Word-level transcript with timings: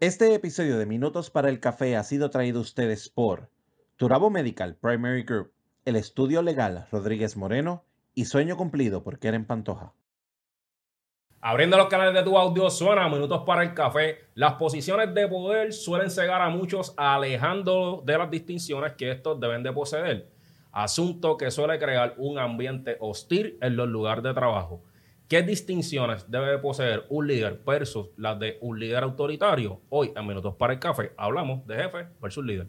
Este 0.00 0.32
episodio 0.32 0.78
de 0.78 0.86
Minutos 0.86 1.28
para 1.28 1.48
el 1.48 1.58
Café 1.58 1.96
ha 1.96 2.04
sido 2.04 2.30
traído 2.30 2.60
a 2.60 2.62
ustedes 2.62 3.08
por 3.08 3.50
Turabo 3.96 4.30
Medical 4.30 4.76
Primary 4.76 5.24
Group, 5.24 5.50
el 5.84 5.96
estudio 5.96 6.40
legal 6.40 6.86
Rodríguez 6.92 7.36
Moreno 7.36 7.84
y 8.14 8.26
Sueño 8.26 8.56
Cumplido 8.56 9.02
por 9.02 9.18
Keren 9.18 9.44
Pantoja. 9.44 9.94
Abriendo 11.40 11.76
los 11.76 11.88
canales 11.88 12.14
de 12.14 12.22
tu 12.22 12.38
audio 12.38 12.70
suena 12.70 13.08
Minutos 13.08 13.42
para 13.44 13.64
el 13.64 13.74
Café. 13.74 14.18
Las 14.34 14.52
posiciones 14.52 15.12
de 15.12 15.26
poder 15.26 15.72
suelen 15.72 16.12
cegar 16.12 16.42
a 16.42 16.48
muchos 16.48 16.94
alejando 16.96 18.00
de 18.06 18.18
las 18.18 18.30
distinciones 18.30 18.92
que 18.92 19.10
estos 19.10 19.40
deben 19.40 19.64
de 19.64 19.72
poseer. 19.72 20.30
Asunto 20.70 21.36
que 21.36 21.50
suele 21.50 21.76
crear 21.80 22.14
un 22.18 22.38
ambiente 22.38 22.98
hostil 23.00 23.58
en 23.60 23.74
los 23.74 23.88
lugares 23.88 24.22
de 24.22 24.32
trabajo. 24.32 24.80
¿Qué 25.28 25.42
distinciones 25.42 26.30
debe 26.30 26.52
de 26.52 26.58
poseer 26.58 27.04
un 27.10 27.26
líder 27.26 27.60
versus 27.66 28.08
las 28.16 28.38
de 28.40 28.56
un 28.62 28.80
líder 28.80 29.02
autoritario? 29.02 29.82
Hoy 29.90 30.10
en 30.16 30.26
Minutos 30.26 30.54
para 30.54 30.72
el 30.72 30.78
Café 30.78 31.12
hablamos 31.18 31.66
de 31.66 31.76
jefe 31.76 32.06
versus 32.18 32.42
líder. 32.42 32.68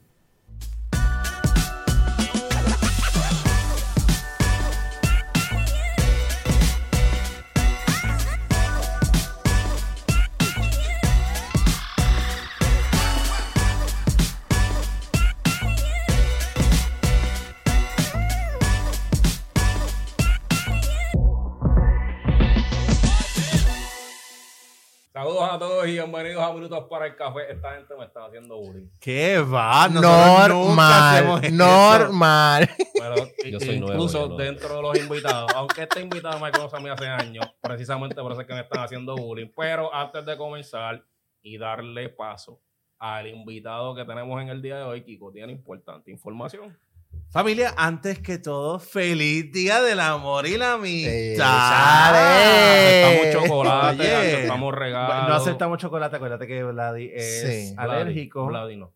Bienvenidos 26.11 26.43
a 26.43 26.53
Minutos 26.53 26.85
para 26.89 27.05
el 27.05 27.15
Café. 27.15 27.51
Esta 27.51 27.75
gente 27.75 27.95
me 27.95 28.05
está 28.05 28.25
haciendo 28.25 28.57
bullying. 28.57 28.87
¿Qué 28.99 29.37
va? 29.37 29.87
Nosotros 29.87 30.75
Normal, 30.75 31.55
normal. 31.55 32.69
Pero 32.95 33.15
Yo 33.51 33.59
soy 33.59 33.79
nuevo, 33.79 33.93
incluso 33.93 34.27
no. 34.27 34.35
dentro 34.35 34.75
de 34.75 34.81
los 34.81 34.97
invitados, 34.97 35.51
aunque 35.53 35.83
este 35.83 36.01
invitado 36.01 36.39
me 36.39 36.51
conoce 36.51 36.77
a 36.77 36.79
mí 36.79 36.89
hace 36.89 37.05
años, 37.05 37.45
precisamente 37.61 38.15
por 38.15 38.31
eso 38.31 38.41
es 38.41 38.47
que 38.47 38.53
me 38.55 38.61
están 38.61 38.83
haciendo 38.83 39.15
bullying. 39.15 39.51
Pero 39.55 39.93
antes 39.93 40.25
de 40.25 40.35
comenzar 40.35 41.05
y 41.43 41.59
darle 41.59 42.09
paso 42.09 42.59
al 42.97 43.27
invitado 43.27 43.93
que 43.93 44.03
tenemos 44.03 44.41
en 44.41 44.49
el 44.49 44.63
día 44.63 44.77
de 44.77 44.83
hoy, 44.85 45.03
Kiko 45.03 45.31
tiene 45.31 45.51
importante 45.51 46.09
información. 46.09 46.75
Familia, 47.31 47.73
antes 47.77 48.19
que 48.19 48.39
todo, 48.39 48.79
feliz 48.79 49.51
día 49.51 49.81
del 49.83 49.99
amor 49.99 50.47
y 50.47 50.57
la 50.57 50.71
Eh, 50.83 51.35
amistad. 51.35 51.45
chale. 51.45 53.03
Aceptamos 53.05 53.45
chocolate, 53.45 54.01
Oye. 54.01 54.15
aceptamos 54.35 54.73
regalos. 54.75 55.29
No 55.29 55.35
aceptamos 55.35 55.77
chocolate, 55.77 56.15
acuérdate 56.15 56.47
que 56.47 56.63
Vladi 56.63 57.11
es 57.13 57.41
Sí. 57.69 57.75
Alérgico. 57.77 58.47
Vladi 58.47 58.77
no. 58.77 58.93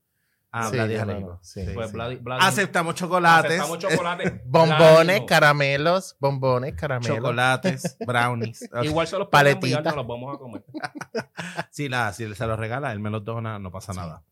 Ah, 0.52 0.67
Sí, 0.70 0.75
Vladi 0.75 0.94
es 0.94 0.97
no, 1.00 1.03
alérgico. 1.03 1.39
sí. 1.44 1.61
Pues 1.75 1.94
Vladi- 1.94 2.20
Vladi- 2.23 2.39
Aceptamos 2.42 2.95
chocolates, 2.95 3.52
aceptamos 3.59 3.78
chocolate. 3.80 4.42
Bombones, 4.45 5.03
Vladi 5.05 5.20
no. 5.20 5.25
caramelos, 5.27 6.16
bombones, 6.20 6.73
caramelos. 6.73 7.16
chocolates, 7.17 7.98
brownies. 8.05 8.61
Igual 8.83 9.08
se 9.08 9.17
los 9.20 9.27
podemos 9.27 9.30
Paletita. 9.55 9.77
enviar, 9.77 9.95
no 9.95 10.02
los 10.02 10.08
vamos 10.08 10.36
a 10.36 10.39
comer. 10.39 10.64
Si, 11.72 11.88
la, 11.89 12.11
si 12.14 12.33
se 12.33 12.48
los 12.48 12.58
regala, 12.59 12.92
él 12.92 13.00
me 13.00 13.09
los 13.11 13.23
dona, 13.23 13.58
no 13.59 13.72
pasa 13.72 13.94
nada. 13.94 14.23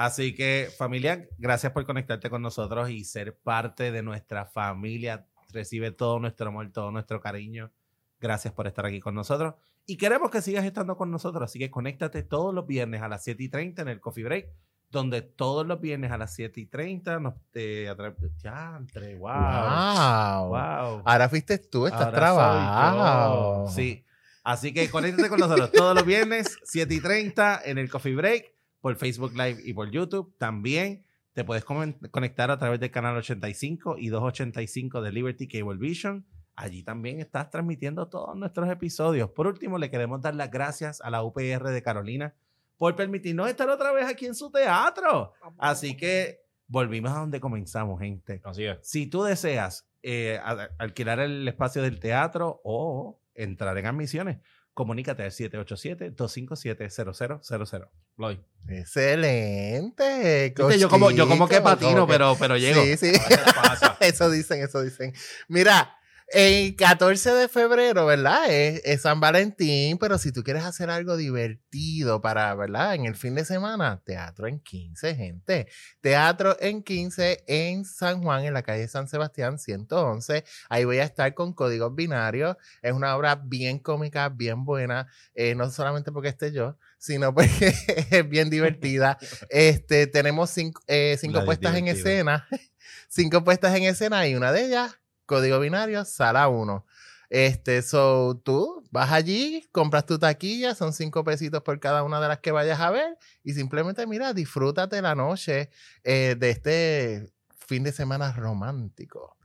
Así 0.00 0.34
que, 0.34 0.70
familia, 0.78 1.28
gracias 1.36 1.72
por 1.72 1.84
conectarte 1.84 2.30
con 2.30 2.40
nosotros 2.40 2.88
y 2.88 3.04
ser 3.04 3.36
parte 3.36 3.92
de 3.92 4.02
nuestra 4.02 4.46
familia. 4.46 5.26
Recibe 5.52 5.90
todo 5.90 6.18
nuestro 6.18 6.48
amor, 6.48 6.72
todo 6.72 6.90
nuestro 6.90 7.20
cariño. 7.20 7.70
Gracias 8.18 8.54
por 8.54 8.66
estar 8.66 8.86
aquí 8.86 8.98
con 8.98 9.14
nosotros. 9.14 9.56
Y 9.84 9.98
queremos 9.98 10.30
que 10.30 10.40
sigas 10.40 10.64
estando 10.64 10.96
con 10.96 11.10
nosotros. 11.10 11.50
Así 11.50 11.58
que 11.58 11.70
conéctate 11.70 12.22
todos 12.22 12.54
los 12.54 12.66
viernes 12.66 13.02
a 13.02 13.08
las 13.08 13.22
7 13.24 13.42
y 13.42 13.50
30 13.50 13.82
en 13.82 13.88
el 13.88 14.00
Coffee 14.00 14.24
Break, 14.24 14.48
donde 14.88 15.20
todos 15.20 15.66
los 15.66 15.78
viernes 15.82 16.10
a 16.10 16.16
las 16.16 16.34
7 16.34 16.58
y 16.58 16.64
30 16.64 17.20
nos 17.20 17.34
te 17.50 17.86
entre, 17.86 19.16
wow. 19.16 19.28
Wow. 19.28 20.48
Wow. 20.48 21.02
Ahora 21.04 21.28
fuiste 21.28 21.58
tú, 21.58 21.86
estás 21.86 22.10
yo. 22.10 23.66
Sí. 23.68 24.06
Así 24.44 24.72
que 24.72 24.88
conéctate 24.88 25.28
con 25.28 25.40
nosotros 25.40 25.70
todos 25.72 25.94
los 25.94 26.06
viernes, 26.06 26.58
7 26.64 26.94
y 26.94 27.00
30, 27.02 27.60
en 27.66 27.76
el 27.76 27.90
Coffee 27.90 28.14
Break, 28.14 28.59
por 28.80 28.96
Facebook 28.96 29.32
Live 29.32 29.60
y 29.64 29.72
por 29.72 29.90
YouTube. 29.90 30.34
También 30.38 31.04
te 31.32 31.44
puedes 31.44 31.64
conectar 31.64 32.50
a 32.50 32.58
través 32.58 32.80
del 32.80 32.90
canal 32.90 33.16
85 33.16 33.96
y 33.98 34.08
285 34.08 35.02
de 35.02 35.12
Liberty 35.12 35.48
Cable 35.48 35.78
Vision. 35.78 36.26
Allí 36.54 36.82
también 36.82 37.20
estás 37.20 37.50
transmitiendo 37.50 38.08
todos 38.08 38.36
nuestros 38.36 38.68
episodios. 38.68 39.30
Por 39.30 39.46
último, 39.46 39.78
le 39.78 39.90
queremos 39.90 40.20
dar 40.20 40.34
las 40.34 40.50
gracias 40.50 41.00
a 41.00 41.10
la 41.10 41.22
UPR 41.22 41.70
de 41.70 41.82
Carolina 41.82 42.34
por 42.76 42.96
permitirnos 42.96 43.48
estar 43.48 43.68
otra 43.68 43.92
vez 43.92 44.06
aquí 44.06 44.26
en 44.26 44.34
su 44.34 44.50
teatro. 44.50 45.32
Así 45.58 45.96
que 45.96 46.40
volvimos 46.66 47.12
a 47.12 47.20
donde 47.20 47.40
comenzamos, 47.40 48.00
gente. 48.00 48.40
Así 48.44 48.64
es. 48.64 48.78
Si 48.82 49.06
tú 49.06 49.22
deseas 49.22 49.88
eh, 50.02 50.40
alquilar 50.78 51.20
el 51.20 51.46
espacio 51.46 51.82
del 51.82 52.00
teatro 52.00 52.60
o 52.64 53.20
entrar 53.34 53.76
en 53.78 53.86
admisiones, 53.86 54.38
comunícate 54.80 55.22
al 55.24 55.30
787-257-0000. 55.30 57.88
Vladi. 58.16 58.40
Excelente. 58.68 60.54
Yo 60.78 60.88
como, 60.88 61.10
yo 61.10 61.28
como 61.28 61.46
que 61.48 61.60
patino, 61.60 61.90
como 61.92 62.06
que- 62.06 62.12
pero, 62.14 62.34
pero 62.38 62.56
llego. 62.56 62.82
Sí, 62.82 62.96
sí. 62.96 63.12
Pasa. 63.54 63.96
Eso 64.00 64.30
dicen, 64.30 64.62
eso 64.62 64.80
dicen. 64.82 65.12
Mira, 65.48 65.94
el 66.32 66.76
14 66.76 67.32
de 67.32 67.48
febrero, 67.48 68.06
¿verdad? 68.06 68.50
Es, 68.50 68.80
es 68.84 69.02
San 69.02 69.20
Valentín, 69.20 69.98
pero 69.98 70.16
si 70.18 70.30
tú 70.32 70.42
quieres 70.44 70.64
hacer 70.64 70.88
algo 70.88 71.16
divertido 71.16 72.20
para, 72.20 72.54
¿verdad? 72.54 72.94
En 72.94 73.04
el 73.06 73.16
fin 73.16 73.34
de 73.34 73.44
semana, 73.44 74.00
teatro 74.04 74.46
en 74.46 74.60
15, 74.60 75.14
gente. 75.16 75.66
Teatro 76.00 76.56
en 76.60 76.82
15 76.82 77.44
en 77.46 77.84
San 77.84 78.22
Juan, 78.22 78.44
en 78.44 78.54
la 78.54 78.62
calle 78.62 78.86
San 78.86 79.08
Sebastián 79.08 79.58
111. 79.58 80.44
Ahí 80.68 80.84
voy 80.84 80.98
a 80.98 81.04
estar 81.04 81.34
con 81.34 81.52
Códigos 81.52 81.94
Binarios. 81.94 82.56
Es 82.80 82.92
una 82.92 83.16
obra 83.16 83.34
bien 83.34 83.78
cómica, 83.78 84.28
bien 84.28 84.64
buena, 84.64 85.08
eh, 85.34 85.54
no 85.54 85.68
solamente 85.70 86.12
porque 86.12 86.28
esté 86.28 86.52
yo, 86.52 86.78
sino 86.98 87.34
porque 87.34 87.74
es 88.10 88.28
bien 88.28 88.50
divertida. 88.50 89.18
Este, 89.48 90.06
tenemos 90.06 90.50
cinco, 90.50 90.80
eh, 90.86 91.16
cinco 91.20 91.40
de 91.40 91.44
puestas 91.44 91.74
en 91.74 91.88
escena. 91.88 92.46
cinco 93.08 93.42
puestas 93.42 93.74
en 93.76 93.84
escena 93.84 94.26
y 94.28 94.34
una 94.36 94.52
de 94.52 94.66
ellas, 94.66 94.99
código 95.30 95.60
binario, 95.60 96.04
sala 96.04 96.48
1. 96.48 96.84
Este, 97.28 97.82
so 97.82 98.40
tú 98.44 98.82
vas 98.90 99.12
allí, 99.12 99.68
compras 99.70 100.04
tu 100.04 100.18
taquilla, 100.18 100.74
son 100.74 100.92
cinco 100.92 101.22
pesitos 101.22 101.62
por 101.62 101.78
cada 101.78 102.02
una 102.02 102.20
de 102.20 102.26
las 102.26 102.40
que 102.40 102.50
vayas 102.50 102.80
a 102.80 102.90
ver 102.90 103.16
y 103.44 103.52
simplemente 103.52 104.04
mira, 104.08 104.34
disfrútate 104.34 105.00
la 105.00 105.14
noche 105.14 105.70
eh, 106.02 106.34
de 106.36 106.50
este 106.50 107.32
fin 107.68 107.84
de 107.84 107.92
semana 107.92 108.32
romántico. 108.32 109.36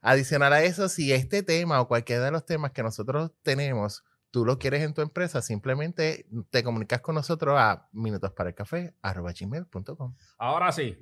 Adicional 0.00 0.54
a 0.54 0.62
eso, 0.62 0.88
si 0.88 1.12
este 1.12 1.42
tema 1.42 1.78
o 1.82 1.88
cualquiera 1.88 2.24
de 2.24 2.30
los 2.30 2.46
temas 2.46 2.70
que 2.70 2.82
nosotros 2.82 3.30
tenemos, 3.42 4.02
tú 4.30 4.46
lo 4.46 4.58
quieres 4.58 4.82
en 4.82 4.94
tu 4.94 5.02
empresa, 5.02 5.42
simplemente 5.42 6.26
te 6.48 6.64
comunicas 6.64 7.02
con 7.02 7.16
nosotros 7.16 7.54
a 7.58 7.86
minutosparaelcafé.com. 7.92 10.14
Ahora 10.38 10.72
sí, 10.72 10.96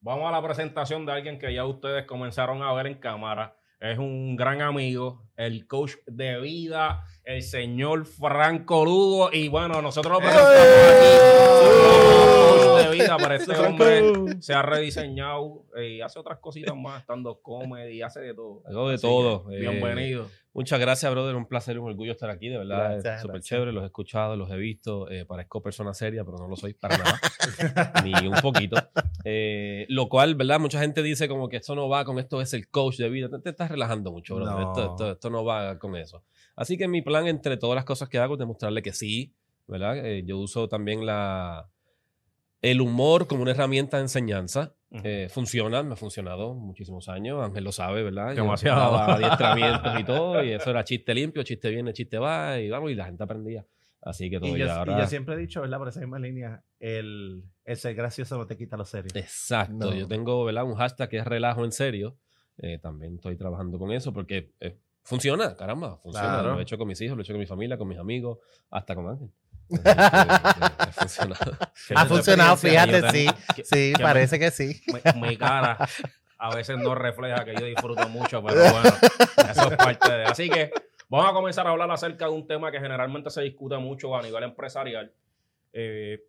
vamos 0.00 0.28
a 0.28 0.32
la 0.32 0.42
presentación 0.42 1.06
de 1.06 1.12
alguien 1.12 1.38
que 1.38 1.54
ya 1.54 1.64
ustedes 1.64 2.04
comenzaron 2.04 2.62
a 2.62 2.74
ver 2.74 2.88
en 2.88 2.98
cámara. 2.98 3.54
Es 3.80 3.96
un 3.96 4.34
gran 4.34 4.60
amigo, 4.60 5.22
el 5.36 5.68
coach 5.68 5.92
de 6.06 6.40
vida, 6.40 7.04
el 7.22 7.42
señor 7.42 8.06
Franco 8.06 8.84
Lugo. 8.84 9.30
Y 9.32 9.48
bueno, 9.48 9.80
nosotros 9.80 10.14
lo 10.14 10.18
presentamos 10.18 10.52
aquí. 10.52 12.17
Vida, 13.02 13.16
pero 13.18 13.34
este 13.34 13.56
hombre 13.56 14.02
se 14.40 14.54
ha 14.54 14.62
rediseñado 14.62 15.64
y 15.82 16.00
hace 16.00 16.18
otras 16.18 16.38
cositas 16.38 16.76
más, 16.76 17.00
estando 17.00 17.40
comedy, 17.40 18.02
hace 18.02 18.20
de 18.20 18.34
todo. 18.34 18.62
Hago 18.66 18.88
de 18.88 18.94
Así 18.94 19.02
todo. 19.06 19.46
que, 19.48 19.56
eh, 19.56 19.60
bienvenido. 19.60 20.28
Muchas 20.54 20.80
gracias, 20.80 21.12
brother. 21.12 21.36
Un 21.36 21.46
placer 21.46 21.76
y 21.76 21.78
un 21.78 21.86
orgullo 21.88 22.12
estar 22.12 22.30
aquí, 22.30 22.48
de 22.48 22.58
verdad. 22.58 22.94
Gracias, 22.94 23.16
es 23.16 23.22
súper 23.22 23.40
chévere. 23.42 23.72
Los 23.72 23.84
he 23.84 23.86
escuchado, 23.86 24.34
los 24.36 24.50
he 24.50 24.56
visto. 24.56 25.08
eh, 25.10 25.24
parezco 25.24 25.62
persona 25.62 25.94
seria, 25.94 26.24
pero 26.24 26.36
no 26.38 26.48
lo 26.48 26.56
soy 26.56 26.74
para 26.74 26.98
nada. 26.98 27.20
Ni 28.04 28.26
un 28.26 28.34
poquito. 28.40 28.76
Eh, 29.24 29.86
lo 29.88 30.08
cual, 30.08 30.34
¿verdad? 30.34 30.58
Mucha 30.58 30.80
gente 30.80 31.02
dice 31.02 31.28
como 31.28 31.48
que 31.48 31.58
esto 31.58 31.74
no 31.76 31.88
va 31.88 32.04
con 32.04 32.18
esto, 32.18 32.40
es 32.40 32.54
el 32.54 32.68
coach 32.68 32.96
de 32.96 33.08
vida. 33.08 33.28
Te, 33.28 33.38
te 33.38 33.50
estás 33.50 33.70
relajando 33.70 34.10
mucho, 34.10 34.34
brother. 34.34 34.54
No. 34.54 34.68
Esto, 34.72 34.90
esto, 34.90 35.10
esto 35.12 35.30
no 35.30 35.44
va 35.44 35.78
con 35.78 35.94
eso. 35.96 36.24
Así 36.56 36.76
que 36.76 36.88
mi 36.88 37.02
plan, 37.02 37.28
entre 37.28 37.56
todas 37.56 37.76
las 37.76 37.84
cosas 37.84 38.08
que 38.08 38.18
hago, 38.18 38.34
es 38.34 38.40
demostrarle 38.40 38.82
que 38.82 38.92
sí, 38.92 39.32
¿verdad? 39.68 40.04
Eh, 40.04 40.24
yo 40.26 40.38
uso 40.38 40.66
también 40.68 41.06
la, 41.06 41.68
el 42.62 42.80
humor 42.80 43.26
como 43.26 43.42
una 43.42 43.52
herramienta 43.52 43.98
de 43.98 44.04
enseñanza. 44.04 44.74
Eh, 44.90 45.28
funciona, 45.30 45.82
me 45.82 45.92
ha 45.92 45.96
funcionado 45.96 46.54
muchísimos 46.54 47.08
años. 47.08 47.44
Ángel 47.44 47.62
lo 47.64 47.72
sabe, 47.72 48.02
¿verdad? 48.02 48.30
Yo 48.34 48.42
Demasiado. 48.42 48.80
daba 48.80 49.14
adiestramientos 49.16 50.00
y 50.00 50.04
todo, 50.04 50.42
y 50.42 50.52
eso 50.52 50.70
era 50.70 50.82
chiste 50.82 51.14
limpio, 51.14 51.42
chiste 51.42 51.68
viene, 51.70 51.92
chiste 51.92 52.18
va, 52.18 52.58
y 52.58 52.70
vamos, 52.70 52.90
y 52.90 52.94
la 52.94 53.04
gente 53.04 53.22
aprendía. 53.22 53.66
Así 54.00 54.30
que 54.30 54.38
todo 54.38 54.56
Y 54.56 54.60
yo, 54.60 54.66
ya 54.66 54.84
y 54.86 55.00
yo 55.00 55.06
siempre 55.06 55.34
he 55.34 55.38
dicho, 55.38 55.60
¿verdad? 55.60 55.78
Por 55.78 55.88
esa 55.88 56.00
misma 56.00 56.18
línea, 56.18 56.62
el, 56.78 57.42
el 57.64 57.76
ser 57.76 57.94
gracioso 57.94 58.38
no 58.38 58.46
te 58.46 58.56
quita 58.56 58.76
lo 58.76 58.84
serio. 58.84 59.10
Exacto. 59.14 59.74
No. 59.74 59.94
Yo 59.94 60.06
tengo, 60.06 60.44
¿verdad? 60.44 60.64
Un 60.64 60.76
hashtag 60.76 61.08
que 61.08 61.18
es 61.18 61.26
relajo 61.26 61.64
en 61.64 61.72
serio. 61.72 62.16
Eh, 62.58 62.78
también 62.78 63.16
estoy 63.16 63.36
trabajando 63.36 63.78
con 63.78 63.92
eso 63.92 64.12
porque 64.12 64.52
eh, 64.60 64.78
funciona, 65.02 65.56
caramba, 65.56 65.98
funciona. 65.98 66.28
Claro. 66.28 66.52
Lo 66.54 66.58
he 66.60 66.62
hecho 66.62 66.78
con 66.78 66.88
mis 66.88 67.00
hijos, 67.00 67.16
lo 67.16 67.22
he 67.22 67.24
hecho 67.24 67.32
con 67.32 67.40
mi 67.40 67.46
familia, 67.46 67.76
con 67.76 67.88
mis 67.88 67.98
amigos, 67.98 68.38
hasta 68.70 68.94
con 68.94 69.08
Ángel. 69.08 69.30
Ha 69.84 70.90
funcionado. 70.92 71.56
Ha 71.94 72.06
funcionado, 72.06 72.52
experiencia 72.54 73.10
fíjate, 73.10 73.10
sí. 73.54 73.62
Sí, 73.64 73.92
que- 73.96 74.02
parece 74.02 74.38
que 74.38 74.50
sí. 74.50 74.80
mi, 75.14 75.28
mi 75.28 75.36
cara 75.36 75.78
a 76.38 76.54
veces 76.54 76.78
no 76.78 76.94
refleja 76.94 77.44
que 77.44 77.54
yo 77.54 77.66
disfruto 77.66 78.08
mucho, 78.08 78.42
pero 78.42 78.60
bueno, 78.60 78.90
eso 79.50 79.70
es 79.72 79.76
parte 79.76 80.12
de. 80.12 80.24
Así 80.24 80.48
que 80.48 80.70
vamos 81.08 81.28
a 81.30 81.32
comenzar 81.32 81.66
a 81.66 81.70
hablar 81.70 81.90
acerca 81.90 82.26
de 82.26 82.30
un 82.30 82.46
tema 82.46 82.70
que 82.70 82.78
generalmente 82.80 83.30
se 83.30 83.42
discute 83.42 83.76
mucho 83.78 84.14
a 84.16 84.22
nivel 84.22 84.44
empresarial 84.44 85.12
eh, 85.72 86.22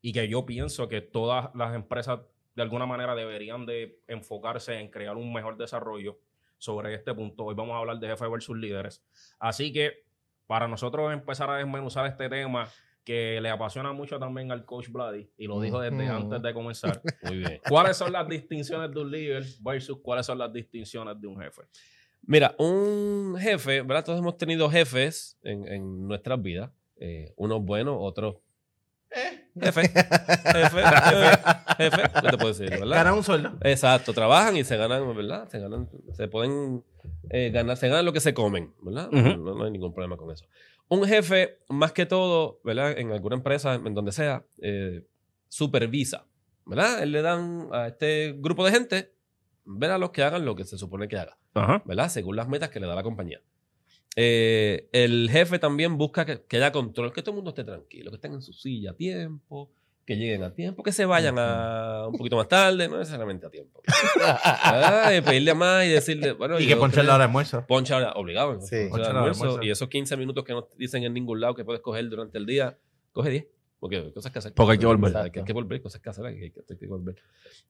y 0.00 0.12
que 0.12 0.28
yo 0.28 0.46
pienso 0.46 0.88
que 0.88 1.00
todas 1.00 1.50
las 1.54 1.74
empresas 1.74 2.20
de 2.54 2.62
alguna 2.62 2.86
manera 2.86 3.14
deberían 3.14 3.66
de 3.66 3.98
enfocarse 4.08 4.78
en 4.78 4.88
crear 4.90 5.16
un 5.16 5.32
mejor 5.32 5.56
desarrollo 5.56 6.18
sobre 6.58 6.94
este 6.94 7.12
punto. 7.14 7.44
Hoy 7.44 7.54
vamos 7.54 7.74
a 7.74 7.78
hablar 7.78 7.98
de 7.98 8.06
jefe 8.08 8.28
versus 8.28 8.56
líderes. 8.56 9.02
Así 9.38 9.72
que 9.72 10.04
para 10.50 10.66
nosotros 10.66 11.12
empezar 11.12 11.48
a 11.48 11.58
desmenuzar 11.58 12.06
este 12.06 12.28
tema 12.28 12.68
que 13.04 13.40
le 13.40 13.50
apasiona 13.50 13.92
mucho 13.92 14.18
también 14.18 14.50
al 14.50 14.64
coach 14.64 14.88
Bloody 14.88 15.30
y 15.38 15.46
lo 15.46 15.60
dijo 15.60 15.78
desde 15.78 16.08
antes 16.08 16.42
de 16.42 16.52
comenzar. 16.52 17.00
Muy 17.22 17.36
bien. 17.38 17.60
¿Cuáles 17.68 17.96
son 17.96 18.10
las 18.10 18.28
distinciones 18.28 18.90
de 18.90 19.00
un 19.00 19.12
líder 19.12 19.44
versus 19.60 20.00
cuáles 20.02 20.26
son 20.26 20.38
las 20.38 20.52
distinciones 20.52 21.20
de 21.20 21.28
un 21.28 21.40
jefe? 21.40 21.62
Mira, 22.22 22.56
un 22.58 23.36
jefe, 23.38 23.82
¿verdad? 23.82 24.04
Todos 24.04 24.18
hemos 24.18 24.36
tenido 24.38 24.68
jefes 24.68 25.38
en, 25.44 25.68
en 25.68 26.08
nuestras 26.08 26.42
vidas. 26.42 26.72
eh, 26.96 27.32
unos 27.36 27.64
buenos, 27.64 27.96
otros. 28.00 28.38
Eh, 29.10 29.48
jefe. 29.60 29.82
Jefe. 29.82 30.82
Jefe. 30.82 31.38
Jefe. 31.78 32.02
¿Qué 32.20 32.28
te 32.30 32.36
puedo 32.36 32.48
decir, 32.48 32.70
verdad? 32.70 32.96
Gana 32.96 33.14
un 33.14 33.24
sueldo. 33.24 33.52
Exacto, 33.62 34.12
trabajan 34.12 34.56
y 34.56 34.64
se 34.64 34.76
ganan, 34.76 35.16
¿verdad? 35.16 35.48
Se 35.48 35.58
ganan, 35.58 35.88
se 36.12 36.28
pueden 36.28 36.84
eh, 37.30 37.50
ganar, 37.52 37.76
se 37.76 37.88
ganan 37.88 38.04
lo 38.04 38.12
que 38.12 38.20
se 38.20 38.34
comen, 38.34 38.74
¿verdad? 38.82 39.08
Ujú. 39.08 39.42
no, 39.42 39.54
no 39.54 39.64
hay 39.64 39.70
ningún 39.70 39.92
problema 39.92 40.16
con 40.16 40.30
eso. 40.30 40.46
Un 40.88 41.04
jefe, 41.04 41.58
más 41.68 41.92
que 41.92 42.04
todo, 42.04 42.60
¿verdad? 42.64 42.98
En 42.98 43.12
alguna 43.12 43.36
empresa, 43.36 43.74
en 43.74 43.94
donde 43.94 44.12
sea, 44.12 44.44
eh, 44.60 45.06
supervisa, 45.48 46.26
¿verdad? 46.66 47.02
Él 47.02 47.12
le 47.12 47.22
dan 47.22 47.68
a 47.72 47.86
este 47.88 48.34
grupo 48.38 48.64
de 48.64 48.72
gente, 48.72 49.12
ver 49.64 49.90
a 49.92 49.98
los 49.98 50.10
que 50.10 50.22
hagan 50.22 50.44
lo 50.44 50.56
que 50.56 50.64
se 50.64 50.78
supone 50.78 51.06
que 51.06 51.16
haga, 51.18 51.38
Ajá. 51.54 51.82
¿verdad? 51.84 52.08
Según 52.08 52.36
las 52.36 52.48
metas 52.48 52.70
que 52.70 52.80
le 52.80 52.86
da 52.86 52.94
la 52.94 53.02
compañía. 53.02 53.40
Eh, 54.16 54.88
el 54.92 55.28
jefe 55.30 55.58
también 55.58 55.96
busca 55.96 56.24
que, 56.24 56.42
que 56.42 56.56
haya 56.56 56.72
control, 56.72 57.12
que 57.12 57.22
todo 57.22 57.32
el 57.32 57.36
mundo 57.36 57.50
esté 57.50 57.64
tranquilo, 57.64 58.10
que 58.10 58.16
estén 58.16 58.32
en 58.32 58.42
su 58.42 58.52
silla 58.52 58.90
a 58.90 58.94
tiempo, 58.94 59.70
que 60.04 60.16
lleguen 60.16 60.42
a 60.42 60.52
tiempo, 60.52 60.82
que 60.82 60.90
se 60.90 61.04
vayan 61.04 61.36
a 61.38 62.06
un 62.08 62.16
poquito 62.16 62.36
más 62.36 62.48
tarde, 62.48 62.88
no 62.88 62.98
necesariamente 62.98 63.46
a 63.46 63.50
tiempo. 63.50 63.80
Y 65.16 65.20
pedirle 65.20 65.54
más 65.54 65.84
y 65.84 65.88
decirle, 65.90 66.32
bueno, 66.32 66.58
Y 66.58 66.66
que 66.66 66.76
ponche 66.76 67.02
la 67.02 67.14
hora 67.14 67.18
de 67.18 67.24
almuerzo. 67.24 67.64
Poncha 67.66 67.96
hora- 67.96 68.12
obligado. 68.14 68.60
Sí. 68.60 68.88
la 68.88 68.94
hora 68.94 69.06
almuerzo, 69.10 69.44
almuerzo. 69.44 69.62
Y 69.66 69.70
esos 69.70 69.88
15 69.88 70.16
minutos 70.16 70.44
que 70.44 70.52
no 70.52 70.64
te 70.64 70.76
dicen 70.76 71.04
en 71.04 71.14
ningún 71.14 71.40
lado 71.40 71.54
que 71.54 71.64
puedes 71.64 71.80
coger 71.80 72.08
durante 72.08 72.38
el 72.38 72.46
día, 72.46 72.76
coge 73.12 73.30
10. 73.30 73.46
Porque 73.78 73.96
hay 73.96 74.12
cosas 74.12 74.30
que 74.32 74.38
hacer. 74.40 74.52
Porque 74.52 74.72
hay 74.72 74.78
que 74.78 74.86
volver. 74.86 75.16
Hay 75.16 75.30
que, 75.30 75.38
hay 75.40 75.44
que 75.44 75.52
volver, 75.52 75.80
cosas 75.80 76.00
que 76.02 76.10
hacer, 76.10 76.26
hay 76.26 76.36
que, 76.36 76.44
hay 76.44 76.50
que- 76.50 76.60
hay 76.68 76.76
que 76.76 76.86
volver. 76.86 77.16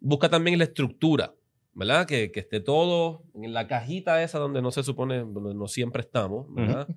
Busca 0.01 0.29
también 0.29 0.59
la 0.59 0.65
estructura, 0.65 1.33
¿verdad? 1.73 2.07
Que, 2.07 2.31
que 2.33 2.41
esté 2.41 2.61
todo 2.61 3.25
en 3.35 3.53
la 3.53 3.67
cajita 3.67 4.23
esa 4.23 4.39
donde 4.39 4.63
no 4.63 4.71
se 4.71 4.83
supone, 4.83 5.19
donde 5.19 5.55
no 5.55 5.69
siempre 5.69 6.03
estamos, 6.03 6.53
¿verdad? 6.55 6.89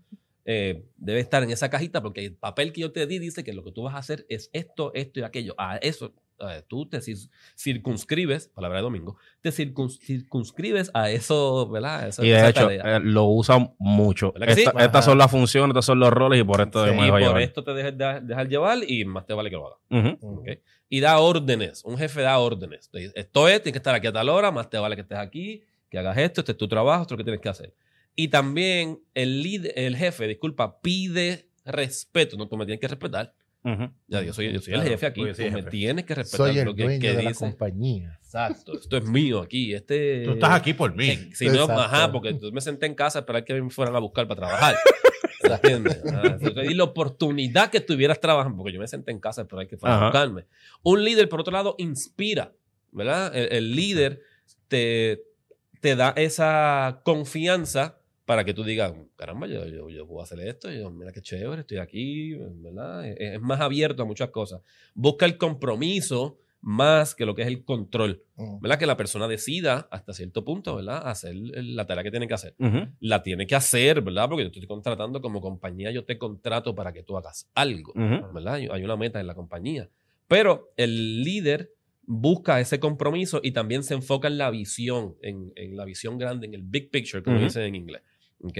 Eh, 0.45 0.83
debe 0.97 1.19
estar 1.21 1.41
en 1.43 1.51
esa 1.51 1.69
cajita 1.69 2.01
porque 2.01 2.25
el 2.25 2.33
papel 2.35 2.73
que 2.73 2.81
yo 2.81 2.91
te 2.91 3.07
di 3.07 3.17
dice 3.19 3.43
que 3.45 3.53
lo 3.53 3.63
que 3.63 3.71
tú 3.71 3.83
vas 3.83 3.95
a 3.95 3.99
hacer 3.99 4.25
es 4.27 4.49
esto, 4.53 4.91
esto 4.93 5.21
y 5.21 5.23
aquello. 5.23 5.55
A 5.57 5.77
eso, 5.77 6.13
a 6.39 6.61
tú 6.63 6.85
te 6.85 6.97
cir- 6.97 7.29
circunscribes, 7.57 8.49
palabra 8.49 8.77
de 8.79 8.83
domingo, 8.83 9.15
te 9.41 9.51
circuns- 9.51 9.99
circunscribes 9.99 10.91
a 10.93 11.09
eso, 11.09 11.69
¿verdad? 11.69 12.07
Esa- 12.09 12.25
Y 12.25 12.29
de 12.29 12.49
hecho, 12.49 12.69
eh, 12.69 12.99
lo 13.01 13.25
usan 13.25 13.73
mucho. 13.79 14.31
¿Verdad 14.33 14.47
que 14.47 14.55
sí? 14.55 14.63
Esta- 14.63 14.83
estas 14.85 15.05
son 15.05 15.17
las 15.17 15.31
funciones, 15.31 15.69
estos 15.69 15.85
son 15.85 15.99
los 15.99 16.11
roles 16.11 16.41
y 16.41 16.43
por 16.43 16.61
esto 16.61 16.79
Sí. 16.83 16.85
debemos 16.89 17.07
y 17.07 17.11
por 17.11 17.19
llevar. 17.21 17.41
esto 17.41 17.63
te 17.63 17.73
dejes 17.73 17.97
de- 17.97 18.21
dejar 18.21 18.47
llevar 18.49 18.77
y 18.85 19.05
más 19.05 19.25
te 19.25 19.33
vale 19.33 19.49
que 19.49 19.55
lo 19.55 19.67
hagas. 19.67 19.79
Ujú. 20.19 20.39
¿ok? 20.41 20.47
Y 20.89 20.99
da 20.99 21.19
órdenes. 21.19 21.83
Un 21.85 21.97
jefe 21.97 22.21
da 22.21 22.37
órdenes. 22.39 22.89
Esto 22.93 23.47
es, 23.47 23.61
tienes 23.63 23.73
que 23.73 23.77
estar 23.79 23.95
aquí 23.95 24.07
a 24.07 24.13
tal 24.13 24.29
hora, 24.29 24.51
más 24.51 24.69
te 24.69 24.77
vale 24.77 24.95
que 24.95 25.01
estés 25.01 25.17
aquí, 25.17 25.63
que 25.89 25.97
hagas 25.99 26.17
esto, 26.17 26.41
este 26.41 26.51
es 26.51 26.57
tu 26.57 26.67
trabajo, 26.67 27.03
esto 27.03 27.13
es 27.13 27.17
lo 27.17 27.23
que 27.23 27.23
tienes 27.23 27.41
que 27.41 27.49
hacer. 27.49 27.73
Y 28.15 28.27
también 28.27 28.99
el, 29.13 29.41
lead- 29.43 29.71
el 29.75 29.95
jefe, 29.95 30.27
disculpa, 30.27 30.79
pide 30.81 31.47
respeto. 31.65 32.37
No, 32.37 32.47
tú 32.47 32.57
me 32.57 32.65
tienes 32.65 32.79
que 32.79 32.87
respetar. 32.87 33.33
Ujú. 33.65 33.89
Ya, 34.07 34.21
yo 34.21 34.33
soy, 34.33 34.51
yo 34.51 34.59
soy 34.59 34.73
el 34.73 34.79
Claro, 34.81 34.89
jefe 34.91 35.05
aquí. 35.05 35.21
Tú 35.21 35.27
el 35.27 35.35
me 35.37 35.57
jefe. 35.59 35.69
tienes 35.71 36.05
que 36.05 36.15
respetar 36.15 36.47
Soy 36.47 36.59
el 36.59 36.65
lo 36.65 36.75
que, 36.75 36.83
dueño 36.83 36.99
que 37.01 37.13
de 37.13 37.23
la 37.23 37.29
dice. 37.29 37.39
compañía. 37.39 38.19
Exacto. 38.21 38.73
Esto 38.73 38.97
es 38.97 39.05
mío 39.05 39.39
aquí. 39.41 39.73
Este, 39.73 40.23
Tú 40.25 40.31
estás 40.33 40.51
aquí 40.51 40.73
por 40.73 40.93
mí. 40.95 41.09
Eh, 41.09 41.29
si 41.33 41.47
no, 41.47 41.63
ajá, 41.63 42.11
porque 42.11 42.33
tú 42.33 42.51
me 42.51 42.59
senté 42.61 42.85
en 42.87 42.93
casa 42.95 43.19
a 43.19 43.21
esperar 43.21 43.45
que 43.45 43.53
me 43.61 43.69
fueran 43.69 43.95
a 43.95 43.99
buscar 43.99 44.27
para 44.27 44.39
trabajar. 44.41 44.75
¿Entiendes? 45.43 46.01
Te 46.53 46.61
di 46.61 46.73
la 46.73 46.83
oportunidad 46.85 47.69
que 47.69 47.77
estuvieras 47.77 48.19
trabajando, 48.19 48.57
porque 48.57 48.73
yo 48.73 48.79
me 48.79 48.87
senté 48.87 49.11
en 49.11 49.19
casa 49.19 49.41
a 49.41 49.43
esperar 49.43 49.67
que 49.67 49.77
fueran 49.77 49.99
a 49.99 50.03
buscarme. 50.05 50.45
Un 50.83 51.03
líder, 51.03 51.27
por 51.29 51.41
otro 51.41 51.51
lado, 51.53 51.75
inspira, 51.77 52.53
¿verdad? 52.91 53.35
El, 53.35 53.51
el 53.51 53.75
líder 53.75 54.21
te, 54.67 55.21
te 55.81 55.95
da 55.95 56.13
esa 56.15 57.01
confianza 57.03 57.97
para 58.25 58.43
que 58.45 58.53
tú 58.53 58.63
digas, 58.63 58.93
caramba, 59.15 59.47
yo, 59.47 59.65
yo, 59.67 59.89
yo 59.89 60.07
puedo 60.07 60.21
hacer 60.21 60.39
esto, 60.41 60.71
yo, 60.71 60.89
mira 60.91 61.11
qué 61.11 61.21
chévere, 61.21 61.61
estoy 61.61 61.77
aquí, 61.77 62.33
¿verdad? 62.35 63.07
Es, 63.07 63.15
es 63.19 63.41
más 63.41 63.59
abierto 63.59 64.03
a 64.03 64.05
muchas 64.05 64.29
cosas. 64.29 64.61
Busca 64.93 65.25
el 65.25 65.37
compromiso 65.37 66.37
más 66.61 67.13
que 67.13 67.25
lo 67.25 67.35
que 67.35 67.41
es 67.41 67.49
el 67.49 67.65
control. 67.65 68.23
Mm. 68.37 68.61
¿verdad? 68.61 68.79
Que 68.79 68.85
la 68.85 68.95
persona 68.95 69.27
decida 69.27 69.89
hasta 69.91 70.13
cierto 70.13 70.45
punto, 70.45 70.77
¿verdad? 70.77 71.05
Hacer 71.05 71.35
la 71.35 71.85
tarea 71.85 72.03
que 72.03 72.11
tiene 72.11 72.25
que 72.27 72.33
hacer. 72.33 72.55
La 73.01 73.21
tiene 73.21 73.45
que 73.45 73.55
hacer, 73.55 74.01
¿verdad? 74.01 74.29
Porque 74.29 74.43
yo 74.45 74.51
te 74.51 74.59
estoy 74.59 74.67
contratando 74.69 75.21
como 75.21 75.41
compañía, 75.41 75.91
yo 75.91 76.05
te 76.05 76.17
contrato 76.17 76.73
para 76.73 76.93
que 76.93 77.03
tú 77.03 77.17
hagas 77.17 77.49
algo, 77.53 77.91
Ujú. 77.91 78.33
¿verdad? 78.33 78.53
Hay- 78.55 78.83
una 78.83 78.95
meta 78.95 79.19
en 79.19 79.27
la 79.27 79.35
compañía. 79.35 79.89
Pero 80.29 80.71
el 80.77 81.21
líder 81.23 81.71
busca 82.05 82.59
ese 82.61 82.79
compromiso 82.79 83.41
y 83.43 83.51
también 83.51 83.83
se 83.83 83.93
enfoca 83.93 84.29
en 84.29 84.37
la 84.37 84.49
visión, 84.49 85.15
en, 85.21 85.51
en 85.57 85.75
la 85.75 85.83
visión 85.83 86.17
grande, 86.17 86.47
en 86.47 86.53
el 86.53 86.61
big 86.63 86.89
picture, 86.91 87.21
como 87.23 87.39
dicen 87.39 87.63
en 87.63 87.75
inglés. 87.75 88.01
¿Ok? 88.43 88.57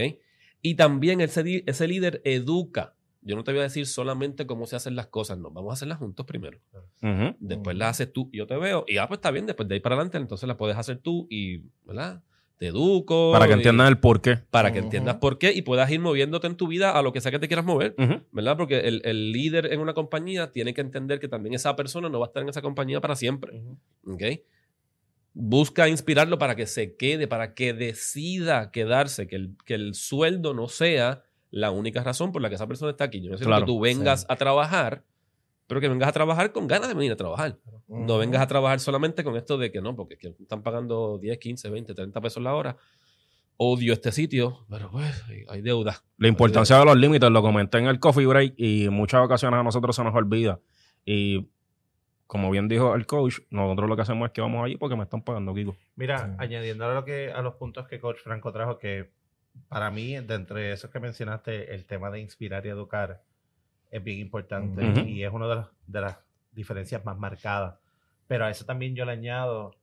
Y 0.62 0.76
también 0.76 1.22
ese, 1.22 1.64
ese 1.66 1.88
líder 1.88 2.22
educa. 2.24 2.96
Yo 3.22 3.36
no 3.38 3.44
te 3.46 3.52
voy 3.52 3.62
a 3.62 3.64
decir 3.64 3.86
solamente 3.86 4.46
cómo 4.46 4.66
se 4.66 4.76
hacen 4.76 4.96
las 4.98 5.08
cosas, 5.08 5.38
no, 5.38 5.50
vamos 5.50 5.72
a 5.72 5.74
hacerlas 5.76 5.98
juntos 6.00 6.26
primero. 6.26 6.60
Ujú. 7.02 7.36
Después 7.40 7.76
Mm. 7.76 7.80
las 7.80 7.90
haces 7.92 8.12
tú 8.12 8.30
y 8.34 8.38
yo 8.40 8.48
te 8.48 8.58
veo. 8.58 8.84
Y 8.88 8.98
ah, 8.98 9.08
pues 9.08 9.20
está 9.20 9.32
bien, 9.32 9.46
después 9.46 9.68
de 9.70 9.76
ahí 9.76 9.80
para 9.82 9.96
adelante, 9.96 10.18
entonces 10.18 10.48
las 10.48 10.58
puedes 10.58 10.76
hacer 10.78 10.98
tú 10.98 11.28
y, 11.30 11.60
¿verdad? 11.86 12.22
Te 12.58 12.68
educo. 12.68 13.32
Para 13.32 13.48
que 13.48 13.54
entiendan 13.54 13.88
el 13.88 13.98
porqué. 13.98 14.38
Para 14.52 14.72
que 14.72 14.80
Ujú. 14.80 14.86
entiendas 14.88 15.16
por 15.18 15.38
qué 15.38 15.54
y 15.54 15.62
puedas 15.64 15.90
ir 15.90 16.00
moviéndote 16.02 16.48
en 16.48 16.56
tu 16.58 16.68
vida 16.68 16.92
a 16.92 17.02
lo 17.02 17.14
que 17.14 17.22
sea 17.22 17.32
que 17.32 17.40
te 17.40 17.48
quieras 17.48 17.66
mover, 17.66 17.96
Ujú. 17.98 18.22
¿verdad? 18.32 18.58
Porque 18.58 18.80
el, 18.82 19.02
el 19.06 19.32
líder 19.32 19.72
en 19.74 19.80
una 19.80 19.94
compañía 19.94 20.52
tiene 20.52 20.74
que 20.74 20.82
entender 20.82 21.20
que 21.20 21.28
también 21.30 21.56
esa 21.56 21.76
persona 21.78 22.10
no 22.10 22.20
va 22.20 22.26
a 22.26 22.28
estar 22.28 22.44
en 22.44 22.50
esa 22.50 22.62
compañía 22.62 23.00
para 23.02 23.16
siempre, 23.16 23.62
¿ok? 24.06 24.22
Busca 25.34 25.90
inspirarlo 25.90 26.38
para 26.38 26.56
que 26.56 26.68
se 26.68 26.96
quede, 26.96 27.28
para 27.28 27.56
que 27.56 27.74
decida 27.74 28.72
quedarse, 28.72 29.28
que 29.28 29.36
el, 29.36 29.56
que 29.66 29.74
el 29.74 29.96
sueldo 29.96 30.54
no 30.54 30.68
sea 30.68 31.24
la 31.50 31.72
única 31.72 32.04
razón 32.04 32.32
por 32.32 32.42
la 32.42 32.50
que 32.50 32.56
esa 32.56 32.68
persona 32.68 32.92
está 32.92 33.06
aquí. 33.06 33.20
Yo 33.22 33.30
necesito 33.32 33.50
Claro, 33.50 33.66
que 33.66 33.72
tú 33.72 33.80
vengas 33.80 34.22
sí. 34.22 34.26
a 34.30 34.36
trabajar, 34.36 35.04
pero 35.68 35.82
que 35.82 35.88
vengas 35.88 36.10
a 36.10 36.12
trabajar 36.12 36.52
con 36.52 36.68
ganas 36.68 36.88
de 36.88 36.94
venir 36.94 37.12
a 37.12 37.16
trabajar. 37.16 37.58
No 37.88 38.18
vengas 38.18 38.42
a 38.42 38.48
trabajar 38.48 38.80
solamente 38.80 39.24
con 39.24 39.36
esto 39.36 39.58
de 39.58 39.72
que 39.72 39.82
no, 39.82 39.96
porque 39.96 40.16
es 40.16 40.20
que 40.20 40.36
están 40.40 40.62
pagando 40.62 41.18
10, 41.20 41.38
15, 41.38 41.70
20, 41.70 41.94
30 41.94 42.22
pesos 42.22 42.44
la 42.44 42.54
hora. 42.54 42.78
Odio 43.58 43.94
este 43.94 44.12
sitio, 44.12 44.66
pero 44.70 44.90
pues 44.92 45.24
hay, 45.30 45.46
hay 45.48 45.62
deuda. 45.62 46.04
La 46.18 46.28
importancia 46.28 46.78
de 46.78 46.86
los 46.86 46.98
límites 46.98 47.30
lo 47.30 47.42
comenté 47.44 47.78
en 47.78 47.86
el 47.86 48.00
coffee 48.00 48.26
break 48.26 48.54
y 48.58 48.86
en 48.86 48.94
muchas 48.94 49.24
ocasiones 49.24 49.60
a 49.60 49.64
nosotros 49.64 49.96
se 49.96 50.04
nos 50.04 50.14
olvida. 50.16 50.60
Y 51.06 51.48
como 52.34 52.50
bien 52.50 52.68
dijo 52.68 52.96
el 52.96 53.06
coach, 53.06 53.40
nosotros 53.52 53.88
lo 53.88 53.96
que 53.96 54.02
hacemos 54.02 54.26
es 54.26 54.32
que 54.34 54.42
vamos 54.42 54.66
allí 54.66 54.76
porque 54.76 54.96
me 54.96 55.04
están 55.04 55.22
pagando, 55.22 55.54
Kiko. 55.54 55.78
Mira, 55.96 56.18
Sí. 56.18 56.36
añadiendo 56.40 56.84
a, 56.90 56.94
lo 56.96 57.06
que, 57.06 57.32
a 57.32 57.42
los 57.44 57.54
puntos 57.56 57.88
que 57.88 58.00
Coach 58.00 58.18
Franco 58.24 58.52
trajo, 58.52 58.80
que 58.80 59.12
para 59.70 59.92
mí, 59.92 60.16
de 60.20 60.34
entre 60.34 60.72
esos 60.72 60.90
que 60.90 61.00
mencionaste, 61.00 61.76
el 61.76 61.86
tema 61.86 62.10
de 62.10 62.20
inspirar 62.20 62.66
y 62.66 62.70
educar 62.70 63.22
es 63.92 64.04
bien 64.04 64.18
importante 64.20 64.84
Ujú. 64.84 65.00
y 65.02 65.24
es 65.24 65.32
una 65.32 65.48
de 65.48 65.56
las, 65.58 65.68
de 65.86 66.02
las 66.02 66.18
diferencias 66.52 67.06
más 67.06 67.18
marcadas. 67.20 67.76
Pero 68.26 68.46
a 68.46 68.50
eso 68.50 68.66
también 68.66 68.96
yo 68.96 69.06
le 69.06 69.12
añado 69.12 69.76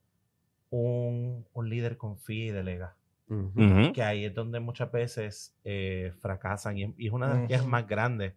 un, 0.71 1.45
un 1.53 1.69
líder 1.69 1.95
confía 1.97 2.45
y 2.47 2.51
delega. 2.51 2.95
Ujú. 3.29 3.53
Ujú. 3.55 3.93
que 3.93 4.03
ahí 4.03 4.25
es 4.25 4.35
donde 4.35 4.59
muchas 4.59 4.91
veces 4.91 5.55
eh, 5.63 6.11
fracasan 6.19 6.77
y, 6.77 6.93
y 6.97 7.07
es 7.07 7.13
una 7.13 7.29
de 7.29 7.39
las 7.39 7.47
quejas 7.47 7.61
Ujú. 7.61 7.71
más 7.71 7.87
grandes. 7.87 8.33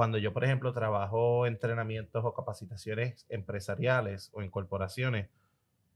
Cuando 0.00 0.16
yo, 0.16 0.32
por 0.32 0.44
ejemplo, 0.44 0.72
trabajo 0.72 1.46
entrenamientos 1.46 2.24
o 2.24 2.32
capacitaciones 2.32 3.26
empresariales 3.28 4.30
o 4.32 4.40
en 4.40 4.48
corporaciones, 4.48 5.28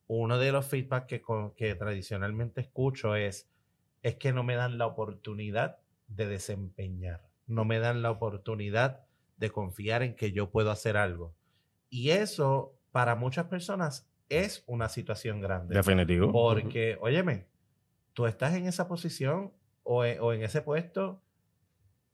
uno 0.09 0.37
de 0.37 0.53
los 0.53 0.67
feedback 0.67 1.07
que, 1.07 1.75
tradicionalmente 1.75 2.61
escucho 2.61 3.17
es, 3.17 3.49
es 4.03 4.17
que 4.17 4.35
no 4.35 4.43
me 4.43 4.57
dan 4.57 4.77
la 4.77 4.87
oportunidad 4.87 5.79
de 6.07 6.27
desempeñar, 6.27 7.23
no 7.47 7.65
me 7.65 7.79
dan 7.79 8.03
la 8.03 8.11
oportunidad 8.11 9.07
de 9.39 9.49
confiar 9.49 10.03
en 10.03 10.15
que 10.15 10.33
yo 10.33 10.51
puedo 10.51 10.71
hacer 10.71 10.99
algo. 10.99 11.35
Y 11.89 12.11
eso 12.11 12.75
para 12.93 13.15
muchas 13.15 13.47
personas 13.47 14.07
es 14.29 14.65
una 14.67 14.91
situación 14.91 15.41
grande. 15.41 15.77
Definitivo. 15.77 16.31
Porque, 16.31 16.99
óyeme, 17.01 17.47
tú 18.13 18.27
estás 18.27 18.55
en 18.55 18.67
esa 18.67 18.87
posición 18.87 19.55
o 19.83 20.01
o 20.01 20.33
en 20.35 20.43
ese 20.43 20.61
puesto 20.61 21.23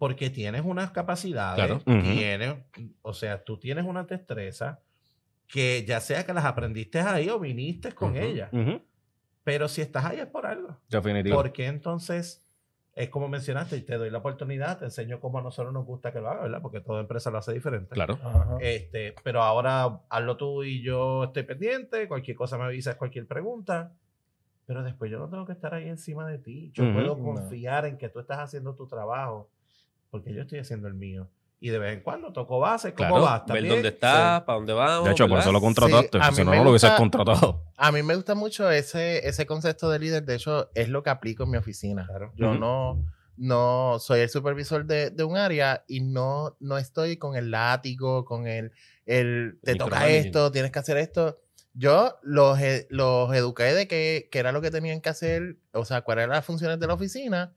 porque 0.00 0.30
tienes 0.30 0.62
unas 0.64 0.92
capacidades, 0.92 1.57
Claro. 1.57 1.83
Ujú. 1.85 2.12
tienes, 2.14 2.54
o 3.02 3.12
sea, 3.12 3.45
tú 3.45 3.59
tienes 3.59 3.85
una 3.85 4.04
destreza 4.04 4.80
que 5.47 5.85
ya 5.87 6.00
sea 6.00 6.25
que 6.25 6.33
las 6.33 6.47
aprendiste 6.47 7.00
ahí 7.00 7.28
o 7.28 7.38
viniste 7.38 7.92
con 7.92 8.12
Ujú. 8.12 8.19
ellas. 8.25 8.49
Ujú. 8.50 8.80
Pero 9.45 9.69
si 9.69 9.83
estás 9.83 10.07
ahí 10.07 10.19
es 10.19 10.26
por 10.26 10.47
algo. 10.47 10.78
Definitivo. 10.88 11.37
¿Por 11.37 11.52
qué 11.52 11.66
entonces 11.66 12.42
es 12.95 13.11
como 13.11 13.28
mencionaste 13.28 13.76
y 13.76 13.83
te 13.83 13.99
doy 13.99 14.09
la 14.09 14.19
oportunidad, 14.19 14.78
te 14.78 14.87
enseño 14.87 15.21
cómo 15.21 15.38
a 15.38 15.42
nosotros 15.42 15.71
nos 15.75 15.85
gusta 15.85 16.14
que 16.14 16.21
lo 16.21 16.30
haga, 16.30 16.45
¿verdad? 16.45 16.62
Porque 16.62 16.80
toda 16.80 17.00
empresa 17.02 17.30
lo 17.30 17.37
hace 17.37 17.52
diferente. 17.52 17.92
Claro. 17.95 18.19
Este, 18.59 19.14
pero 19.23 19.42
ahora 19.42 20.00
hazlo 20.09 20.38
tú 20.38 20.64
y 20.64 20.80
yo 20.83 21.25
estoy 21.25 21.42
pendiente, 21.42 22.09
cualquier 22.09 22.38
cosa 22.38 22.57
me 22.57 22.64
avisas, 22.64 22.97
cualquier 22.97 23.26
pregunta. 23.26 23.92
Pero 24.64 24.83
después 24.83 25.11
yo 25.11 25.19
no 25.19 25.28
tengo 25.28 25.45
que 25.45 25.52
estar 25.52 25.75
ahí 25.75 25.90
encima 25.90 26.26
de 26.26 26.38
ti. 26.38 26.71
Yo 26.73 26.85
Ujú. 26.85 26.92
puedo 26.95 27.16
No. 27.19 27.23
confiar 27.23 27.85
en 27.85 27.99
que 27.99 28.09
tú 28.09 28.19
estás 28.21 28.38
haciendo 28.38 28.75
tu 28.75 28.87
trabajo 28.87 29.50
porque 30.11 30.35
yo 30.35 30.43
estoy 30.43 30.59
haciendo 30.59 30.88
el 30.88 30.95
mío. 30.95 31.31
Y 31.62 31.69
de 31.69 31.79
vez 31.79 31.93
en 31.95 32.02
cuando 32.02 32.33
toco 32.33 32.59
base, 32.59 32.95
¿cómo 32.95 33.19
Claro. 33.21 33.45
Ver 33.52 33.69
dónde 33.69 33.88
está, 33.88 34.45
para 34.47 34.57
dónde 34.57 34.73
vamos. 34.73 35.05
de 35.05 35.12
hecho, 35.12 35.25
por 35.25 35.33
¿verdad? 35.33 35.45
eso 35.45 35.52
lo 35.52 35.61
contrataste. 35.61 36.19
Sí, 36.23 36.35
si 36.37 36.45
no, 36.45 36.55
no 36.55 36.64
lo 36.64 36.71
hubieses 36.71 36.90
contratado. 36.93 37.64
A 37.76 37.93
mí 37.93 38.02
me 38.02 38.14
gusta 38.14 38.35
mucho 38.35 38.71
ese, 38.71 39.29
ese 39.29 39.45
concepto 39.45 39.90
de 39.90 39.99
líder. 39.99 40.25
De 40.25 40.37
hecho, 40.37 40.71
es 40.75 40.88
lo 40.88 41.02
que 41.02 41.11
aplico 41.11 41.43
en 41.45 41.50
mi 41.50 41.59
oficina. 41.59 42.07
Claro. 42.07 42.33
Yo 42.35 42.50
Ujú. 42.52 42.59
no, 42.59 43.05
no 43.37 43.99
soy 44.00 44.21
el 44.21 44.31
supervisor 44.31 44.87
de, 44.87 45.11
de 45.11 45.23
un 45.23 45.37
área 45.37 45.85
y 45.87 46.00
no, 46.00 46.57
no 46.61 46.79
estoy 46.79 47.19
con 47.19 47.37
el 47.37 47.50
látigo, 47.50 48.25
con 48.25 48.47
el, 48.47 48.73
el 49.05 49.59
te 49.62 49.75
toca 49.75 49.97
Micromanaging. 49.97 50.26
esto, 50.26 50.50
tienes 50.52 50.71
que 50.73 50.79
hacer 50.79 50.97
esto. 50.97 51.40
Yo 51.75 52.17
los, 52.23 52.59
e- 52.59 52.87
los 52.88 53.35
eduqué 53.35 53.64
de 53.75 53.87
que, 53.87 54.29
que 54.33 54.38
era 54.38 54.50
lo 54.52 54.62
que 54.62 54.71
tenían 54.71 55.02
que 55.02 55.11
hacer, 55.11 55.59
o 55.73 55.85
sea, 55.85 56.00
cuáles 56.00 56.25
eran 56.25 56.37
las 56.37 56.45
funciones 56.47 56.81
de 56.81 56.87
la 56.87 56.95
oficina 56.95 57.52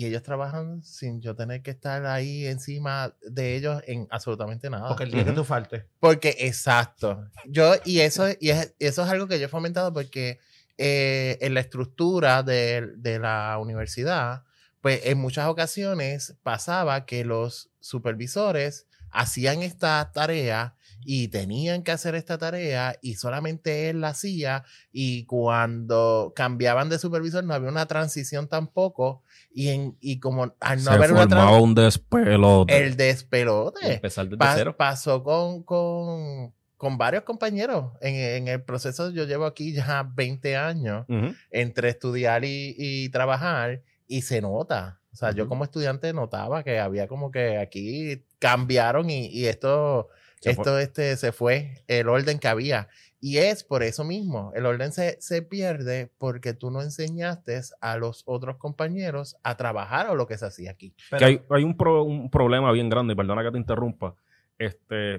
y 0.00 0.06
ellos 0.06 0.22
trabajan 0.22 0.82
sin 0.82 1.20
yo 1.20 1.34
tener 1.36 1.60
que 1.62 1.70
estar 1.70 2.06
ahí 2.06 2.46
encima 2.46 3.14
de 3.22 3.54
ellos 3.56 3.82
en 3.86 4.06
absolutamente 4.10 4.70
nada. 4.70 4.88
Porque 4.88 5.04
el 5.04 5.10
día 5.10 5.24
que 5.26 5.32
tú 5.32 5.44
faltes. 5.44 5.84
Porque, 6.00 6.36
exacto. 6.40 7.28
Yo, 7.46 7.74
y 7.84 8.00
eso, 8.00 8.26
y 8.40 8.48
es- 8.50 8.74
eso 8.78 9.02
es 9.04 9.10
algo 9.10 9.26
que 9.28 9.38
yo 9.38 9.44
he 9.46 9.48
fomentado 9.48 9.92
porque 9.92 10.38
eh, 10.78 11.36
en 11.42 11.52
la 11.52 11.60
estructura 11.60 12.42
de, 12.42 12.92
de 12.96 13.18
la 13.18 13.58
universidad, 13.60 14.44
pues 14.80 15.02
en 15.04 15.18
muchas 15.18 15.46
ocasiones 15.48 16.34
pasaba 16.42 17.04
que 17.04 17.22
los 17.26 17.68
supervisores 17.80 18.86
hacían 19.10 19.62
esta 19.62 20.10
tarea 20.14 20.74
y 21.02 21.28
tenían 21.28 21.82
que 21.82 21.92
hacer 21.92 22.14
esta 22.14 22.36
tarea 22.38 22.96
y 23.00 23.14
solamente 23.14 23.88
él 23.88 24.00
la 24.00 24.08
hacía 24.08 24.64
y 24.92 25.24
cuando 25.24 26.32
cambiaban 26.34 26.88
de 26.88 26.98
supervisor 26.98 27.44
no 27.44 27.54
había 27.54 27.68
una 27.68 27.86
transición 27.86 28.48
tampoco 28.48 29.22
y, 29.52 29.68
en, 29.68 29.96
y 30.00 30.20
como 30.20 30.54
al 30.60 30.78
no 30.78 30.84
Se 30.84 30.90
haber 30.90 31.12
una 31.12 31.20
formaba 31.22 31.28
transición, 31.46 31.62
un 31.68 31.74
despelote. 31.74 32.78
el 32.86 32.96
despelote. 32.96 33.94
Empezar 33.94 34.26
desde 34.26 34.36
Pa- 34.38 34.54
cero. 34.56 34.76
pasó 34.76 35.22
con, 35.22 35.62
con, 35.62 36.52
con 36.76 36.98
varios 36.98 37.24
compañeros. 37.24 37.92
En, 38.00 38.14
en 38.14 38.48
el 38.48 38.62
proceso 38.62 39.10
yo 39.10 39.24
llevo 39.24 39.46
aquí 39.46 39.72
ya 39.72 40.02
20 40.14 40.56
años 40.56 41.04
Ujú. 41.08 41.34
entre 41.50 41.88
estudiar 41.88 42.44
y, 42.44 42.74
y 42.78 43.08
trabajar 43.10 43.82
y 44.06 44.22
se 44.22 44.40
nota. 44.40 45.00
O 45.12 45.16
sea, 45.16 45.32
yo 45.32 45.42
Ujú. 45.44 45.48
como 45.48 45.64
estudiante 45.64 46.12
notaba 46.12 46.62
que 46.62 46.78
había 46.78 47.08
como 47.08 47.30
que 47.32 47.58
aquí 47.58 48.24
cambiaron 48.38 49.10
y, 49.10 49.26
y 49.26 49.46
esto, 49.46 50.08
Se 50.40 50.50
esto 50.50 50.78
este, 50.78 51.16
se 51.16 51.32
fue 51.32 51.84
el 51.86 52.08
orden 52.08 52.38
que 52.38 52.48
había. 52.48 52.88
Y 53.20 53.36
es 53.36 53.62
por 53.64 53.82
eso 53.82 54.02
mismo, 54.04 54.50
el 54.54 54.64
orden 54.64 54.92
se, 54.92 55.20
se 55.20 55.42
pierde 55.42 56.10
porque 56.16 56.54
tú 56.54 56.70
no 56.70 56.80
enseñaste 56.80 57.60
a 57.82 57.96
los 57.98 58.22
otros 58.24 58.56
compañeros 58.56 59.36
a 59.42 59.56
trabajar 59.58 60.08
o 60.08 60.14
lo 60.14 60.26
que 60.26 60.38
se 60.38 60.46
hacía 60.46 60.70
aquí. 60.70 60.94
que 61.18 61.24
hay, 61.24 61.42
hay 61.50 61.62
un, 61.64 61.76
pro- 61.76 62.02
un 62.04 62.30
problema 62.30 62.72
bien 62.72 62.88
grande, 62.88 63.12
y 63.12 63.16
perdona 63.16 63.42
que 63.42 63.50
te 63.50 63.58
interrumpa. 63.58 64.14
Este, 64.58 65.14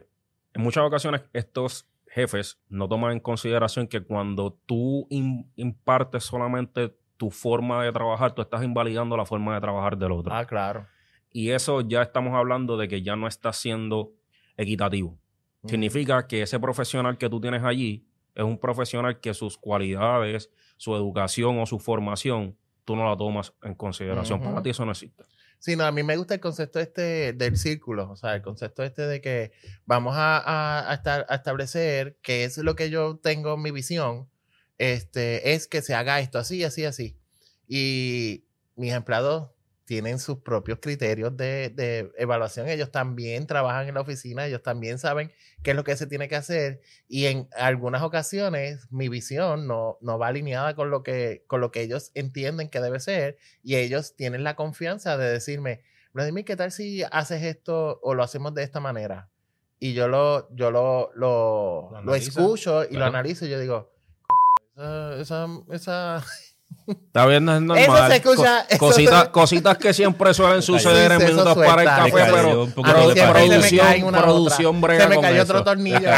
en 0.53 0.61
muchas 0.61 0.83
ocasiones 0.83 1.21
estos 1.33 1.87
jefes 2.07 2.59
no 2.69 2.89
toman 2.89 3.13
en 3.13 3.19
consideración 3.19 3.87
que 3.87 4.01
cuando 4.01 4.57
tú 4.65 5.07
im- 5.09 5.45
impartes 5.55 6.23
solamente 6.23 6.95
tu 7.17 7.29
forma 7.29 7.83
de 7.83 7.91
trabajar, 7.91 8.33
tú 8.33 8.41
estás 8.41 8.63
invalidando 8.63 9.15
la 9.15 9.25
forma 9.25 9.53
de 9.53 9.61
trabajar 9.61 9.95
del 9.97 10.11
otro. 10.11 10.33
Ah, 10.33 10.45
claro. 10.45 10.87
Y 11.31 11.51
eso 11.51 11.81
ya 11.81 12.01
estamos 12.01 12.33
hablando 12.33 12.77
de 12.77 12.87
que 12.87 13.03
ya 13.03 13.15
no 13.15 13.27
está 13.27 13.53
siendo 13.53 14.11
equitativo. 14.57 15.17
Significa 15.65 16.25
que 16.27 16.41
ese 16.41 16.59
profesional 16.59 17.17
que 17.17 17.29
tú 17.29 17.39
tienes 17.39 17.63
allí 17.63 18.05
es 18.33 18.43
un 18.43 18.57
profesional 18.57 19.19
que 19.19 19.33
sus 19.33 19.57
cualidades, 19.57 20.49
su 20.77 20.95
educación 20.95 21.59
o 21.59 21.65
su 21.65 21.77
formación, 21.79 22.57
tú 22.85 22.95
no 22.95 23.07
la 23.09 23.15
tomas 23.15 23.53
en 23.61 23.75
consideración. 23.75 24.41
Para 24.41 24.63
ti 24.63 24.71
eso 24.71 24.85
no 24.85 24.91
existe. 24.91 25.23
Sí, 25.59 25.75
no, 25.75 25.83
a 25.85 25.91
mí 25.91 26.01
me 26.01 26.17
gusta 26.17 26.33
el 26.33 26.39
concepto 26.39 26.79
este 26.79 27.33
del 27.33 27.55
círculo, 27.57 28.09
o 28.09 28.15
sea, 28.15 28.33
el 28.33 28.41
concepto 28.41 28.81
este 28.81 29.03
de 29.03 29.21
que 29.21 29.51
vamos 29.85 30.15
a, 30.15 30.39
a- 30.39 30.91
a 30.91 30.95
estar- 30.95 31.25
a 31.29 31.35
establecer 31.35 32.17
que 32.23 32.43
es 32.45 32.57
lo 32.57 32.75
que 32.75 32.89
yo 32.89 33.17
tengo, 33.21 33.55
mi 33.57 33.69
visión, 33.69 34.27
este, 34.79 35.53
es 35.53 35.67
que 35.67 35.83
se 35.83 35.93
haga 35.93 36.19
esto 36.19 36.39
así, 36.39 36.63
así, 36.63 36.85
así. 36.85 37.15
Y 37.67 38.45
mis 38.75 38.91
empleados 38.93 39.51
tienen 39.85 40.19
sus 40.19 40.37
propios 40.39 40.79
criterios 40.81 41.35
de, 41.35 41.69
de 41.69 42.11
evaluación, 42.17 42.69
ellos 42.69 42.91
también 42.91 43.47
trabajan 43.47 43.87
en 43.87 43.95
la 43.95 44.01
oficina, 44.01 44.45
ellos 44.45 44.63
también 44.63 44.99
saben 44.99 45.31
qué 45.63 45.71
es 45.71 45.75
lo 45.75 45.83
que 45.83 45.95
se 45.97 46.07
tiene 46.07 46.27
que 46.29 46.35
hacer 46.35 46.81
y 47.07 47.25
en 47.25 47.49
algunas 47.57 48.01
ocasiones 48.03 48.87
mi 48.91 49.09
visión 49.09 49.67
no, 49.67 49.97
no 50.01 50.17
va 50.17 50.27
alineada 50.27 50.75
con 50.75 50.89
lo, 50.91 51.03
que, 51.03 51.43
con 51.47 51.59
lo 51.61 51.71
que 51.71 51.81
ellos 51.81 52.11
entienden 52.13 52.69
que 52.69 52.79
debe 52.79 52.99
ser 52.99 53.37
y 53.63 53.75
ellos 53.75 54.15
tienen 54.15 54.43
la 54.43 54.55
confianza 54.55 55.17
de 55.17 55.29
decirme, 55.31 55.81
Vladimir, 56.13 56.45
¿qué 56.45 56.55
tal 56.55 56.71
si 56.71 57.03
haces 57.11 57.43
esto 57.43 57.99
o 58.03 58.13
lo 58.13 58.23
hacemos 58.23 58.53
de 58.53 58.63
esta 58.63 58.79
manera? 58.79 59.29
Y 59.79 59.93
yo 59.93 60.07
lo, 60.07 60.53
yo 60.55 60.69
lo, 60.71 61.11
lo, 61.15 61.89
Lo 61.91 62.01
lo 62.03 62.15
escucho 62.15 62.83
y 62.83 62.87
lo 62.93 62.97
claro. 62.97 63.07
analizo 63.07 63.45
y 63.45 63.49
yo 63.49 63.59
digo, 63.59 63.91
esa, 64.75 65.19
esa, 65.19 65.47
esa- 65.71 66.23
Está 66.87 67.25
bien, 67.25 67.45
no 67.45 67.55
es 67.55 67.61
normal. 67.61 67.83
Eso 67.85 68.07
se 68.07 68.15
escucha, 68.15 68.59
Co- 68.61 68.65
eso 68.69 68.77
cositas, 68.79 69.23
se- 69.25 69.31
cositas 69.31 69.77
que 69.77 69.93
siempre 69.93 70.33
suelen 70.33 70.61
suceder 70.61 71.11
en 71.13 71.17
minutos 71.25 71.55
para 71.57 71.81
el 71.83 71.87
café, 71.87 72.11
cayó. 72.11 72.31
pero 72.35 72.67
me 73.61 73.69
producción, 73.69 74.11
producción 74.23 74.81
brega 74.81 75.03
Se 75.03 75.09
me 75.09 75.21
cayó 75.21 75.43
otro 75.43 75.63
tornillo. 75.63 75.99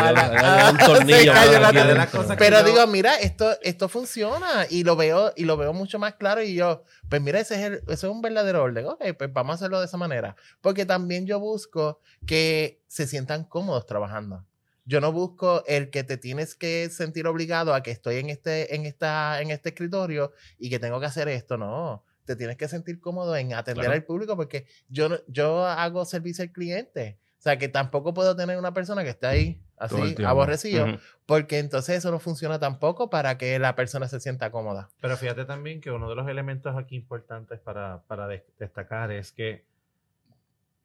Pero 2.38 2.64
digo, 2.64 2.88
mira, 2.88 3.16
esto, 3.16 3.52
esto 3.62 3.90
funciona 3.90 4.66
y 4.70 4.84
lo 4.84 4.96
veo 4.96 5.34
y 5.36 5.46
lo 5.46 5.58
veo 5.58 5.74
mucho 5.74 6.00
más 6.00 6.14
claro 6.16 6.42
y 6.42 6.56
yo, 6.56 6.84
pues 7.10 7.22
mira, 7.22 7.40
ese 7.40 7.56
es, 7.56 7.62
el- 7.62 7.74
ese 7.88 7.94
es 7.94 8.04
un 8.12 8.22
verdadero 8.22 8.64
orden. 8.64 8.88
Ok, 8.88 9.04
pues 9.18 9.32
vamos 9.34 9.52
a 9.52 9.56
hacerlo 9.56 9.80
de 9.80 9.86
esa 9.86 9.98
manera. 9.98 10.36
Porque 10.62 10.86
también 10.86 11.26
yo 11.28 11.40
busco 11.40 12.00
que 12.26 12.82
se 12.88 13.06
sientan 13.08 13.44
cómodos 13.44 13.86
trabajando. 13.86 14.46
Yo 14.86 15.00
no 15.00 15.12
busco 15.12 15.64
el 15.66 15.90
que 15.90 16.04
te 16.04 16.18
tienes 16.18 16.56
que 16.56 16.90
sentir 16.90 17.26
obligado 17.28 17.74
a 17.74 17.82
que 17.84 17.92
estoy 17.92 18.18
en 18.18 18.30
este, 18.30 18.76
en 18.76 18.86
esta, 18.86 19.42
en 19.42 19.50
este 19.52 19.70
escritorio 19.70 20.34
y 20.58 20.70
que 20.70 20.80
tengo 20.80 21.00
que 21.00 21.06
hacer 21.06 21.28
esto. 21.30 21.58
No, 21.58 22.04
te 22.26 22.36
tienes 22.36 22.58
que 22.58 22.68
sentir 22.68 23.00
cómodo 23.00 23.36
en 23.36 23.54
atender 23.54 23.86
Claro. 23.86 23.94
al 23.96 24.04
público 24.04 24.36
porque 24.36 24.66
yo, 24.90 25.10
no- 25.10 25.20
yo 25.28 25.66
hago 25.66 26.04
servicio 26.06 26.44
al 26.44 26.52
cliente. 26.52 27.18
O 27.40 27.44
sea, 27.44 27.58
que 27.58 27.68
tampoco 27.68 28.14
puedo 28.14 28.36
tener 28.38 28.58
una 28.58 28.74
persona 28.74 29.04
que 29.04 29.10
esté 29.10 29.28
ahí 29.28 29.62
así, 29.78 30.16
aborrecido, 30.26 30.86
porque 31.26 31.60
entonces 31.60 31.98
eso 31.98 32.10
no 32.10 32.20
funciona 32.20 32.58
tampoco 32.58 33.10
para 33.10 33.38
que 33.38 33.60
la 33.60 33.76
persona 33.76 34.08
se 34.08 34.22
sienta 34.22 34.50
cómoda. 34.50 34.90
Pero 35.02 35.18
fíjate 35.18 35.44
también 35.44 35.82
que 35.82 35.92
uno 35.92 36.08
de 36.10 36.16
los 36.16 36.26
elementos 36.30 36.74
aquí 36.78 36.96
importantes 36.96 37.60
para, 37.60 38.02
para 38.08 38.28
des- 38.30 38.44
destacar 38.60 39.12
es 39.12 39.34
que 39.34 39.66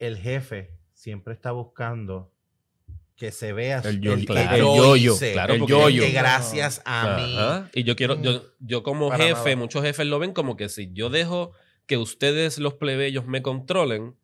el 0.01 0.17
jefe 0.19 0.73
siempre 0.95 1.35
está 1.35 1.53
buscando 1.53 2.33
que 3.19 3.33
se 3.33 3.53
vea 3.53 3.83
El 3.85 4.01
yo- 4.01 4.17
que 4.17 4.25
claro, 4.27 4.57
yo 4.57 4.73
el 4.73 4.79
yo-yo, 5.03 5.15
hice, 5.15 5.33
claro, 5.33 5.55
el 5.55 5.67
yo-yo. 5.67 6.03
que 6.05 6.13
gracias 6.13 6.81
a 6.85 7.17
mí. 7.17 7.37
Ajá. 7.37 7.69
Y 7.75 7.83
yo 7.83 7.97
quiero, 7.97 8.21
yo, 8.23 8.45
yo 8.61 8.83
como 8.85 9.09
Para 9.11 9.25
jefe, 9.25 9.43
nada. 9.51 9.57
muchos 9.57 9.83
jefes 9.83 10.07
lo 10.07 10.19
ven 10.21 10.33
como 10.33 10.57
que 10.57 10.69
si 10.69 10.91
yo 10.93 11.11
dejo 11.11 11.53
que 11.87 11.97
ustedes, 11.97 12.59
los 12.59 12.75
plebeyos, 12.75 13.27
me 13.27 13.43
controlen, 13.43 14.15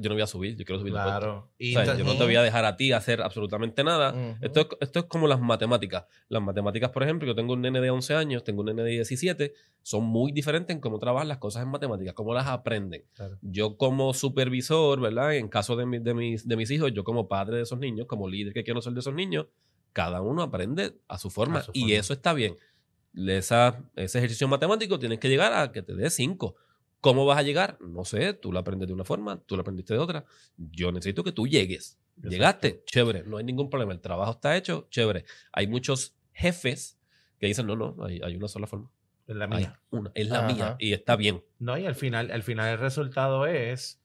yo 0.00 0.08
no 0.08 0.14
voy 0.14 0.22
a 0.22 0.26
subir, 0.26 0.56
yo 0.56 0.64
quiero 0.64 0.78
subir 0.78 0.92
de. 0.92 1.00
Claro. 1.00 1.50
Y 1.58 1.74
O 1.76 1.84
sea, 1.84 1.96
yo 1.96 2.04
no 2.04 2.16
te 2.16 2.24
voy 2.24 2.36
a 2.36 2.42
dejar 2.42 2.64
a 2.64 2.76
ti 2.76 2.92
hacer 2.92 3.22
absolutamente 3.22 3.82
nada. 3.84 4.12
Ujú. 4.12 4.44
Esto, 4.44 4.60
es, 4.60 4.66
esto 4.80 4.98
es 5.00 5.04
como 5.06 5.26
las 5.28 5.40
matemáticas. 5.40 6.04
Las 6.28 6.42
matemáticas, 6.42 6.90
por 6.90 7.02
ejemplo, 7.02 7.26
yo 7.28 7.34
tengo 7.34 7.52
un 7.54 7.62
nene 7.62 7.80
de 7.80 7.90
11 7.90 8.14
años, 8.14 8.44
tengo 8.44 8.60
un 8.60 8.66
nene 8.66 8.82
de 8.82 8.90
17, 8.90 9.52
son 9.82 10.04
muy 10.04 10.32
diferentes 10.32 10.74
en 10.74 10.80
cómo 10.80 10.98
trabajan 10.98 11.28
las 11.28 11.38
cosas 11.38 11.62
en 11.62 11.68
matemáticas, 11.70 12.14
cómo 12.14 12.34
las 12.34 12.46
aprenden. 12.46 13.04
Claro. 13.14 13.38
Yo 13.42 13.76
como 13.76 14.14
supervisor, 14.14 15.00
¿verdad? 15.00 15.34
En 15.34 15.48
caso 15.48 15.76
de, 15.76 15.86
mi- 15.86 15.98
de, 15.98 16.14
mis, 16.14 16.46
de 16.46 16.56
mis 16.56 16.70
hijos, 16.70 16.92
yo 16.92 17.04
como 17.04 17.28
padre 17.28 17.56
de 17.58 17.62
esos 17.62 17.78
niños, 17.78 18.06
como 18.06 18.28
líder 18.28 18.52
que 18.52 18.64
quiero 18.64 18.80
ser 18.82 18.92
de 18.92 19.00
esos 19.00 19.14
niños, 19.14 19.46
cada 19.92 20.20
uno 20.22 20.42
aprende 20.42 20.94
a 21.08 21.18
su 21.18 21.30
forma. 21.30 21.60
A 21.60 21.62
su 21.62 21.70
y 21.74 21.80
forma. 21.82 21.94
eso 21.96 22.12
está 22.12 22.32
bien. 22.32 22.56
Esa, 23.16 23.80
ese 23.94 24.18
ejercicio 24.18 24.48
matemático 24.48 24.98
tienes 24.98 25.20
que 25.20 25.28
llegar 25.28 25.52
a 25.52 25.70
que 25.70 25.82
te 25.82 25.94
dé 25.94 26.10
5. 26.10 26.56
¿Cómo 27.04 27.26
vas 27.26 27.36
a 27.36 27.42
llegar? 27.42 27.76
No 27.82 28.06
sé, 28.06 28.32
tú 28.32 28.50
lo 28.50 28.58
aprendes 28.60 28.88
de 28.88 28.94
una 28.94 29.04
forma, 29.04 29.38
tú 29.44 29.56
lo 29.56 29.60
aprendiste 29.60 29.92
de 29.92 30.00
otra. 30.00 30.24
Yo 30.56 30.90
necesito 30.90 31.22
que 31.22 31.32
tú 31.32 31.46
llegues. 31.46 31.98
Exacto. 32.16 32.30
Llegaste, 32.30 32.82
chévere, 32.86 33.24
no 33.24 33.36
hay 33.36 33.44
ningún 33.44 33.68
problema. 33.68 33.92
El 33.92 34.00
trabajo 34.00 34.30
está 34.32 34.56
hecho, 34.56 34.86
chévere. 34.88 35.26
Hay 35.52 35.66
muchos 35.66 36.16
jefes 36.32 36.98
que 37.38 37.46
dicen, 37.46 37.66
no, 37.66 37.76
no, 37.76 37.94
hay, 38.02 38.22
hay 38.24 38.36
una 38.36 38.48
sola 38.48 38.66
forma. 38.66 38.90
Es 39.26 39.36
la 39.36 39.44
Hay 39.44 39.50
mía. 39.50 39.80
una, 39.90 40.12
es 40.14 40.28
la 40.30 40.38
Ajá. 40.46 40.54
mía 40.54 40.76
y 40.78 40.94
está 40.94 41.16
bien. 41.16 41.44
No, 41.58 41.76
y 41.76 41.84
al 41.84 41.94
final, 41.94 42.30
al 42.30 42.42
final 42.42 42.72
el 42.72 42.78
resultado 42.78 43.44
es 43.46 44.00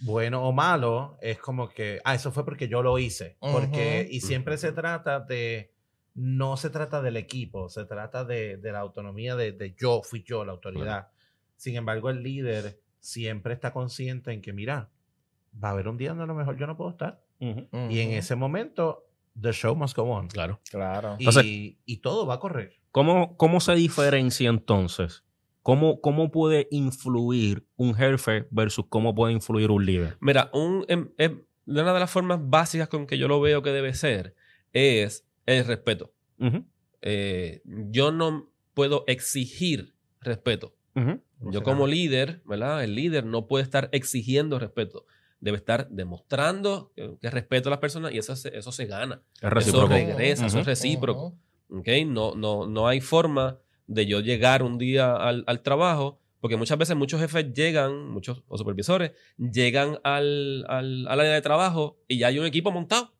bueno 0.00 0.42
o 0.46 0.52
malo, 0.52 1.16
es 1.22 1.38
como 1.38 1.70
que, 1.70 2.02
ah, 2.04 2.14
eso 2.14 2.30
fue 2.30 2.44
porque 2.44 2.68
yo 2.68 2.82
lo 2.82 2.98
hice. 2.98 3.38
Porque, 3.40 4.02
Ujú. 4.04 4.16
y 4.16 4.20
siempre 4.20 4.58
se 4.58 4.72
trata 4.72 5.20
de, 5.20 5.72
no 6.12 6.58
se 6.58 6.68
trata 6.68 7.00
del 7.00 7.16
equipo, 7.16 7.70
se 7.70 7.86
trata 7.86 8.22
de, 8.26 8.58
de 8.58 8.70
la 8.70 8.80
autonomía 8.80 9.34
de, 9.34 9.52
de 9.52 9.74
yo, 9.78 10.02
fui 10.02 10.22
yo 10.22 10.44
la 10.44 10.52
autoridad. 10.52 11.08
Sin 11.56 11.76
embargo, 11.76 12.10
el 12.10 12.22
líder 12.22 12.80
siempre 13.00 13.54
está 13.54 13.72
consciente 13.72 14.32
en 14.32 14.40
que, 14.42 14.52
mira, 14.52 14.90
va 15.62 15.68
a 15.68 15.72
haber 15.72 15.88
un 15.88 15.96
día 15.96 16.10
donde 16.10 16.24
a 16.24 16.26
lo 16.26 16.34
mejor 16.34 16.56
yo 16.58 16.66
no 16.66 16.76
puedo 16.76 16.90
estar. 16.90 17.22
Y 17.40 18.00
en 18.00 18.12
ese 18.12 18.36
momento, 18.36 19.06
the 19.40 19.52
show 19.52 19.74
must 19.76 19.96
go 19.96 20.04
on. 20.04 20.28
Claro. 20.28 20.60
Claro. 20.70 21.16
Y, 21.18 21.24
Entonces- 21.24 21.44
y 21.84 21.96
todo 21.98 22.26
va 22.26 22.34
a 22.34 22.40
correr. 22.40 22.80
¿Cómo, 22.90 23.36
¿Cómo 23.36 23.60
se 23.60 23.74
diferencia 23.74 24.48
entonces? 24.48 25.24
¿Cómo, 25.62 26.00
¿Cómo 26.00 26.30
puede 26.30 26.68
influir 26.70 27.66
un 27.76 27.94
jefe 27.94 28.46
versus 28.50 28.86
cómo 28.88 29.14
puede 29.14 29.32
influir 29.32 29.70
un 29.70 29.84
líder? 29.84 30.16
Mira, 30.20 30.50
un, 30.52 30.84
em- 30.88 31.10
em, 31.18 31.42
una 31.66 31.92
de 31.92 32.00
las 32.00 32.10
formas 32.10 32.38
básicas 32.42 32.88
con 32.88 33.06
que 33.06 33.16
yo 33.18 33.28
lo 33.28 33.40
veo 33.40 33.62
que 33.62 33.70
debe 33.70 33.94
ser 33.94 34.34
es 34.72 35.26
el 35.46 35.64
respeto. 35.66 36.12
Eh, 37.02 37.62
yo 37.64 38.12
no 38.12 38.50
puedo 38.74 39.04
exigir 39.06 39.94
respeto. 40.20 40.74
Yo 41.50 41.62
como 41.62 41.86
líder, 41.86 42.42
¿verdad? 42.46 42.82
El 42.84 42.94
líder 42.94 43.24
no 43.26 43.46
puede 43.46 43.64
estar 43.64 43.88
exigiendo 43.92 44.58
respeto. 44.58 45.04
Debe 45.40 45.56
estar 45.58 45.88
demostrando 45.90 46.92
que, 46.96 47.16
que 47.20 47.30
respeto 47.30 47.68
a 47.68 47.70
las 47.70 47.80
personas 47.80 48.12
y 48.14 48.18
eso 48.18 48.34
se, 48.36 48.56
eso 48.56 48.72
se 48.72 48.86
gana. 48.86 49.20
Es 49.34 49.42
Eso 49.42 49.50
recíproco. 49.50 49.88
regresa, 49.88 50.46
eso 50.46 50.60
es 50.60 50.66
recíproco. 50.66 51.34
Ujú. 51.68 51.80
¿ok? 51.80 51.88
No, 52.06 52.34
no, 52.34 52.66
no 52.66 52.88
hay 52.88 53.00
forma 53.00 53.58
de 53.86 54.06
yo 54.06 54.20
llegar 54.20 54.62
un 54.62 54.78
día 54.78 55.14
al, 55.14 55.44
al 55.46 55.60
trabajo, 55.60 56.18
porque 56.40 56.56
muchas 56.56 56.78
veces 56.78 56.96
muchos 56.96 57.20
jefes 57.20 57.52
llegan, 57.52 58.08
muchos 58.08 58.42
o 58.48 58.56
supervisores, 58.56 59.12
llegan 59.36 59.98
al, 60.04 60.64
al, 60.68 61.06
al 61.08 61.20
área 61.20 61.32
de 61.32 61.42
trabajo 61.42 61.98
y 62.08 62.18
ya 62.18 62.28
hay 62.28 62.38
un 62.38 62.46
equipo 62.46 62.70
montado. 62.70 63.12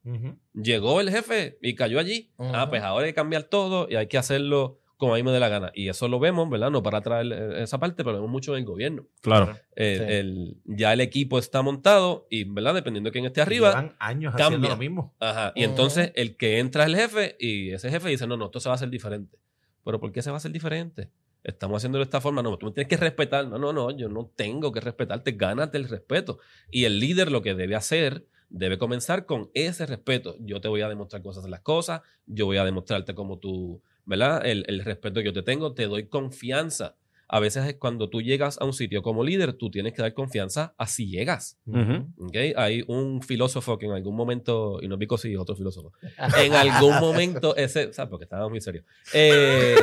Llegó 0.55 1.01
el 1.01 1.11
jefe 1.11 1.59
y 1.63 1.75
cayó 1.75 1.99
allí. 1.99 2.33
Ah, 2.39 2.69
pues 2.71 2.83
ahora 2.83 3.07
hay 3.07 3.13
que 3.13 3.17
cambiar 3.17 3.45
todo 3.45 3.87
y 3.91 3.97
hay 3.97 4.07
que 4.07 4.19
hacerlo 4.19 4.79
como 5.05 5.15
a 5.15 5.17
mí 5.19 5.23
me 5.23 5.31
dé 5.33 5.41
la 5.41 5.49
gana. 5.49 5.71
Y 5.75 5.89
eso 5.89 6.09
lo 6.09 6.19
vemos, 6.19 6.49
¿verdad? 6.51 6.71
No 6.71 6.83
para 6.83 7.01
traer 7.01 7.33
eh, 7.33 7.63
esa 7.63 7.79
parte, 7.79 8.03
pero 8.05 8.13
lo 8.13 8.19
vemos 8.19 8.31
mucho 8.31 8.53
en 8.55 8.61
el 8.61 8.65
gobierno. 8.67 9.07
Claro. 9.21 9.57
Eh, 9.77 9.97
Sí. 9.99 10.13
el- 10.15 10.57
ya 10.65 10.93
el 10.93 11.01
equipo 11.01 11.39
está 11.39 11.63
montado 11.63 12.27
y, 12.31 12.45
¿verdad? 12.45 12.75
Dependiendo 12.75 13.09
de 13.09 13.13
quién 13.13 13.25
esté 13.25 13.41
arriba, 13.41 13.69
Llevan 13.71 13.97
años 13.99 14.35
haciendo 14.35 14.69
lo 14.69 14.77
mismo. 14.77 15.15
Ajá. 15.21 15.53
Y 15.55 15.65
entonces 15.65 16.13
el 16.15 16.37
que 16.37 16.59
entra 16.59 16.85
es 16.85 16.89
el 16.91 16.97
jefe 16.97 17.37
y 17.39 17.71
ese 17.71 17.91
jefe 17.91 18.09
dice, 18.09 18.27
no, 18.27 18.37
no, 18.37 18.47
esto 18.47 18.61
se 18.61 18.69
va 18.69 18.75
a 18.75 18.77
hacer 18.77 18.91
diferente. 18.91 19.39
Pero 19.85 20.01
¿por 20.01 20.13
qué 20.13 20.23
se 20.23 20.31
va 20.31 20.37
a 20.37 20.39
hacer 20.39 20.51
diferente? 20.53 21.11
Estamos 21.43 21.77
haciéndolo 21.77 22.03
de 22.03 22.07
esta 22.07 22.23
forma. 22.23 22.43
No, 22.43 22.57
tú 22.57 22.67
me 22.67 22.73
tienes 22.73 22.89
que 22.89 22.97
respetar. 22.97 23.47
No, 23.47 23.59
no, 23.59 23.71
no, 23.73 23.91
yo 23.91 24.09
no 24.09 24.31
tengo 24.35 24.73
que 24.73 24.81
respetarte. 24.81 25.33
Gánate 25.33 25.77
el 25.77 25.89
respeto. 25.91 26.39
Y 26.71 26.85
el 26.85 26.99
líder 26.99 27.31
lo 27.31 27.43
que 27.43 27.55
debe 27.55 27.75
hacer, 27.75 28.25
debe 28.49 28.79
comenzar 28.79 29.27
con 29.27 29.51
ese 29.53 29.85
respeto. 29.85 30.37
Yo 30.41 30.63
te 30.63 30.69
voy 30.69 30.81
a 30.81 30.89
demostrar 30.89 31.21
hacen 31.29 31.51
las 31.51 31.61
cosas. 31.61 32.01
Yo 32.25 32.47
voy 32.47 32.57
a 32.57 32.65
demostrarte 32.65 33.15
cómo 33.15 33.39
tú, 33.39 33.83
¿verdad? 34.07 34.45
El, 34.47 34.65
el 34.69 34.85
respeto 34.85 35.21
que 35.21 35.27
yo 35.27 35.33
te 35.33 35.43
tengo. 35.43 35.73
Te 35.75 35.87
doy 35.87 36.07
confianza. 36.09 36.97
A 37.27 37.41
veces 37.41 37.65
es 37.67 37.75
cuando 37.77 38.11
tú 38.11 38.21
llegas 38.21 38.59
a 38.61 38.65
un 38.67 38.75
sitio 38.75 39.03
como 39.03 39.25
líder, 39.25 39.55
tú 39.55 39.71
tienes 39.71 39.95
que 39.95 40.03
dar 40.03 40.13
confianza 40.13 40.75
a 40.77 40.87
si 40.87 41.09
llegas. 41.09 41.59
Ujú. 41.67 42.07
¿ok? 42.27 42.37
Hay 42.57 42.85
un 42.87 43.23
filósofo 43.23 43.79
que 43.79 43.87
en 43.87 43.93
algún 43.93 44.15
momento, 44.15 44.79
y 44.83 44.89
no 44.89 44.99
Vico 44.99 45.17
sí, 45.17 45.35
otro 45.35 45.57
filósofo, 45.57 45.93
en 46.39 46.53
algún 46.53 47.01
momento, 47.01 47.57
ese, 47.57 47.93
¿sabes? 47.95 48.11
Porque 48.11 48.25
estaba 48.25 48.49
muy 48.49 48.61
serio. 48.61 48.85
Eh, 49.15 49.75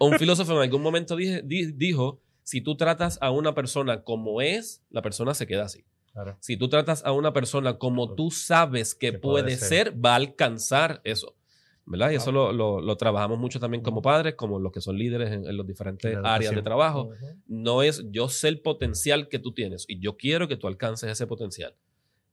un 0.00 0.18
filósofo 0.18 0.52
en 0.54 0.58
algún 0.62 0.82
momento 0.82 1.14
dije- 1.16 1.42
di- 1.44 1.72
dijo, 1.72 2.20
si 2.42 2.60
tú 2.60 2.76
tratas 2.76 3.18
a 3.20 3.30
una 3.30 3.54
persona 3.54 4.02
como 4.02 4.40
es, 4.42 4.82
la 4.90 5.00
persona 5.00 5.34
se 5.34 5.46
queda 5.46 5.64
así. 5.64 5.84
Claro. 6.12 6.36
Si 6.40 6.56
tú 6.56 6.68
tratas 6.68 7.04
a 7.04 7.12
una 7.12 7.32
persona 7.32 7.78
como 7.78 8.14
tú 8.14 8.30
sabes 8.32 8.94
que, 8.96 9.12
Que 9.12 9.18
puede, 9.18 9.44
puede 9.44 9.56
ser. 9.56 9.68
ser. 9.92 10.04
va 10.04 10.12
a 10.14 10.16
alcanzar 10.16 11.00
eso. 11.04 11.34
¿Verdad? 11.90 12.10
Y 12.10 12.16
eso 12.16 12.32
lo, 12.32 12.52
lo- 12.52 12.80
lo 12.80 12.96
trabajamos 12.96 13.38
mucho 13.38 13.58
también 13.58 13.82
como 13.82 14.02
padres, 14.02 14.34
como 14.34 14.58
los 14.58 14.72
que 14.72 14.80
son 14.80 14.98
líderes 14.98 15.32
en, 15.32 15.46
en 15.46 15.56
los 15.56 15.66
diferentes 15.66 16.12
áreas 16.26 16.50
de 16.56 16.62
trabajo 16.62 17.08
no 17.46 17.82
es 17.82 18.04
yo 18.10 18.28
sé 18.28 18.48
el 18.48 18.60
potencial 18.60 19.28
que 19.28 19.38
tú 19.38 19.52
tienes 19.52 19.86
y 19.88 19.98
yo 19.98 20.16
quiero 20.16 20.48
que 20.48 20.56
tú 20.56 20.66
alcances 20.66 21.10
ese 21.10 21.26
potencial. 21.26 21.74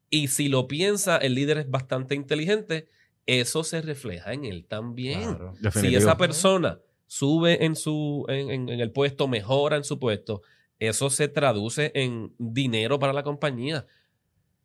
Y 0.09 0.27
si 0.27 0.49
lo 0.49 0.67
piensa, 0.67 1.17
el 1.17 1.35
líder 1.35 1.57
es 1.59 1.69
bastante 1.69 2.15
inteligente, 2.15 2.89
eso 3.25 3.63
se 3.63 3.81
refleja 3.81 4.33
en 4.33 4.43
él 4.45 4.65
también. 4.67 5.21
Claro. 5.21 5.53
Si 5.81 5.95
esa 5.95 6.11
persona 6.17 6.79
sube 7.07 7.63
en, 7.65 7.75
su, 7.75 8.25
en, 8.27 8.49
en- 8.51 8.69
en 8.69 8.79
el 8.81 8.91
puesto, 8.91 9.27
mejora 9.27 9.77
en 9.77 9.83
su 9.85 9.99
puesto, 9.99 10.41
eso 10.79 11.09
se 11.09 11.27
traduce 11.29 11.91
en 11.95 12.33
dinero 12.37 12.99
para 12.99 13.13
la 13.13 13.23
compañía. 13.23 13.85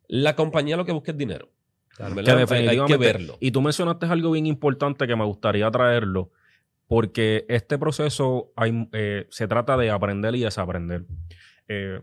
La 0.09 0.35
compañía 0.35 0.75
lo 0.75 0.83
que 0.85 0.91
busca 0.91 1.11
es 1.11 1.17
dinero. 1.17 1.49
Que 2.23 2.31
Hay, 2.69 2.77
que 2.87 2.97
verlo. 2.97 3.37
Y 3.39 3.51
tú 3.51 3.61
mencionaste 3.61 4.05
algo 4.07 4.31
bien 4.31 4.45
importante 4.47 5.07
que 5.07 5.15
me 5.15 5.25
gustaría 5.25 5.69
traerlo, 5.71 6.31
porque 6.87 7.45
este 7.49 7.77
proceso 7.77 8.51
hay, 8.55 8.87
eh, 8.91 9.27
se 9.29 9.47
trata 9.47 9.77
de 9.77 9.91
aprender 9.91 10.35
y 10.35 10.41
desaprender. 10.41 11.05
Eh, 11.67 12.01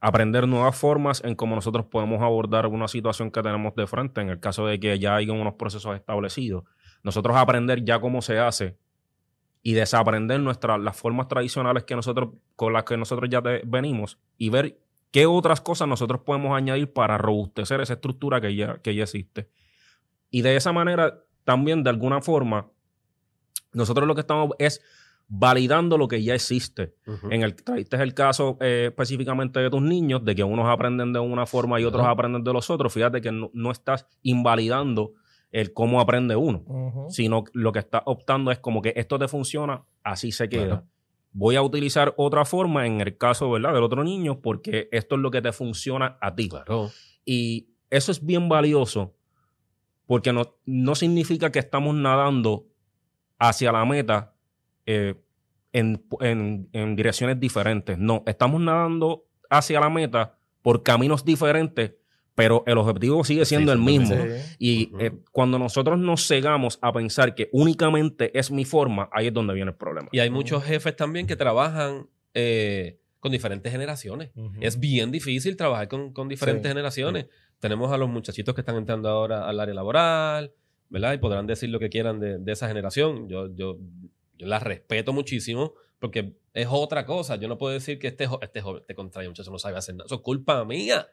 aprender 0.00 0.48
nuevas 0.48 0.76
formas 0.76 1.22
en 1.24 1.34
cómo 1.34 1.54
nosotros 1.54 1.86
podemos 1.86 2.22
abordar 2.22 2.66
una 2.66 2.88
situación 2.88 3.30
que 3.30 3.42
tenemos 3.42 3.74
de 3.74 3.86
frente, 3.86 4.20
en 4.20 4.30
el 4.30 4.40
caso 4.40 4.66
de 4.66 4.80
que 4.80 4.98
ya 4.98 5.16
hay 5.16 5.28
unos 5.28 5.54
procesos 5.54 5.94
establecidos. 5.94 6.64
Nosotros 7.02 7.36
aprender 7.36 7.84
ya 7.84 8.00
cómo 8.00 8.22
se 8.22 8.38
hace 8.38 8.76
y 9.62 9.74
desaprender 9.74 10.40
nuestras 10.40 10.80
las 10.80 10.96
formas 10.96 11.28
tradicionales 11.28 11.84
que 11.84 11.94
nosotros, 11.94 12.30
con 12.56 12.72
las 12.72 12.84
que 12.84 12.96
nosotros 12.96 13.28
ya 13.28 13.42
te- 13.42 13.60
venimos 13.66 14.18
y 14.38 14.48
ver 14.48 14.78
qué 15.10 15.26
otras 15.26 15.60
cosas 15.60 15.88
nosotros 15.88 16.20
podemos 16.24 16.56
añadir 16.56 16.92
para 16.92 17.18
robustecer 17.18 17.80
esa 17.80 17.94
estructura 17.94 18.40
que 18.40 18.54
ya, 18.54 18.78
que 18.78 18.94
ya 18.94 19.04
existe. 19.04 19.50
Y 20.30 20.42
de 20.42 20.56
esa 20.56 20.72
manera, 20.72 21.24
también 21.44 21.82
de 21.82 21.90
alguna 21.90 22.20
forma, 22.20 22.70
nosotros 23.72 24.06
lo 24.06 24.14
que 24.14 24.20
estamos 24.20 24.50
es 24.58 24.82
validando 25.28 25.96
lo 25.96 26.08
que 26.08 26.22
ya 26.22 26.34
existe. 26.34 26.94
En 27.30 27.42
el, 27.42 27.54
traíste 27.54 27.96
el 27.96 28.14
caso 28.14 28.58
eh, 28.60 28.86
específicamente 28.88 29.60
de 29.60 29.70
tus 29.70 29.80
niños, 29.80 30.24
de 30.24 30.34
que 30.34 30.42
unos 30.42 30.68
aprenden 30.68 31.12
de 31.12 31.20
una 31.20 31.46
forma 31.46 31.80
y 31.80 31.84
otros 31.84 32.04
aprenden 32.04 32.42
de 32.42 32.52
los 32.52 32.68
otros. 32.68 32.92
Fíjate 32.92 33.20
que 33.20 33.30
no, 33.30 33.50
no 33.54 33.70
estás 33.70 34.06
invalidando 34.22 35.14
el 35.52 35.72
cómo 35.72 36.00
aprende 36.00 36.36
uno, 36.36 37.06
sino 37.08 37.44
lo 37.52 37.72
que 37.72 37.80
estás 37.80 38.02
optando 38.06 38.50
es 38.50 38.58
como 38.58 38.82
que 38.82 38.92
esto 38.96 39.18
te 39.18 39.28
funciona, 39.28 39.84
así 40.02 40.32
se 40.32 40.48
queda. 40.48 40.66
Claro. 40.66 40.86
Voy 41.32 41.56
a 41.56 41.62
utilizar 41.62 42.12
otra 42.16 42.44
forma 42.44 42.86
en 42.86 43.00
el 43.00 43.16
caso 43.16 43.50
¿verdad? 43.50 43.72
del 43.72 43.82
otro 43.84 44.02
niño 44.04 44.40
porque 44.40 44.88
esto 44.92 45.14
es 45.14 45.20
lo 45.20 45.30
que 45.30 45.40
te 45.42 45.52
funciona 45.52 46.18
a 46.20 46.34
ti. 46.34 46.48
Claro. 46.48 46.90
Y 47.24 47.68
eso 47.88 48.10
es 48.12 48.24
bien 48.24 48.48
valioso 48.48 49.14
porque 50.06 50.32
no, 50.32 50.56
no 50.66 50.94
significa 50.96 51.52
que 51.52 51.60
estamos 51.60 51.94
nadando 51.94 52.66
hacia 53.38 53.70
la 53.70 53.84
meta 53.84 54.34
eh, 54.86 55.14
en, 55.72 56.04
en- 56.20 56.68
en 56.72 56.96
direcciones 56.96 57.38
diferentes. 57.38 57.96
No, 57.96 58.24
estamos 58.26 58.60
nadando 58.60 59.26
hacia 59.48 59.78
la 59.80 59.88
meta 59.88 60.36
por 60.62 60.82
caminos 60.82 61.24
diferentes, 61.24 61.92
pero 62.40 62.64
el 62.66 62.78
objetivo 62.78 63.22
sigue 63.22 63.44
siendo 63.44 63.70
el 63.72 63.78
mismo. 63.78 64.16
Sí. 64.16 64.56
Y 64.58 64.86
Ujú. 64.94 65.00
eh, 65.04 65.12
cuando 65.30 65.58
nosotros 65.58 65.98
nos 65.98 66.26
cegamos 66.26 66.78
a 66.80 66.90
pensar 66.90 67.34
que 67.34 67.50
únicamente 67.52 68.36
es 68.38 68.50
mi 68.50 68.64
forma, 68.64 69.10
ahí 69.12 69.26
es 69.26 69.34
donde 69.34 69.52
viene 69.52 69.72
el 69.72 69.76
problema. 69.76 70.08
Y 70.10 70.20
hay 70.20 70.30
muchos 70.30 70.64
jefes 70.64 70.96
también 70.96 71.26
que 71.26 71.36
trabajan 71.36 72.08
eh, 72.32 72.98
con 73.18 73.30
diferentes 73.32 73.70
generaciones. 73.70 74.30
Ujú. 74.34 74.54
Es 74.60 74.80
bien 74.80 75.10
difícil 75.10 75.54
trabajar 75.56 75.88
con, 75.88 76.12
con 76.14 76.28
diferentes 76.28 76.62
Sí. 76.62 76.68
generaciones. 76.68 77.26
Tenemos 77.58 77.92
a 77.92 77.98
los 77.98 78.08
muchachitos 78.08 78.54
que 78.54 78.62
están 78.62 78.76
entrando 78.76 79.10
ahora 79.10 79.46
al 79.46 79.60
área 79.60 79.74
laboral, 79.74 80.52
¿verdad? 80.88 81.12
Y 81.12 81.18
podrán 81.18 81.46
decir 81.46 81.68
lo 81.68 81.78
que 81.78 81.90
quieran 81.90 82.20
de, 82.20 82.38
de 82.38 82.52
esa 82.52 82.66
generación. 82.68 83.28
Yo, 83.28 83.54
yo, 83.54 83.76
yo 84.38 84.46
la 84.46 84.58
respeto 84.60 85.12
muchísimo 85.12 85.74
porque 85.98 86.32
es 86.54 86.66
otra 86.70 87.04
cosa. 87.04 87.36
Yo 87.36 87.48
no 87.48 87.58
puedo 87.58 87.74
decir 87.74 87.98
que 87.98 88.06
este, 88.08 88.26
jo- 88.26 88.38
este 88.40 88.62
joven, 88.62 88.80
este 88.80 88.94
contrario 88.94 89.28
muchacho 89.28 89.50
no 89.50 89.58
sabe 89.58 89.76
hacer 89.76 89.94
nada. 89.96 90.06
Eso 90.06 90.14
es 90.14 90.20
culpa 90.22 90.64
mía. 90.64 91.06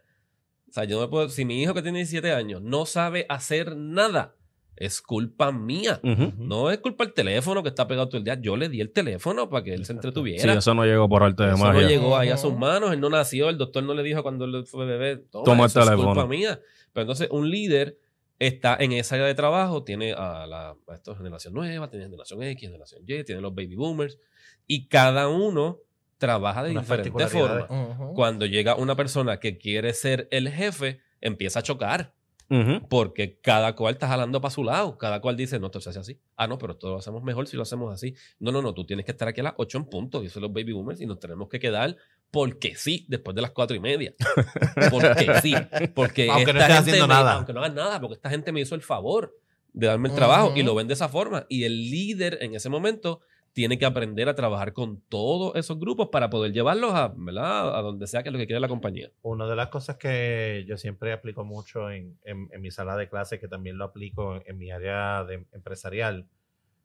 O 0.69 0.73
sea, 0.73 0.83
yo 0.83 0.99
no 0.99 1.09
puedo, 1.09 1.29
si 1.29 1.45
mi 1.45 1.61
hijo 1.61 1.73
que 1.73 1.81
tiene 1.81 1.99
17 1.99 2.31
años 2.33 2.61
no 2.61 2.85
sabe 2.85 3.25
hacer 3.29 3.75
nada, 3.77 4.35
es 4.75 5.01
culpa 5.01 5.51
mía. 5.51 5.99
Ujú. 6.03 6.33
No 6.37 6.69
es 6.69 6.77
culpa 6.79 7.05
del 7.05 7.13
teléfono 7.13 7.63
que 7.63 7.69
está 7.69 7.87
pegado 7.87 8.09
todo 8.09 8.19
el 8.19 8.23
día. 8.23 8.39
Yo 8.39 8.55
le 8.57 8.69
di 8.69 8.79
el 8.79 8.91
teléfono 8.91 9.49
para 9.49 9.63
que 9.63 9.73
él 9.73 9.85
se 9.85 9.93
entretuviera. 9.93 10.43
Sí, 10.53 10.57
eso 10.59 10.73
no 10.75 10.85
llegó 10.85 11.09
por 11.09 11.23
arte 11.23 11.43
de 11.43 11.49
Eso 11.53 11.57
no 11.57 11.73
magia. 11.73 11.87
llegó 11.87 12.15
ahí 12.17 12.29
a 12.29 12.37
sus 12.37 12.55
manos, 12.55 12.91
él 12.93 12.99
no 12.99 13.09
nació, 13.09 13.49
el 13.49 13.57
doctor 13.57 13.83
no 13.83 13.93
le 13.95 14.03
dijo 14.03 14.21
cuando 14.21 14.45
él 14.45 14.65
fue 14.67 14.85
bebé, 14.85 15.17
toma, 15.17 15.45
Toma 15.45 15.63
el 15.63 15.67
eso 15.67 15.79
es 15.79 15.85
teléfono. 15.87 16.09
culpa 16.13 16.27
mía. 16.27 16.59
Pero 16.93 17.01
entonces 17.03 17.27
un 17.31 17.49
líder 17.49 17.97
está 18.39 18.77
en 18.79 18.91
esa 18.91 19.15
área 19.15 19.25
de 19.27 19.33
trabajo, 19.33 19.83
tiene 19.83 20.13
a 20.13 20.45
la 20.45 20.75
a 20.87 20.93
esta 20.93 21.15
generación 21.15 21.55
nueva, 21.55 21.89
tiene 21.89 22.05
generación 22.05 22.43
X, 22.43 22.69
generación 22.69 23.01
Y, 23.07 23.23
tiene 23.23 23.41
los 23.41 23.55
baby 23.55 23.75
boomers, 23.75 24.19
y 24.67 24.87
cada 24.89 25.27
uno 25.27 25.79
trabaja 26.17 26.63
de 26.63 26.71
Unas 26.71 26.83
diferente 26.87 27.27
forma. 27.27 27.65
Ujú. 27.69 28.13
Cuando 28.13 28.45
llega 28.45 28.75
una 28.75 28.95
persona 28.95 29.39
que 29.39 29.57
quiere 29.57 29.93
ser 29.93 30.27
el 30.31 30.49
jefe, 30.49 31.01
empieza 31.21 31.59
a 31.59 31.63
chocar. 31.63 32.13
Ujú. 32.49 32.87
Porque 32.87 33.39
cada 33.41 33.75
cual 33.75 33.95
está 33.95 34.07
jalando 34.07 34.39
para 34.39 34.53
su 34.53 34.63
lado. 34.63 34.97
Cada 34.97 35.19
cual 35.19 35.35
dice, 35.35 35.59
no, 35.59 35.65
esto 35.65 35.81
se 35.81 35.89
hace 35.89 35.99
así. 35.99 36.21
Ah, 36.37 36.47
no, 36.47 36.57
pero 36.57 36.73
esto 36.73 36.89
lo 36.91 36.97
hacemos 36.97 37.21
mejor 37.21 37.45
si 37.47 37.57
lo 37.57 37.63
hacemos 37.63 37.93
así. 37.93 38.15
No, 38.39 38.53
no, 38.53 38.61
no, 38.61 38.73
tú 38.73 38.85
tienes 38.85 39.03
que 39.05 39.11
estar 39.11 39.27
aquí 39.27 39.41
a 39.41 39.43
las 39.43 39.53
8 39.57 39.77
en 39.79 39.85
punto. 39.85 40.23
Y 40.23 40.27
eso 40.27 40.35
son 40.35 40.43
los 40.43 40.53
baby 40.53 40.71
boomers 40.71 41.01
y 41.01 41.05
nos 41.05 41.19
tenemos 41.19 41.49
que 41.49 41.59
quedar 41.59 41.97
porque 42.31 42.75
sí, 42.75 43.05
después 43.09 43.35
de 43.35 43.41
las 43.41 43.51
cuatro 43.51 43.75
y 43.75 43.79
media. 43.79 44.13
Porque 44.91 45.39
sí. 45.41 45.53
Porque 45.93 46.29
Aunque 46.29 46.53
no 46.53 46.59
esta 46.59 46.77
estés 46.77 46.79
haciendo 46.93 47.07
me- 47.07 47.13
nada. 47.13 47.33
Aunque 47.33 47.53
no 47.53 47.59
hagas 47.59 47.73
nada, 47.73 47.99
porque 48.01 48.15
esta 48.15 48.29
gente 48.29 48.51
me 48.51 48.61
hizo 48.61 48.75
el 48.75 48.81
favor 48.81 49.33
de 49.73 49.87
darme 49.87 50.09
el 50.09 50.15
trabajo 50.15 50.53
y 50.55 50.63
lo 50.63 50.73
ven 50.75 50.87
de 50.87 50.93
esa 50.93 51.07
forma. 51.09 51.45
Y 51.49 51.63
el 51.63 51.89
líder 51.89 52.37
en 52.41 52.55
ese 52.55 52.67
momento 52.69 53.21
tiene 53.57 53.79
que 53.79 53.87
aprender 53.87 54.29
a 54.29 54.35
trabajar 54.35 54.71
con 54.71 55.01
todos 55.09 55.55
esos 55.55 55.79
grupos 55.79 56.09
para 56.09 56.29
poder 56.29 56.53
llevarlos 56.53 56.93
a, 56.93 57.11
¿verdad? 57.17 57.75
a 57.75 57.81
donde 57.81 58.05
sea 58.05 58.21
que 58.21 58.29
es 58.29 58.33
lo 58.33 58.37
que 58.37 58.45
quiere 58.45 58.59
la 58.59 58.67
compañía. 58.67 59.09
Una 59.23 59.47
de 59.47 59.55
las 59.55 59.69
cosas 59.69 59.97
que 59.97 60.63
yo 60.67 60.77
siempre 60.77 61.11
aplico 61.11 61.43
mucho 61.43 61.89
en, 61.89 62.19
en- 62.23 62.49
en 62.51 62.61
mi 62.61 62.69
sala 62.69 62.95
de 62.95 63.09
clase, 63.09 63.39
que 63.39 63.47
también 63.47 63.79
lo 63.79 63.85
aplico 63.85 64.35
en, 64.35 64.43
en 64.45 64.57
mi 64.59 64.69
área 64.69 65.23
de 65.23 65.47
empresarial, 65.53 66.27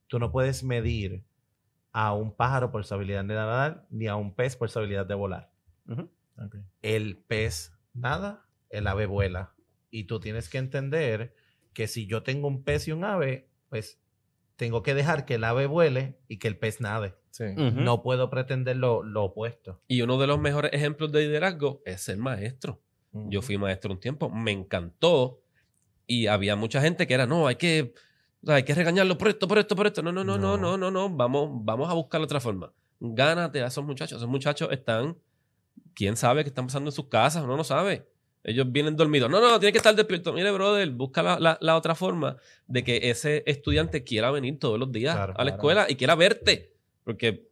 tú 0.06 0.18
no 0.18 0.32
puedes 0.32 0.64
medir 0.64 1.24
a 1.92 2.14
un 2.14 2.34
pájaro 2.34 2.70
por 2.72 2.86
su 2.86 2.94
habilidad 2.94 3.22
de 3.26 3.34
nadar 3.34 3.84
ni 3.90 4.06
a 4.06 4.16
un 4.16 4.34
pez 4.34 4.56
por 4.56 4.70
su 4.70 4.78
habilidad 4.78 5.04
de 5.04 5.14
volar. 5.14 5.50
El 6.80 7.18
pez 7.18 7.74
nada, 7.92 8.46
el 8.70 8.86
ave 8.86 9.04
vuela. 9.04 9.52
Y 9.90 10.04
tú 10.04 10.20
tienes 10.20 10.48
que 10.48 10.56
entender 10.56 11.34
que 11.74 11.86
si 11.86 12.06
yo 12.06 12.22
tengo 12.22 12.48
un 12.48 12.64
pez 12.64 12.88
y 12.88 12.92
un 12.92 13.04
ave, 13.04 13.50
pues 13.68 14.00
tengo 14.62 14.84
que 14.84 14.94
dejar 14.94 15.24
que 15.24 15.34
el 15.34 15.42
ave 15.42 15.66
vuele 15.66 16.20
y 16.28 16.38
que 16.38 16.46
el 16.46 16.56
pez 16.56 16.80
nade. 16.80 17.16
Sí. 17.32 17.46
No 17.56 18.00
puedo 18.00 18.30
pretender 18.30 18.76
lo, 18.76 19.02
lo 19.02 19.24
opuesto. 19.24 19.82
Y 19.88 20.02
uno 20.02 20.18
de 20.18 20.28
los 20.28 20.38
mejores 20.38 20.72
ejemplos 20.72 21.10
de 21.10 21.22
liderazgo 21.22 21.82
es 21.84 22.02
ser 22.02 22.16
maestro. 22.16 22.80
Yo 23.10 23.42
fui 23.42 23.58
maestro 23.58 23.90
un 23.90 23.98
tiempo, 23.98 24.30
me 24.30 24.52
encantó. 24.52 25.40
Y 26.06 26.28
había 26.28 26.54
mucha 26.54 26.80
gente 26.80 27.08
que 27.08 27.14
era, 27.14 27.26
no, 27.26 27.48
hay 27.48 27.56
que, 27.56 27.92
hay 28.46 28.62
que 28.62 28.72
regañarlo 28.72 29.18
por 29.18 29.30
esto, 29.30 29.48
por 29.48 29.58
esto, 29.58 29.74
por 29.74 29.88
esto. 29.88 30.00
No, 30.00 30.12
no, 30.12 30.22
no, 30.22 30.38
no, 30.38 30.56
no, 30.56 30.78
no, 30.78 30.92
no. 30.92 31.08
Vamos, 31.10 31.50
vamos 31.52 31.90
a 31.90 31.94
buscar 31.94 32.20
otra 32.20 32.38
forma. 32.38 32.72
Gánate 33.00 33.64
a 33.64 33.66
esos 33.66 33.84
muchachos. 33.84 34.18
Esos 34.18 34.28
muchachos 34.28 34.68
están, 34.70 35.18
quién 35.92 36.16
sabe 36.16 36.44
qué 36.44 36.50
están 36.50 36.66
pasando 36.66 36.90
en 36.90 36.92
sus 36.92 37.08
casas, 37.08 37.42
uno 37.42 37.56
no 37.56 37.64
sabe. 37.64 38.06
Ellos 38.44 38.70
vienen 38.72 38.96
dormidos. 38.96 39.30
No, 39.30 39.40
no, 39.40 39.58
tiene 39.60 39.70
que 39.72 39.78
estar 39.78 39.94
despierto. 39.94 40.32
Mire, 40.32 40.50
brother, 40.50 40.90
busca 40.90 41.22
la, 41.22 41.38
la- 41.38 41.58
la 41.60 41.76
otra 41.76 41.94
forma 41.94 42.36
de 42.66 42.82
que 42.82 43.10
ese 43.10 43.44
estudiante 43.46 44.02
quiera 44.02 44.30
venir 44.32 44.58
todos 44.58 44.78
los 44.80 44.90
días 44.90 45.14
Claro, 45.14 45.32
a 45.32 45.38
la 45.38 45.42
claro. 45.44 45.56
escuela 45.56 45.86
y 45.88 45.94
quiera 45.94 46.14
verte. 46.16 46.72
Porque, 47.04 47.46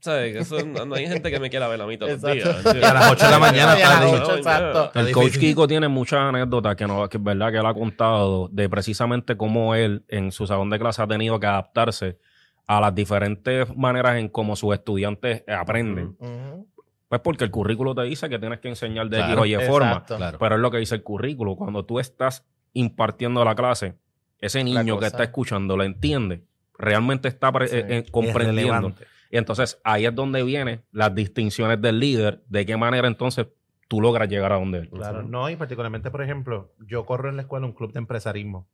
¿sabes? 0.00 0.34
Que 0.34 0.38
Eso, 0.40 0.58
no, 0.66 0.84
no 0.84 0.94
hay 0.94 1.06
gente 1.06 1.30
que 1.30 1.40
me 1.40 1.48
quiera 1.48 1.68
ver 1.68 1.80
a 1.80 1.86
mí 1.86 1.96
todos 1.96 2.20
los 2.20 2.32
días. 2.32 2.62
Y 2.66 2.84
a 2.84 2.92
las 2.94 3.12
8 3.12 3.24
de 3.24 3.30
la 3.30 3.38
mañana 3.40 3.76
está 3.78 4.36
exacto. 4.36 4.90
El 5.00 5.12
coach. 5.12 5.38
Kiko 5.38 5.66
tiene 5.66 5.88
muchas 5.88 6.20
anécdotas 6.20 6.76
que, 6.76 6.86
no, 6.86 7.08
que 7.08 7.16
es 7.16 7.22
verdad 7.24 7.50
que 7.50 7.58
él 7.58 7.66
ha 7.66 7.72
contado 7.74 8.48
de 8.52 8.68
precisamente 8.68 9.36
cómo 9.38 9.74
él 9.74 10.04
en 10.08 10.32
su 10.32 10.46
salón 10.46 10.68
de 10.68 10.78
clase 10.78 11.00
ha 11.02 11.06
tenido 11.06 11.40
que 11.40 11.46
adaptarse 11.46 12.18
a 12.66 12.80
las 12.80 12.94
diferentes 12.94 13.74
maneras 13.76 14.18
en 14.18 14.28
cómo 14.28 14.54
sus 14.56 14.74
estudiantes 14.74 15.44
aprenden. 15.48 16.16
Pues 17.08 17.20
porque 17.20 17.44
el 17.44 17.50
currículo 17.50 17.94
te 17.94 18.02
dice 18.02 18.28
que 18.28 18.38
tienes 18.38 18.58
que 18.60 18.68
enseñar 18.68 19.08
de 19.08 19.18
Claro, 19.18 19.44
X 19.44 19.56
o 19.58 19.62
Y 19.62 19.66
forma. 19.66 19.90
Exacto. 19.92 20.16
Claro. 20.16 20.38
Pero 20.38 20.54
es 20.56 20.60
lo 20.60 20.70
que 20.70 20.78
dice 20.78 20.94
el 20.96 21.02
currículo. 21.02 21.54
Cuando 21.56 21.84
tú 21.84 22.00
estás 22.00 22.44
impartiendo 22.72 23.44
la 23.44 23.54
clase, 23.54 23.94
ese 24.40 24.58
La 24.64 24.82
niño 24.82 24.98
que 24.98 25.06
está 25.06 25.22
escuchando 25.22 25.76
lo 25.76 25.84
entiende. 25.84 26.42
Realmente 26.78 27.28
está 27.28 27.50
Sí. 27.66 27.76
eh, 27.76 27.86
eh, 27.88 27.98
Es 28.04 28.10
comprendiendo. 28.10 28.72
relevante. 28.72 29.04
Y 29.30 29.38
entonces 29.38 29.80
ahí 29.84 30.04
es 30.06 30.14
donde 30.14 30.42
vienen 30.42 30.82
las 30.92 31.14
distinciones 31.14 31.80
del 31.80 31.98
líder, 32.00 32.42
de 32.48 32.66
qué 32.66 32.76
manera 32.76 33.08
entonces 33.08 33.46
tú 33.88 34.00
logras 34.00 34.28
llegar 34.28 34.52
a 34.52 34.56
donde 34.56 34.78
él. 34.80 34.90
Claro, 34.90 35.22
no, 35.22 35.48
y 35.48 35.56
particularmente, 35.56 36.10
por 36.10 36.22
ejemplo, 36.22 36.72
yo 36.86 37.06
corro 37.06 37.28
en 37.30 37.36
la 37.36 37.42
escuela 37.42 37.66
un 37.66 37.72
club 37.72 37.92
de 37.92 37.98
empresarismo 38.00 38.66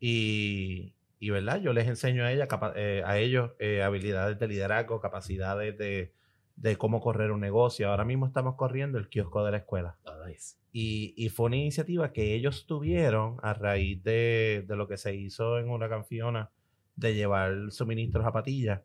y, 0.00 0.92
y, 1.18 1.30
¿verdad? 1.30 1.60
Yo 1.60 1.72
les 1.72 1.86
enseño 1.88 2.24
a, 2.24 2.32
ella, 2.32 2.46
capa- 2.46 2.72
eh, 2.76 3.02
a 3.06 3.18
ellos 3.18 3.52
eh, 3.58 3.82
habilidades 3.82 4.38
de 4.38 4.48
liderazgo, 4.48 5.00
capacidades 5.00 5.78
de, 5.78 6.12
de 6.56 6.76
cómo 6.76 7.00
correr 7.00 7.30
un 7.30 7.40
negocio. 7.40 7.90
Ahora 7.90 8.04
mismo 8.04 8.26
estamos 8.26 8.54
corriendo 8.56 8.98
el 8.98 9.08
kiosco 9.08 9.44
de 9.44 9.50
la 9.50 9.58
escuela. 9.58 9.98
Nice. 10.26 10.56
Y, 10.72 11.14
y 11.16 11.28
fue 11.28 11.46
una 11.46 11.56
iniciativa 11.56 12.12
que 12.12 12.34
ellos 12.34 12.66
tuvieron 12.66 13.36
a 13.42 13.54
raíz 13.54 14.02
de, 14.02 14.64
de 14.66 14.76
lo 14.76 14.88
que 14.88 14.96
se 14.96 15.14
hizo 15.14 15.58
en 15.58 15.68
Huracán 15.68 16.04
Fiona 16.04 16.50
de 16.96 17.14
llevar 17.14 17.70
suministros 17.70 18.24
a 18.26 18.32
patillas 18.32 18.82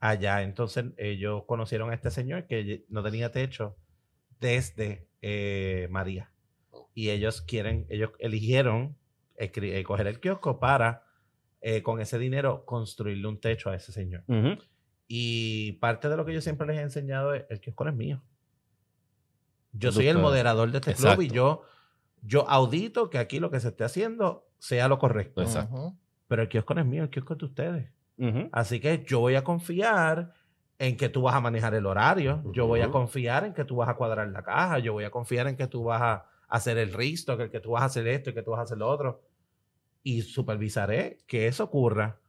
allá. 0.00 0.42
Entonces 0.42 0.86
ellos 0.96 1.44
conocieron 1.46 1.90
a 1.90 1.94
este 1.94 2.10
señor 2.10 2.46
que 2.46 2.84
no 2.88 3.02
tenía 3.02 3.30
techo 3.30 3.76
desde 4.40 5.06
eh, 5.22 5.88
María. 5.90 6.32
Y 6.94 7.10
ellos 7.10 7.42
quieren, 7.42 7.86
ellos 7.88 8.10
eligieron 8.18 8.96
eh, 9.36 9.82
coger 9.84 10.06
el 10.06 10.20
kiosco 10.20 10.58
para 10.58 11.04
eh, 11.60 11.82
con 11.82 12.00
ese 12.00 12.18
dinero 12.18 12.64
construirle 12.64 13.28
un 13.28 13.38
techo 13.38 13.70
a 13.70 13.76
ese 13.76 13.92
señor. 13.92 14.24
Y 15.12 15.72
parte 15.80 16.08
de 16.08 16.16
lo 16.16 16.24
que 16.24 16.32
yo 16.32 16.40
siempre 16.40 16.68
les 16.68 16.78
he 16.78 16.82
enseñado 16.82 17.34
es 17.34 17.44
el 17.50 17.60
kiosco 17.60 17.88
es 17.88 17.92
mío. 17.92 18.22
Yo 19.72 19.90
soy 19.90 20.06
el 20.06 20.18
moderador 20.18 20.70
de 20.70 20.78
este 20.78 20.92
Exacto. 20.92 21.16
club 21.16 21.26
y 21.26 21.34
yo, 21.34 21.62
yo 22.22 22.48
audito 22.48 23.10
que 23.10 23.18
aquí 23.18 23.40
lo 23.40 23.50
que 23.50 23.58
se 23.58 23.68
esté 23.70 23.82
haciendo 23.82 24.46
sea 24.60 24.86
lo 24.86 25.00
correcto. 25.00 25.42
Exacto. 25.42 25.96
Pero 26.28 26.42
el 26.42 26.48
kiosco 26.48 26.74
no 26.74 26.82
es 26.82 26.86
mío, 26.86 27.02
el 27.02 27.10
kiosco 27.10 27.32
es 27.32 27.40
de 27.40 27.44
ustedes. 27.46 27.92
Así 28.52 28.78
que 28.78 29.04
yo 29.04 29.18
voy 29.18 29.34
a 29.34 29.42
confiar 29.42 30.32
en 30.78 30.96
que 30.96 31.08
tú 31.08 31.22
vas 31.22 31.34
a 31.34 31.40
manejar 31.40 31.74
el 31.74 31.86
horario. 31.86 32.44
Yo 32.52 32.68
voy 32.68 32.80
a 32.80 32.92
confiar 32.92 33.44
en 33.44 33.52
que 33.52 33.64
tú 33.64 33.74
vas 33.74 33.88
a 33.88 33.94
cuadrar 33.94 34.28
la 34.28 34.44
caja. 34.44 34.78
Yo 34.78 34.92
voy 34.92 35.02
a 35.02 35.10
confiar 35.10 35.48
en 35.48 35.56
que 35.56 35.66
tú 35.66 35.82
vas 35.82 36.02
a 36.02 36.26
hacer 36.46 36.78
el 36.78 36.92
risto, 36.92 37.36
que, 37.36 37.50
que 37.50 37.58
tú 37.58 37.72
vas 37.72 37.82
a 37.82 37.86
hacer 37.86 38.06
esto 38.06 38.30
y 38.30 38.34
que 38.34 38.42
tú 38.42 38.52
vas 38.52 38.60
a 38.60 38.62
hacer 38.62 38.78
lo 38.78 38.88
otro. 38.88 39.24
Y 40.04 40.22
supervisaré 40.22 41.18
que 41.26 41.48
eso 41.48 41.64
ocurra. 41.64 42.20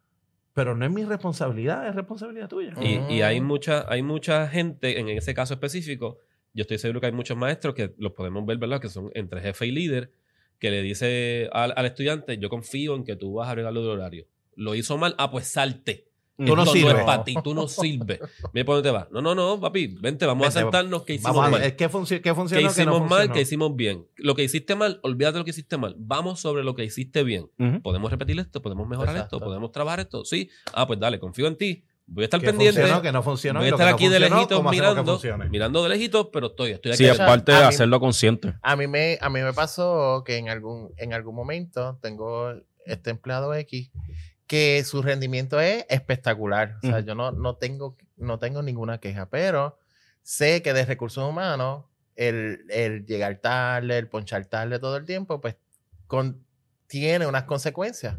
Pero 0.53 0.75
no 0.75 0.85
es 0.85 0.91
mi 0.91 1.05
responsabilidad, 1.05 1.87
es 1.87 1.95
responsabilidad 1.95 2.49
tuya. 2.49 2.73
Y, 2.81 2.99
y 3.13 3.21
hay, 3.21 3.39
Mm. 3.39 3.45
mucha, 3.45 3.85
hay 3.91 4.01
mucha 4.03 4.47
gente, 4.47 4.99
en 4.99 5.07
ese 5.09 5.33
caso 5.33 5.53
específico, 5.53 6.17
yo 6.53 6.63
estoy 6.63 6.77
seguro 6.77 6.99
que 6.99 7.05
hay 7.07 7.13
muchos 7.13 7.37
maestros 7.37 7.73
que 7.73 7.93
los 7.97 8.11
podemos 8.11 8.45
ver, 8.45 8.57
¿verdad? 8.57 8.81
Que 8.81 8.89
son 8.89 9.09
entre 9.13 9.39
jefe 9.41 9.67
y 9.67 9.71
líder, 9.71 10.11
que 10.59 10.69
le 10.69 10.81
dice 10.81 11.49
al, 11.53 11.73
al 11.75 11.85
estudiante, 11.85 12.37
yo 12.37 12.49
confío 12.49 12.95
en 12.95 13.03
que 13.05 13.15
tú 13.15 13.33
vas 13.35 13.47
a 13.47 13.51
arreglar 13.51 13.73
lo 13.73 13.81
del 13.81 13.91
horario. 13.91 14.27
Lo 14.55 14.75
hizo 14.75 14.97
mal, 14.97 15.15
ah, 15.17 15.31
pues 15.31 15.47
salte. 15.47 16.07
Tú 16.45 16.55
no 16.55 16.65
sirves. 16.65 16.95
es 16.95 17.03
para 17.03 17.23
ti, 17.23 17.35
tú 17.43 17.53
no 17.53 17.67
sirves. 17.67 18.19
Mira 18.53 18.65
por 18.65 18.75
dónde 18.75 18.89
te 18.89 18.93
vas. 18.93 19.11
No, 19.11 19.21
no, 19.21 19.35
no, 19.35 19.59
papi, 19.59 19.87
vente, 19.87 20.25
vamos 20.25 20.43
Vente, 20.45 20.59
a 20.59 20.61
sentarnos 20.63 21.03
que 21.03 21.13
hicimos 21.13 21.35
Vamos 21.35 21.47
a 21.47 21.51
mal. 21.51 21.61
ver, 21.61 21.75
¿qué, 21.75 21.89
funci- 21.89 22.21
qué 22.21 22.29
hicimos 22.31 22.85
no 22.85 22.99
mal? 22.99 23.09
funcionó? 23.09 23.33
¿Qué 23.33 23.41
hicimos 23.41 23.75
bien? 23.75 24.07
Lo 24.17 24.35
que 24.35 24.43
hiciste 24.43 24.75
mal, 24.75 24.99
olvídate 25.03 25.33
de 25.33 25.39
lo 25.39 25.45
que 25.45 25.51
hiciste 25.51 25.77
mal. 25.77 25.95
Vamos 25.97 26.39
sobre 26.39 26.63
lo 26.63 26.75
que 26.75 26.83
hiciste 26.83 27.23
bien. 27.23 27.47
¿Podemos 27.83 28.09
repetir 28.11 28.39
esto? 28.39 28.61
¿Podemos 28.61 28.87
mejorar 28.87 29.15
Exacto. 29.15 29.37
esto? 29.37 29.45
¿Podemos 29.45 29.71
trabajar 29.71 29.99
esto? 30.01 30.25
Sí. 30.25 30.49
Ah, 30.73 30.87
pues 30.87 30.99
dale, 30.99 31.19
confío 31.19 31.47
en 31.47 31.55
ti. 31.57 31.83
Voy 32.07 32.23
a 32.23 32.25
estar 32.25 32.41
¿Qué 32.41 32.47
pendiente. 32.47 32.79
funcionó, 32.81 33.01
que 33.01 33.11
no 33.13 33.23
funcionó? 33.23 33.59
Voy 33.59 33.69
a 33.69 33.71
estar 33.71 33.85
que 33.87 33.91
no 33.91 33.95
aquí 33.95 34.07
de 34.09 34.19
lejitos 34.19 34.57
¿cómo 34.57 34.69
hacemos 34.69 35.21
que 35.21 35.27
mirando, 35.29 35.49
mirando 35.49 35.83
de 35.83 35.89
lejitos, 35.89 36.27
pero 36.33 36.47
estoy, 36.47 36.71
estoy 36.71 36.91
aquí. 36.91 36.97
Sí, 36.97 37.05
es 37.05 37.11
O 37.11 37.15
sea, 37.15 37.25
parte 37.25 37.53
de 37.53 37.57
a 37.59 37.61
mí- 37.61 37.67
hacerlo 37.67 37.99
consciente. 38.01 38.53
A 38.61 38.75
mí 38.75 38.87
me, 38.87 39.17
a 39.21 39.29
mí 39.29 39.39
me 39.39 39.53
pasó 39.53 40.23
que 40.25 40.35
en 40.35 40.49
algún, 40.49 40.89
en 40.97 41.13
algún 41.13 41.35
momento 41.35 41.97
tengo 42.01 42.51
este 42.85 43.11
empleado 43.11 43.53
X 43.53 43.91
que 44.51 44.83
su 44.83 45.01
rendimiento 45.01 45.61
es 45.61 45.85
espectacular. 45.87 46.75
O 46.83 46.85
sea, 46.85 46.99
yo 46.99 47.15
no, 47.15 47.31
no, 47.31 47.55
tengo, 47.55 47.95
no 48.17 48.37
tengo 48.37 48.61
ninguna 48.61 48.97
queja, 48.97 49.29
pero 49.29 49.79
sé 50.23 50.61
que 50.61 50.73
de 50.73 50.83
recursos 50.83 51.23
humanos, 51.23 51.85
el, 52.17 52.65
el 52.67 53.05
llegar 53.05 53.37
tarde, 53.37 53.97
el 53.97 54.09
ponchar 54.09 54.43
tarde 54.47 54.77
todo 54.77 54.97
el 54.97 55.05
tiempo, 55.05 55.39
pues 55.39 55.55
con, 56.05 56.45
tiene 56.87 57.27
unas 57.27 57.45
consecuencias. 57.45 58.13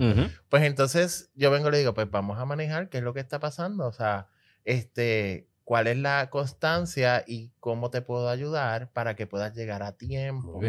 Pues 0.48 0.62
entonces 0.62 1.30
yo 1.34 1.50
vengo 1.50 1.68
y 1.68 1.72
le 1.72 1.78
digo, 1.80 1.92
pues 1.92 2.10
vamos 2.10 2.38
a 2.38 2.46
manejar 2.46 2.88
qué 2.88 2.96
es 2.96 3.04
lo 3.04 3.12
que 3.12 3.20
está 3.20 3.38
pasando. 3.38 3.86
O 3.86 3.92
sea, 3.92 4.28
este, 4.64 5.50
cuál 5.64 5.86
es 5.86 5.98
la 5.98 6.30
constancia 6.30 7.24
y 7.26 7.50
cómo 7.60 7.90
te 7.90 8.00
puedo 8.00 8.30
ayudar 8.30 8.90
para 8.92 9.16
que 9.16 9.26
puedas 9.26 9.54
llegar 9.54 9.82
a 9.82 9.98
tiempo. 9.98 10.60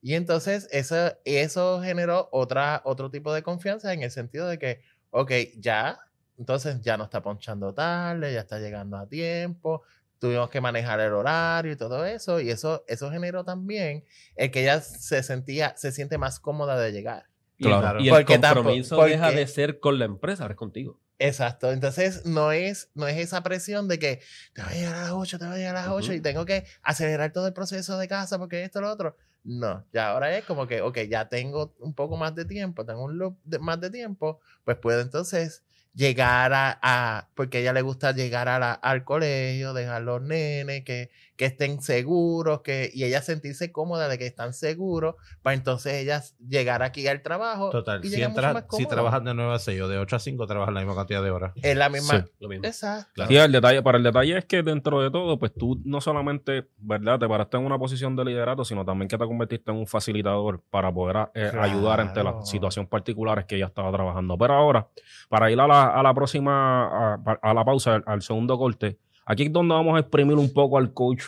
Y 0.00 0.14
entonces 0.14 0.68
eso, 0.72 1.16
eso 1.24 1.80
generó 1.80 2.28
otra, 2.32 2.82
otro 2.84 3.10
tipo 3.10 3.32
de 3.32 3.42
confianza 3.42 3.92
en 3.92 4.02
el 4.02 4.10
sentido 4.10 4.48
de 4.48 4.58
que, 4.58 4.80
ok, 5.12 5.30
ya, 5.58 5.98
entonces 6.38 6.80
ya 6.80 6.96
no 6.96 7.04
está 7.04 7.22
ponchando 7.22 7.72
tarde, 7.72 8.32
ya 8.34 8.40
está 8.40 8.58
llegando 8.58 8.96
a 8.96 9.06
tiempo, 9.08 9.82
tuvimos 10.18 10.50
que 10.50 10.60
manejar 10.60 10.98
el 11.00 11.12
horario 11.12 11.72
y 11.72 11.76
todo 11.76 12.04
eso, 12.04 12.40
y 12.40 12.50
eso, 12.50 12.84
eso 12.88 13.10
generó 13.10 13.44
también 13.44 14.04
el 14.36 14.50
que 14.50 14.62
ella 14.62 14.80
se 14.80 15.22
sentía, 15.22 15.74
se 15.76 15.92
siente 15.92 16.18
más 16.18 16.40
cómoda 16.40 16.78
de 16.78 16.90
llegar. 16.92 17.26
Claro. 17.58 18.00
y 18.00 18.08
el 18.08 18.14
Porque 18.14 18.38
tampoco- 18.40 18.54
compromiso 18.64 18.96
porque- 18.96 19.12
deja 19.12 19.30
de 19.30 19.46
ser 19.46 19.78
con 19.78 19.98
la 20.00 20.04
empresa, 20.06 20.42
ahora 20.42 20.54
es 20.54 20.58
contigo. 20.58 20.98
Exacto, 21.20 21.70
entonces 21.70 22.26
no 22.26 22.50
es, 22.50 22.90
no 22.94 23.06
es 23.06 23.16
esa 23.18 23.42
presión 23.44 23.86
de 23.86 24.00
que 24.00 24.20
te 24.54 24.62
voy 24.62 24.72
a 24.72 24.74
llegar 24.76 24.94
a 24.96 25.02
las 25.02 25.10
8, 25.12 25.38
te 25.38 25.44
voy 25.44 25.54
a 25.54 25.58
llegar 25.58 25.76
a 25.76 25.82
las 25.82 25.90
8 25.90 26.06
Ujú. 26.06 26.14
y 26.14 26.20
tengo 26.20 26.44
que 26.44 26.64
acelerar 26.82 27.32
todo 27.32 27.46
el 27.46 27.52
proceso 27.52 27.96
de 27.98 28.08
casa 28.08 28.38
porque 28.38 28.64
esto, 28.64 28.80
lo 28.80 28.90
otro. 28.90 29.16
No, 29.44 29.84
ya 29.92 30.10
ahora 30.10 30.36
es 30.38 30.44
como 30.44 30.68
que, 30.68 30.82
ok, 30.82 30.98
ya 31.10 31.28
tengo 31.28 31.74
un 31.80 31.94
poco 31.94 32.16
más 32.16 32.32
de 32.36 32.44
tiempo, 32.44 32.86
tengo 32.86 33.02
un 33.04 33.18
loop 33.18 33.38
de- 33.44 33.58
más 33.58 33.80
de 33.80 33.90
tiempo, 33.90 34.40
pues 34.64 34.76
puedo 34.78 35.00
entonces 35.00 35.64
llegar 35.94 36.52
a, 36.54 36.78
a- 36.82 37.28
porque 37.34 37.58
a 37.58 37.60
ella 37.60 37.72
le 37.72 37.82
gusta 37.82 38.12
llegar 38.12 38.48
a 38.48 38.58
la- 38.58 38.72
al 38.72 39.04
colegio, 39.04 39.72
dejar 39.74 40.02
los 40.02 40.22
nenes, 40.22 40.84
que, 40.84 41.10
que 41.36 41.44
estén 41.46 41.82
seguros, 41.82 42.62
que, 42.62 42.90
y 42.94 43.04
ella 43.04 43.20
sentirse 43.20 43.72
cómoda 43.72 44.08
de 44.08 44.16
que 44.16 44.26
están 44.26 44.52
seguros, 44.54 45.16
para 45.42 45.54
entonces 45.54 45.94
ella 45.94 46.22
llegar 46.46 46.82
aquí 46.82 47.06
al 47.08 47.20
trabajo. 47.22 47.70
Total, 47.70 48.04
y 48.04 48.08
si, 48.08 48.22
entra- 48.22 48.52
más 48.54 48.64
si 48.70 48.86
trabajan 48.86 49.24
de 49.24 49.34
9 49.34 49.54
a 49.54 49.58
6 49.58 49.80
o 49.82 49.88
de 49.88 49.98
8 49.98 50.16
a 50.16 50.18
5, 50.18 50.46
trabajan 50.46 50.74
la 50.74 50.80
misma 50.80 50.94
cantidad 50.94 51.22
de 51.22 51.30
horas. 51.30 51.52
Es 51.62 51.76
la 51.76 51.88
misma. 51.88 52.20
Sí. 52.24 52.32
Lo 52.40 52.48
mismo. 52.48 52.64
Exacto. 52.66 53.26
Sí, 53.26 53.36
el 53.36 53.52
detalle, 53.52 53.82
para 53.82 53.98
el 53.98 54.04
detalle 54.04 54.38
es 54.38 54.44
que 54.46 54.62
dentro 54.62 55.02
de 55.02 55.10
todo, 55.10 55.38
pues 55.38 55.52
tú 55.52 55.80
no 55.84 56.00
solamente, 56.00 56.68
¿verdad? 56.78 57.18
Te 57.18 57.28
paraste 57.28 57.56
en 57.56 57.64
una 57.66 57.78
posición 57.78 58.16
de 58.16 58.24
liderato, 58.24 58.64
sino 58.64 58.84
también 58.84 59.08
que 59.08 59.18
te 59.18 59.24
convertiste 59.26 59.70
en 59.70 59.76
un 59.78 59.86
facilitador 59.86 60.62
para 60.70 60.92
poder 60.92 61.28
eh, 61.34 61.50
ayudar 61.60 62.00
entre 62.00 62.22
Claro. 62.22 62.38
las 62.40 62.48
situaciones 62.48 62.88
particulares 62.88 63.44
que 63.46 63.56
ella 63.56 63.66
estaba 63.66 63.90
trabajando. 63.92 64.38
Pero 64.38 64.54
ahora, 64.54 64.88
para 65.28 65.50
ir 65.50 65.58
a 65.60 65.66
la, 65.66 65.81
a 65.86 66.02
la 66.02 66.14
próxima, 66.14 67.14
a, 67.14 67.38
a 67.42 67.54
la 67.54 67.64
pausa, 67.64 67.94
al, 67.96 68.02
al 68.06 68.22
segundo 68.22 68.56
corte, 68.58 68.98
aquí 69.26 69.44
es 69.44 69.52
donde 69.52 69.74
vamos 69.74 69.96
a 69.96 70.00
exprimir 70.00 70.36
un 70.36 70.52
poco 70.52 70.78
al 70.78 70.92
coach. 70.92 71.24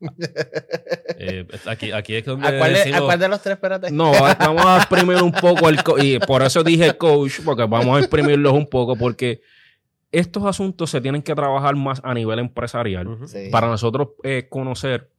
Eh, 1.18 1.46
aquí, 1.66 1.92
aquí 1.92 2.14
es 2.16 2.24
donde 2.24 2.46
¿A 2.46 2.58
cuál, 2.58 2.72
de, 2.72 2.78
decimos- 2.80 3.00
a 3.00 3.04
cuál 3.04 3.18
de 3.18 3.28
los 3.28 3.42
tres, 3.42 3.54
espérate? 3.54 3.90
No, 3.90 4.12
va- 4.12 4.34
vamos 4.34 4.66
a 4.66 4.76
exprimir 4.78 5.22
un 5.22 5.32
poco 5.32 5.68
el 5.68 5.82
coach. 5.82 6.02
Y 6.02 6.18
por 6.18 6.42
eso 6.42 6.62
dije 6.62 6.96
coach, 6.96 7.40
porque 7.44 7.64
vamos 7.64 7.96
a 7.96 8.00
exprimirlos 8.00 8.52
un 8.52 8.66
poco, 8.68 8.96
porque 8.96 9.40
estos 10.12 10.44
asuntos 10.44 10.90
se 10.90 11.00
tienen 11.00 11.22
que 11.22 11.34
trabajar 11.34 11.74
más 11.76 12.00
a 12.04 12.12
nivel 12.14 12.38
empresarial. 12.38 13.18
Sí. 13.26 13.48
para 13.50 13.68
nosotros 13.68 14.08
eh, 14.22 14.46
conocer 14.48 15.10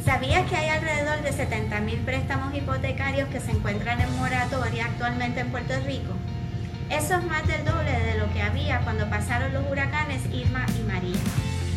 ¿Sabías 0.04 0.48
que 0.48 0.56
hay 0.56 0.68
alrededor 0.68 1.22
de 1.22 1.30
70.000 1.30 2.04
préstamos 2.04 2.54
hipotecarios 2.54 3.28
que 3.30 3.40
se 3.40 3.50
encuentran 3.50 4.00
en 4.00 4.16
moratoria 4.18 4.86
actualmente 4.86 5.40
en 5.40 5.50
Puerto? 5.50 5.74
Eso 6.90 7.14
es 7.14 7.24
más 7.24 7.46
del 7.46 7.64
doble 7.64 7.92
de 7.92 8.18
lo 8.18 8.32
que 8.32 8.42
había 8.42 8.80
cuando 8.80 9.08
pasaron 9.08 9.52
los 9.52 9.64
huracanes 9.70 10.22
Irma 10.32 10.66
y 10.76 10.82
María. 10.82 11.20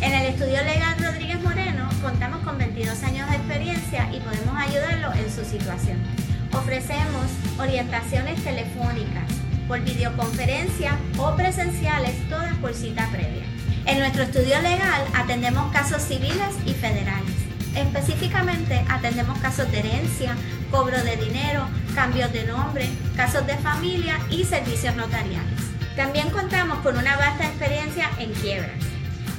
En 0.02 0.12
el 0.12 0.34
estudio 0.34 0.63
legal 0.63 0.95
Rodríguez 0.99 1.39
Moreno 1.41 1.88
contamos 2.02 2.41
con 2.43 2.58
22 2.58 3.04
años 3.04 3.30
de 3.30 3.36
experiencia 3.36 4.10
y 4.12 4.19
podemos 4.19 4.58
ayudarlo 4.58 5.13
en 5.13 5.32
su 5.32 5.45
situación. 5.45 5.99
Ofrecemos 6.52 7.28
orientaciones 7.60 8.43
telefónicas, 8.43 9.32
por 9.67 9.82
videoconferencia 9.82 10.97
o 11.17 11.36
presenciales, 11.36 12.28
todas 12.28 12.56
por 12.58 12.73
cita 12.73 13.08
previa. 13.12 13.45
En 13.86 13.99
nuestro 13.99 14.23
estudio 14.23 14.60
legal 14.62 15.04
atendemos 15.13 15.71
casos 15.71 16.02
civiles 16.02 16.56
y 16.65 16.73
federales. 16.73 17.42
Específicamente 17.75 18.86
atendemos 18.89 19.38
casos 19.39 19.71
de 19.71 19.79
herencia, 19.79 20.36
cobro 20.69 21.01
de 21.03 21.17
dinero, 21.17 21.67
cambios 21.95 22.31
de 22.31 22.45
nombre, 22.45 22.88
casos 23.15 23.45
de 23.47 23.57
familia 23.57 24.19
y 24.29 24.43
servicios 24.43 24.95
notariales. 24.95 25.59
También 25.95 26.29
contamos 26.29 26.79
con 26.79 26.97
una 26.97 27.17
vasta 27.17 27.45
experiencia 27.45 28.09
en 28.19 28.31
quiebras. 28.33 28.77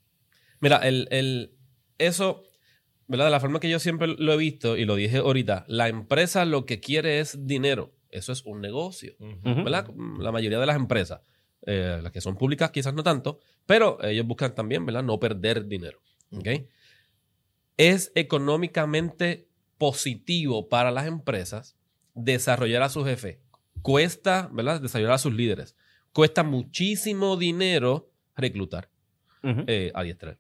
Mira, 0.60 0.78
el, 0.78 1.08
el- 1.12 1.52
eso, 1.98 2.44
¿verdad? 3.12 3.26
De 3.26 3.32
la 3.32 3.40
forma 3.42 3.60
que 3.60 3.70
yo 3.70 3.78
siempre 3.78 4.08
lo 4.08 4.32
he 4.34 4.38
visto 4.38 4.78
y 4.78 4.86
lo 4.86 4.96
dije 4.96 5.18
ahorita, 5.18 5.66
la 5.68 5.90
empresa 5.90 6.46
lo 6.46 6.66
que 6.66 6.80
quiere 6.80 7.20
es 7.20 7.46
dinero. 7.46 7.94
Eso 8.10 8.32
es 8.32 8.44
un 8.46 8.62
negocio, 8.62 9.16
Ujú. 9.20 9.64
¿verdad? 9.66 9.86
La 10.20 10.32
mayoría 10.32 10.60
de 10.60 10.66
las 10.66 10.78
empresas, 10.78 11.20
eh, 11.66 12.00
las 12.02 12.12
que 12.14 12.22
son 12.22 12.38
públicas 12.38 12.72
quizás 12.72 12.94
no 12.94 13.04
tanto, 13.04 13.40
pero 13.66 14.02
ellos 14.02 14.26
buscan 14.26 14.56
también, 14.56 14.86
¿verdad? 14.86 15.04
No 15.04 15.20
perder 15.20 15.66
dinero, 15.68 16.02
¿ok? 16.32 16.48
Es 17.78 18.12
económicamente 18.16 19.48
positivo 19.78 20.70
para 20.70 20.92
las 20.92 21.06
empresas 21.08 21.76
desarrollar 22.14 22.84
a 22.84 22.90
su 22.90 23.04
jefe. 23.04 23.42
Cuesta, 23.82 24.50
¿verdad? 24.54 24.80
Desarrollar 24.82 25.14
a 25.14 25.18
sus 25.18 25.34
líderes. 25.34 25.76
Cuesta 26.14 26.44
muchísimo 26.44 27.36
dinero 27.38 28.10
reclutar 28.36 28.90
Ujú. 29.44 29.64
eh, 29.68 29.92
adiestrar, 29.96 30.38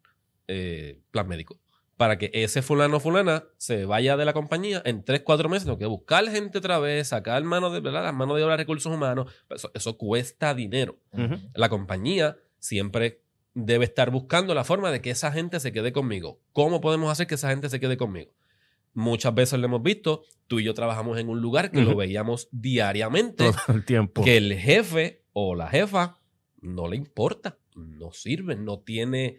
eh, 0.48 1.02
plan 1.12 1.28
médico. 1.28 1.60
Para 2.02 2.18
que 2.18 2.32
ese 2.34 2.64
fulano 2.64 2.98
o 2.98 3.00
fulana 3.00 3.44
se 3.58 3.86
vaya 3.86 4.18
de 4.18 4.26
la 4.26 4.34
compañía 4.34 4.82
en 4.86 5.04
3, 5.04 5.22
4 5.22 5.50
meses, 5.50 5.66
tengo 5.66 5.78
que 5.78 5.86
buscar 5.86 6.28
gente 6.32 6.58
otra 6.58 6.80
vez, 6.80 7.10
sacar 7.10 7.44
mano 7.44 7.70
de, 7.70 7.80
¿verdad? 7.80 8.02
las 8.02 8.14
manos 8.16 8.38
de 8.38 8.44
obra 8.44 8.54
de 8.54 8.64
recursos 8.64 8.92
humanos. 8.92 9.32
Eso, 9.52 9.70
eso 9.76 10.00
cuesta 10.00 10.56
dinero. 10.56 10.98
La 11.54 11.70
compañía 11.70 12.38
siempre 12.58 13.22
debe 13.54 13.86
estar 13.86 14.10
buscando 14.10 14.56
la 14.56 14.64
forma 14.64 14.90
de 14.90 15.00
que 15.00 15.12
esa 15.12 15.32
gente 15.32 15.60
se 15.60 15.72
quede 15.72 15.94
conmigo. 15.94 16.40
¿Cómo 16.54 16.82
podemos 16.82 17.12
hacer 17.12 17.28
que 17.28 17.36
esa 17.36 17.52
gente 17.52 17.70
se 17.70 17.80
quede 17.80 17.98
conmigo? 17.98 18.32
Muchas 18.96 19.36
veces 19.36 19.60
lo 19.60 19.68
hemos 19.68 19.84
visto, 19.84 20.24
tú 20.48 20.60
y 20.60 20.64
yo 20.64 20.74
trabajamos 20.74 21.20
en 21.20 21.30
un 21.30 21.40
lugar 21.40 21.70
que 21.70 21.84
lo 21.84 21.96
veíamos 21.96 22.50
diariamente 22.52 23.44
Todo 23.46 23.76
el 23.76 23.86
tiempo. 23.86 24.24
que 24.24 24.38
el 24.38 24.56
jefe 24.58 25.22
o 25.34 25.54
la 25.54 25.68
jefa 25.68 26.18
no 26.62 26.88
le 26.88 26.96
importa, 26.96 27.60
no 27.76 28.12
sirve, 28.12 28.56
no 28.56 28.80
tiene 28.80 29.38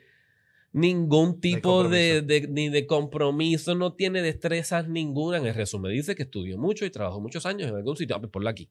ningún 0.73 1.41
tipo 1.41 1.83
de, 1.89 2.23
de- 2.23 2.49
ni 2.49 2.69
de 2.69 2.87
compromiso, 2.87 3.75
no 3.75 3.93
tiene 3.93 4.23
destrezas 4.23 4.89
ninguna. 4.89 5.37
En 5.39 5.47
el 5.47 5.55
resumen 5.55 5.93
dice 5.93 6.15
que 6.15 6.23
estudió 6.25 6.57
mucho 6.59 6.85
y 6.85 6.91
trabajó 6.91 7.21
muchos 7.21 7.45
años 7.47 7.69
en 7.69 7.77
algún 7.77 7.97
sitio. 7.97 8.17
Ah, 8.17 8.21
pues 8.21 8.31
ponla 8.33 8.51
aquí. 8.51 8.69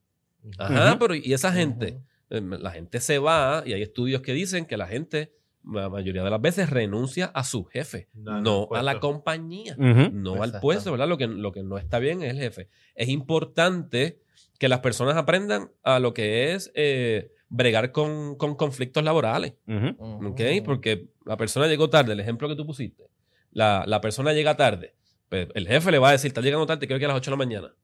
Ajá, 0.58 0.98
pero 0.98 1.14
y 1.14 1.32
esa 1.32 1.52
gente, 1.52 2.00
eh, 2.30 2.40
la 2.40 2.72
gente 2.72 2.98
se 3.00 3.18
va 3.18 3.62
y 3.64 3.72
hay 3.74 3.82
estudios 3.82 4.22
que 4.22 4.32
dicen 4.32 4.66
que 4.66 4.76
la 4.76 4.88
gente, 4.88 5.32
la 5.64 5.88
mayoría 5.88 6.24
de 6.24 6.30
las 6.30 6.40
veces, 6.40 6.68
renuncia 6.70 7.26
a 7.26 7.44
su 7.44 7.64
jefe, 7.64 8.08
No, 8.42 8.68
a 8.72 8.82
la 8.82 8.98
compañía, 9.00 9.76
no 10.12 10.42
al 10.42 10.58
puesto, 10.60 10.90
¿verdad? 10.90 11.06
Lo 11.08 11.16
que, 11.18 11.28
lo 11.28 11.52
que 11.52 11.62
no 11.62 11.78
está 11.78 12.00
bien 12.00 12.22
es 12.22 12.32
el 12.32 12.38
jefe. 12.38 12.68
Es 12.96 13.08
importante 13.08 14.18
que 14.58 14.68
las 14.68 14.80
personas 14.80 15.16
aprendan 15.16 15.70
a 15.84 16.00
lo 16.00 16.12
que 16.14 16.52
es 16.54 16.72
eh, 16.74 17.30
bregar 17.54 17.92
con, 17.92 18.34
con 18.36 18.54
conflictos 18.56 19.04
laborales. 19.04 19.54
Ujú. 19.68 20.28
¿Ok? 20.28 20.40
Porque 20.64 21.08
la 21.26 21.36
persona 21.36 21.66
llegó 21.66 21.90
tarde, 21.90 22.12
el 22.14 22.20
ejemplo 22.20 22.48
que 22.48 22.56
tú 22.56 22.64
pusiste. 22.66 23.04
La, 23.52 23.84
la 23.86 24.00
persona 24.00 24.32
llega 24.32 24.56
tarde. 24.56 24.94
pues, 25.28 25.48
el 25.54 25.68
jefe 25.68 25.90
le 25.92 25.98
va 25.98 26.08
a 26.08 26.12
decir, 26.12 26.28
está 26.28 26.40
llegando 26.40 26.64
tarde, 26.66 26.86
quiero 26.86 26.98
que 26.98 27.04
a 27.04 27.08
las 27.08 27.16
8 27.18 27.30
de 27.30 27.32
la 27.32 27.36
mañana. 27.36 27.74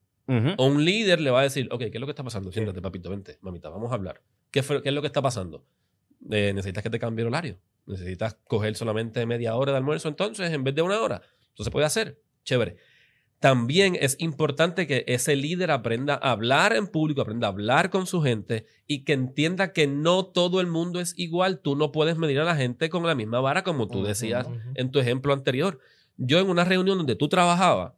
O 0.58 0.66
un 0.66 0.84
líder 0.84 1.20
le 1.20 1.30
va 1.30 1.40
a 1.40 1.42
decir, 1.44 1.68
ok, 1.70 1.78
¿qué 1.80 1.86
es 1.94 2.00
lo 2.00 2.06
que 2.06 2.10
está 2.12 2.22
pasando? 2.24 2.50
Siéntate, 2.52 2.82
papito, 2.82 3.08
vente, 3.10 3.38
mamita, 3.40 3.68
vamos 3.70 3.90
a 3.90 3.94
hablar. 3.94 4.20
¿Qué, 4.50 4.62
fue- 4.62 4.82
qué 4.82 4.88
es 4.90 4.94
lo 4.94 5.00
que 5.00 5.06
está 5.06 5.22
pasando? 5.22 5.64
Eh, 6.30 6.52
necesitas 6.54 6.82
que 6.82 6.90
te 6.90 6.98
cambie 6.98 7.22
el 7.22 7.28
horario. 7.28 7.58
Necesitas 7.86 8.34
coger 8.46 8.74
solamente 8.74 9.24
media 9.24 9.54
hora 9.54 9.72
de 9.72 9.78
almuerzo 9.78 10.08
entonces 10.08 10.50
en 10.52 10.64
vez 10.64 10.74
de 10.74 10.82
una 10.82 11.00
hora. 11.00 11.22
Eso 11.54 11.64
se 11.64 11.70
puede 11.70 11.86
hacer. 11.86 12.20
Chévere. 12.44 12.76
También 13.40 13.96
es 14.00 14.16
importante 14.18 14.88
que 14.88 15.04
ese 15.06 15.36
líder 15.36 15.70
aprenda 15.70 16.14
a 16.14 16.32
hablar 16.32 16.74
en 16.74 16.88
público, 16.88 17.22
aprenda 17.22 17.46
a 17.46 17.50
hablar 17.50 17.88
con 17.88 18.06
su 18.06 18.20
gente 18.20 18.66
y 18.88 19.04
que 19.04 19.12
entienda 19.12 19.72
que 19.72 19.86
no 19.86 20.26
todo 20.26 20.60
el 20.60 20.66
mundo 20.66 20.98
es 20.98 21.14
igual. 21.16 21.60
Tú 21.60 21.76
no 21.76 21.92
puedes 21.92 22.18
medir 22.18 22.40
a 22.40 22.44
la 22.44 22.56
gente 22.56 22.90
con 22.90 23.06
la 23.06 23.14
misma 23.14 23.40
vara 23.40 23.62
como 23.62 23.86
tú 23.86 24.02
decías 24.02 24.48
en 24.74 24.90
tu 24.90 24.98
ejemplo 24.98 25.32
anterior. 25.32 25.78
Yo 26.16 26.40
en 26.40 26.48
una 26.48 26.64
reunión 26.64 26.98
donde 26.98 27.14
tú 27.14 27.28
trabajabas, 27.28 27.92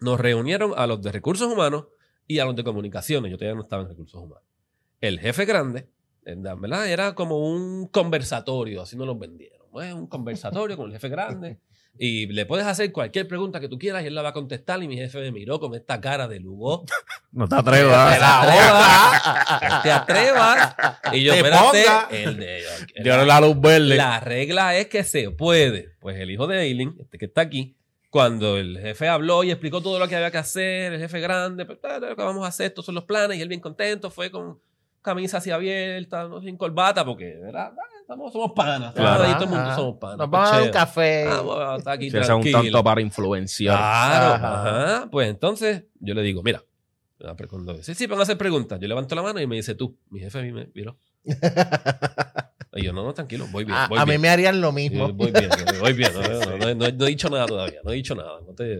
nos 0.00 0.20
reunieron 0.20 0.72
a 0.76 0.86
los 0.86 1.02
de 1.02 1.10
recursos 1.10 1.52
humanos 1.52 1.86
y 2.28 2.38
a 2.38 2.44
los 2.44 2.54
de 2.54 2.62
comunicaciones. 2.62 3.32
Yo 3.32 3.38
todavía 3.38 3.56
no 3.56 3.62
estaba 3.62 3.82
en 3.82 3.88
recursos 3.88 4.20
humanos. 4.20 4.44
El 5.00 5.18
jefe 5.18 5.44
grande, 5.44 5.88
¿verdad? 6.24 6.88
Era 6.88 7.16
como 7.16 7.38
un 7.38 7.88
conversatorio, 7.88 8.82
así 8.82 8.96
nos 8.96 9.08
lo 9.08 9.16
vendieron. 9.16 9.66
¿no? 9.72 9.96
Un 9.96 10.06
conversatorio 10.06 10.76
con 10.76 10.86
el 10.86 10.92
jefe 10.92 11.08
grande. 11.08 11.58
Y 11.98 12.26
le 12.26 12.46
puedes 12.46 12.66
hacer 12.66 12.90
cualquier 12.90 13.28
pregunta 13.28 13.60
que 13.60 13.68
tú 13.68 13.78
quieras 13.78 14.02
y 14.02 14.06
él 14.06 14.14
la 14.14 14.22
va 14.22 14.30
a 14.30 14.32
contestar. 14.32 14.82
Y 14.82 14.88
mi 14.88 14.96
jefe 14.96 15.18
me 15.20 15.30
miró 15.30 15.60
con 15.60 15.74
esta 15.74 16.00
cara 16.00 16.26
de 16.28 16.40
lugo. 16.40 16.84
No 17.34 17.48
te 17.48 17.54
atrevas. 17.54 18.18
¡Te 18.18 18.22
atrevas! 18.22 19.82
¡Te 19.82 19.90
atrevas! 19.90 20.74
Y 21.14 21.22
yo, 21.22 21.32
Te 21.32 21.38
espérate. 21.38 22.22
El 22.24 22.36
de, 22.36 22.62
Dieron 23.02 23.26
la 23.26 23.40
luz 23.40 23.58
verde. 23.58 23.96
la 23.96 24.20
regla 24.20 24.76
es 24.76 24.88
que 24.88 25.02
se 25.02 25.30
puede. 25.30 25.94
Pues 25.98 26.18
el 26.18 26.30
hijo 26.30 26.46
de 26.46 26.58
Aileen, 26.58 26.94
este 27.00 27.16
que 27.16 27.24
está 27.24 27.40
aquí, 27.40 27.74
cuando 28.10 28.58
el 28.58 28.78
jefe 28.78 29.08
habló 29.08 29.44
y 29.44 29.50
explicó 29.50 29.80
todo 29.80 29.98
lo 29.98 30.08
que 30.08 30.16
había 30.16 30.30
que 30.30 30.36
hacer, 30.36 30.92
el 30.92 31.00
jefe 31.00 31.20
grande, 31.20 31.64
pues, 31.64 31.78
"Ah, 31.84 31.98
lo 31.98 32.08
que 32.14 32.22
vamos 32.22 32.44
a 32.44 32.48
hacer, 32.48 32.66
estos 32.66 32.84
son 32.84 32.96
los 32.96 33.04
planes, 33.04 33.38
y 33.38 33.40
él 33.40 33.48
bien 33.48 33.62
contento, 33.62 34.10
fue 34.10 34.30
con 34.30 34.58
camisa 35.00 35.38
así 35.38 35.50
abierta, 35.50 36.28
no 36.28 36.42
sin 36.42 36.58
corbata, 36.58 37.02
porque 37.02 37.34
¿verdad? 37.42 37.72
Estamos, 38.12 38.32
somos 38.32 38.52
panas, 38.52 38.92
Claro. 38.94 39.24
ahí 39.24 39.32
todo 39.34 39.44
el 39.44 39.50
mundo 39.50 39.74
somos 39.74 39.96
panas. 39.98 40.18
Nos 40.18 40.28
pues, 40.28 40.40
vamos 40.42 40.50
a 40.50 40.56
dar 40.56 40.62
un 40.64 40.70
café. 40.72 41.26
Ah, 41.28 41.40
bueno, 41.40 41.76
está 41.76 41.92
aquí 41.92 42.10
Si 42.10 42.16
un 42.18 42.22
tranquilo. 42.22 42.60
tanto 42.62 42.84
para 42.84 43.00
influenciar. 43.00 43.76
Claro, 43.78 44.34
Ajá. 44.34 44.96
ajá. 44.96 45.08
Pues 45.10 45.28
entonces 45.30 45.84
yo 45.98 46.12
le 46.14 46.20
digo, 46.22 46.42
mira, 46.42 46.62
pero 47.36 47.48
cuando 47.48 47.72
dice, 47.74 47.94
sí, 47.94 48.06
van 48.06 48.18
a 48.18 48.22
hacer 48.24 48.36
preguntas. 48.36 48.78
Yo 48.80 48.86
levanto 48.88 49.14
la 49.14 49.22
mano 49.22 49.40
y 49.40 49.46
me 49.46 49.56
dice, 49.56 49.74
tú, 49.74 49.96
mi 50.10 50.20
jefe 50.20 50.40
a 50.40 50.42
mí 50.42 50.52
me 50.52 50.64
viró. 50.66 50.98
y 52.74 52.84
yo, 52.84 52.92
no, 52.92 53.04
no, 53.04 53.12
tranquilo, 53.12 53.46
voy 53.52 53.64
bien. 53.64 53.76
A, 53.76 53.88
voy 53.88 53.98
a 53.98 54.06
mí 54.06 54.16
me 54.18 54.28
harían 54.28 54.60
lo 54.60 54.72
mismo. 54.72 55.12
voy 55.12 55.30
bien, 55.30 55.50
voy 55.80 55.92
bien. 55.92 56.10
No, 56.14 56.22
no, 56.22 56.56
no, 56.56 56.74
no 56.74 56.86
he- 56.86 56.92
no 56.92 57.06
he 57.06 57.08
dicho 57.10 57.28
nada 57.28 57.46
todavía, 57.46 57.80
no 57.84 57.90
he 57.92 57.94
dicho 57.96 58.14
nada. 58.14 58.40
No 58.46 58.54
te, 58.54 58.76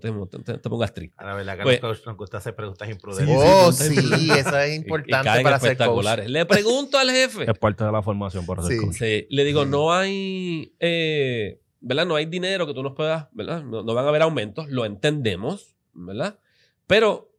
te, 0.00 0.10
no 0.12 0.26
te- 0.28 0.58
te 0.58 0.70
pongas 0.70 0.94
triste. 0.94 1.16
A 1.18 1.24
la 1.26 1.34
verdad 1.34 1.56
que 1.58 1.62
Pues- 1.80 2.06
nos 2.06 2.16
gusta 2.16 2.38
hacer 2.38 2.54
preguntas 2.54 2.88
imprudentes. 2.88 3.36
Oh, 3.36 3.72
sí, 3.72 3.96
sí, 3.96 4.30
eso 4.30 4.58
es 4.58 4.68
Y- 4.68 4.72
y 4.72 4.76
importante 4.76 5.24
caen 5.24 5.42
para 5.42 5.58
ser 5.58 5.70
coach. 5.70 5.80
espectaculares. 5.80 6.30
Le 6.30 6.46
pregunto 6.46 6.98
al 6.98 7.10
jefe. 7.10 7.50
Es 7.50 7.58
parte 7.58 7.82
de 7.84 7.90
la 7.92 8.02
formación 8.02 8.46
por 8.46 8.60
hacer 8.60 8.76
Sí. 8.76 8.84
coach. 8.84 8.96
Sí, 8.96 9.26
le 9.30 9.44
digo, 9.44 9.64
no 9.64 9.92
hay, 9.92 10.74
eh, 10.78 11.60
¿verdad? 11.80 12.06
No 12.06 12.14
hay 12.14 12.26
dinero 12.26 12.66
que 12.66 12.74
tú 12.74 12.82
nos 12.82 12.94
puedas, 12.94 13.26
¿verdad? 13.32 13.64
No, 13.64 13.82
no 13.82 13.94
van 13.94 14.04
a 14.04 14.08
haber 14.10 14.22
aumentos, 14.22 14.68
lo 14.68 14.84
entendemos, 14.84 15.74
¿verdad? 15.94 16.38
Pero, 16.86 17.32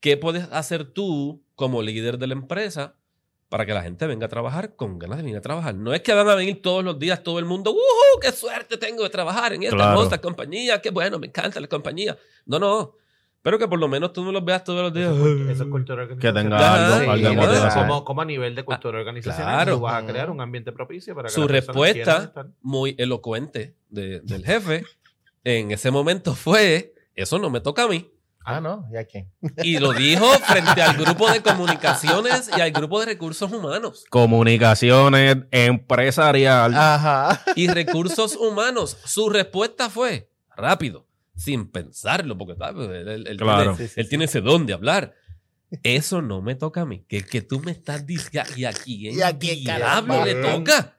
¿qué 0.00 0.16
puedes 0.18 0.44
hacer 0.52 0.84
tú 0.84 1.42
como 1.54 1.80
líder 1.80 2.18
de 2.18 2.26
la 2.26 2.34
empresa 2.34 2.96
para 3.54 3.66
que 3.66 3.72
la 3.72 3.82
gente 3.84 4.04
venga 4.08 4.26
a 4.26 4.28
trabajar 4.28 4.74
con 4.74 4.98
ganas 4.98 5.18
de 5.18 5.22
venir 5.22 5.36
a 5.38 5.40
trabajar? 5.40 5.76
No 5.76 5.94
es 5.94 6.00
que 6.02 6.12
van 6.12 6.28
a 6.28 6.34
venir 6.34 6.60
todos 6.60 6.82
los 6.82 6.98
días 6.98 7.22
todo 7.22 7.38
el 7.38 7.44
mundo, 7.44 7.70
¡Woohoo! 7.70 8.18
¡Qué 8.20 8.32
suerte 8.32 8.76
tengo 8.78 9.04
de 9.04 9.10
trabajar 9.10 9.52
en 9.52 9.62
esta 9.62 9.76
Claro. 9.76 9.92
hermosa 9.92 10.18
compañía! 10.20 10.82
¡Qué 10.82 10.90
bueno! 10.90 11.20
Me 11.20 11.28
encanta 11.28 11.60
la 11.60 11.68
compañía. 11.68 12.18
No, 12.46 12.58
no. 12.58 12.96
Pero 13.42 13.56
que 13.56 13.68
por 13.68 13.78
lo 13.78 13.86
menos 13.86 14.12
tú 14.12 14.24
no 14.24 14.32
los 14.32 14.44
veas 14.44 14.64
todos 14.64 14.82
los 14.82 14.92
días. 14.92 15.12
Eso 15.52 15.62
es 15.62 15.68
cultura 15.70 16.08
Que 16.08 16.32
tenga 16.32 16.56
algo, 16.96 16.98
sí, 16.98 17.08
algo 17.10 17.28
de 17.28 17.34
¿no? 17.36 17.42
motivación. 17.42 17.86
Como, 17.86 18.04
como 18.04 18.22
a 18.22 18.24
nivel 18.24 18.56
de 18.56 18.64
cultura 18.64 18.98
organizacional, 18.98 19.54
claro. 19.54 19.74
tú 19.76 19.80
vas 19.82 20.02
a 20.02 20.04
crear 20.04 20.30
un 20.30 20.40
ambiente 20.40 20.72
propicio 20.72 21.14
para 21.14 21.28
que 21.28 21.34
Su 21.34 21.46
respuesta, 21.46 22.32
muy 22.60 22.96
elocuente 22.98 23.76
de- 23.88 24.18
del 24.18 24.44
jefe, 24.44 24.84
en 25.44 25.70
ese 25.70 25.92
momento 25.92 26.34
fue, 26.34 26.92
eso 27.14 27.38
no 27.38 27.50
me 27.50 27.60
toca 27.60 27.84
a 27.84 27.86
mí. 27.88 28.10
Ah, 28.46 28.60
no, 28.60 28.86
¿y 28.92 28.96
a 28.98 29.04
quién? 29.06 29.30
Y 29.62 29.78
lo 29.78 29.92
dijo 29.94 30.26
frente 30.40 30.82
al 30.82 30.96
grupo 30.96 31.30
de 31.30 31.40
comunicaciones 31.42 32.50
y 32.56 32.60
al 32.60 32.72
grupo 32.72 33.00
de 33.00 33.06
recursos 33.06 33.50
humanos. 33.50 34.04
Comunicaciones, 34.10 35.38
empresarial. 35.50 36.74
Ajá. 36.74 37.42
Y 37.56 37.68
recursos 37.68 38.36
humanos, 38.36 38.98
su 39.04 39.30
respuesta 39.30 39.88
fue 39.88 40.30
rápido, 40.56 41.06
sin 41.34 41.70
pensarlo, 41.70 42.36
porque 42.36 42.54
¿sabes? 42.56 42.88
él, 42.90 43.08
él- 43.08 43.26
él 43.28 43.36
Claro. 43.38 43.74
tiene, 43.76 43.90
él 43.96 44.08
tiene 44.08 44.24
ese 44.26 44.40
don 44.42 44.66
de 44.66 44.74
hablar. 44.74 45.14
Eso 45.82 46.20
no 46.22 46.42
me 46.42 46.54
toca 46.54 46.82
a 46.82 46.84
mí. 46.86 47.04
Que, 47.08 47.22
que 47.24 47.40
tú 47.42 47.60
me 47.60 47.72
estás 47.72 48.06
diciendo, 48.06 48.50
¿y 48.56 48.64
a 48.66 48.72
quién 48.72 49.18
¿Y 49.18 49.22
a 49.22 49.36
quién 49.38 49.64
diablo 49.64 50.24
le 50.24 50.34
toca? 50.34 50.96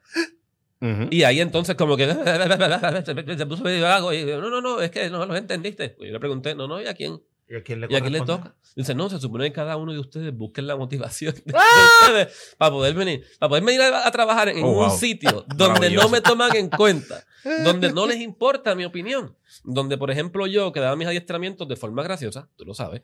Ujú. 0.80 1.06
Y 1.10 1.22
ahí 1.22 1.40
entonces 1.40 1.74
como 1.76 1.96
que 1.96 2.06
se 3.36 3.46
puso 3.46 3.62
medio 3.62 3.84
vago 3.84 4.12
y 4.12 4.24
no, 4.24 4.50
no, 4.50 4.60
no, 4.60 4.80
es 4.82 4.90
que 4.90 5.08
no 5.08 5.24
lo 5.24 5.34
entendiste. 5.36 5.96
Y 6.00 6.06
yo 6.08 6.12
le 6.12 6.20
pregunté, 6.20 6.54
no, 6.54 6.68
no, 6.68 6.82
¿y 6.82 6.86
a 6.86 6.92
quién? 6.94 7.18
¿Y 7.48 7.54
a 7.56 7.62
quién 7.62 7.80
le, 7.80 7.86
¿Y 7.88 7.94
a 7.94 8.00
quién 8.00 8.12
le 8.12 8.18
corresponde? 8.18 8.50
toca? 8.50 8.56
Dice, 8.74 8.94
no, 8.94 9.08
se 9.08 9.20
supone 9.20 9.44
que 9.44 9.52
cada 9.52 9.76
uno 9.76 9.92
de 9.92 9.98
ustedes 10.00 10.36
busquen 10.36 10.66
la 10.66 10.74
motivación 10.76 11.32
de, 11.34 11.42
de 11.44 11.52
¡Ah! 11.54 12.00
ustedes 12.02 12.54
para 12.58 12.70
poder 12.72 12.94
venir, 12.94 13.24
para 13.38 13.48
poder 13.50 13.64
venir 13.64 13.80
a, 13.82 14.06
a 14.06 14.10
trabajar 14.10 14.48
en 14.48 14.64
Oh, 14.64 14.68
un 14.68 14.74
wow. 14.88 14.98
sitio 14.98 15.44
donde 15.56 15.90
no 15.90 16.08
me 16.08 16.20
toman 16.20 16.54
en 16.56 16.68
cuenta, 16.70 17.24
donde 17.64 17.92
no 17.92 18.06
les 18.06 18.16
importa 18.20 18.74
mi 18.74 18.84
opinión, 18.84 19.36
donde, 19.64 19.96
por 19.96 20.10
ejemplo, 20.10 20.46
yo 20.48 20.72
que 20.72 20.80
daba 20.80 20.96
mis 20.96 21.06
adiestramientos 21.06 21.68
de 21.68 21.76
forma 21.76 22.02
graciosa, 22.02 22.48
tú 22.56 22.64
lo 22.64 22.74
sabes, 22.74 23.02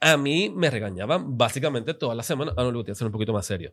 a 0.00 0.16
mí 0.16 0.50
me 0.50 0.68
regañaban 0.68 1.38
básicamente 1.38 1.94
todas 1.94 2.16
las 2.16 2.26
semanas. 2.26 2.54
Ah, 2.56 2.64
no, 2.64 2.72
le 2.72 2.82
voy 2.82 2.90
a 2.90 2.94
ser 2.96 3.06
un 3.06 3.12
poquito 3.12 3.32
más 3.32 3.46
serio. 3.46 3.72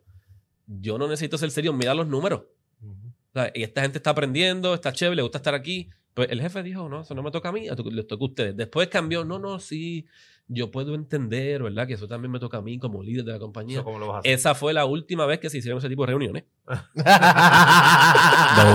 Yo 0.68 0.98
no 0.98 1.08
necesito 1.08 1.36
ser 1.36 1.50
serio, 1.50 1.72
mira 1.72 1.94
los 1.94 2.06
números. 2.06 2.42
Ujú. 2.80 3.08
O 3.08 3.32
sea, 3.32 3.50
y 3.52 3.64
esta 3.64 3.82
gente 3.82 3.98
está 3.98 4.10
aprendiendo, 4.10 4.72
está 4.72 4.92
chévere, 4.92 5.16
le 5.16 5.22
gusta 5.22 5.38
estar 5.38 5.54
aquí. 5.54 5.90
Pues 6.20 6.32
el 6.32 6.40
jefe 6.42 6.62
dijo, 6.62 6.86
no, 6.88 7.00
eso 7.00 7.14
no 7.14 7.22
me 7.22 7.30
toca 7.30 7.48
a 7.48 7.52
mí, 7.52 7.66
a 7.68 7.74
tu- 7.76 7.90
les 7.90 8.06
toca 8.06 8.22
a 8.22 8.26
ustedes. 8.28 8.54
Después 8.56 8.88
cambió, 8.88 9.24
no, 9.24 9.38
no, 9.38 9.58
sí, 9.58 10.04
yo 10.48 10.70
puedo 10.70 10.94
entender, 10.94 11.62
¿verdad? 11.62 11.86
Que 11.86 11.94
eso 11.94 12.06
también 12.08 12.30
me 12.30 12.38
toca 12.38 12.58
a 12.58 12.60
mí 12.60 12.78
como 12.78 13.02
líder 13.02 13.24
de 13.24 13.32
la 13.32 13.38
compañía. 13.38 13.76
Eso, 13.78 13.84
¿Cómo 13.84 13.98
lo 13.98 14.08
vas 14.08 14.16
a 14.16 14.18
hacer? 14.20 14.32
Esa 14.32 14.54
fue 14.54 14.74
la 14.74 14.84
última 14.84 15.24
vez 15.24 15.38
que 15.38 15.48
se 15.48 15.56
hicieron 15.56 15.78
ese 15.78 15.88
tipo 15.88 16.02
de 16.02 16.08
reuniones. 16.08 16.44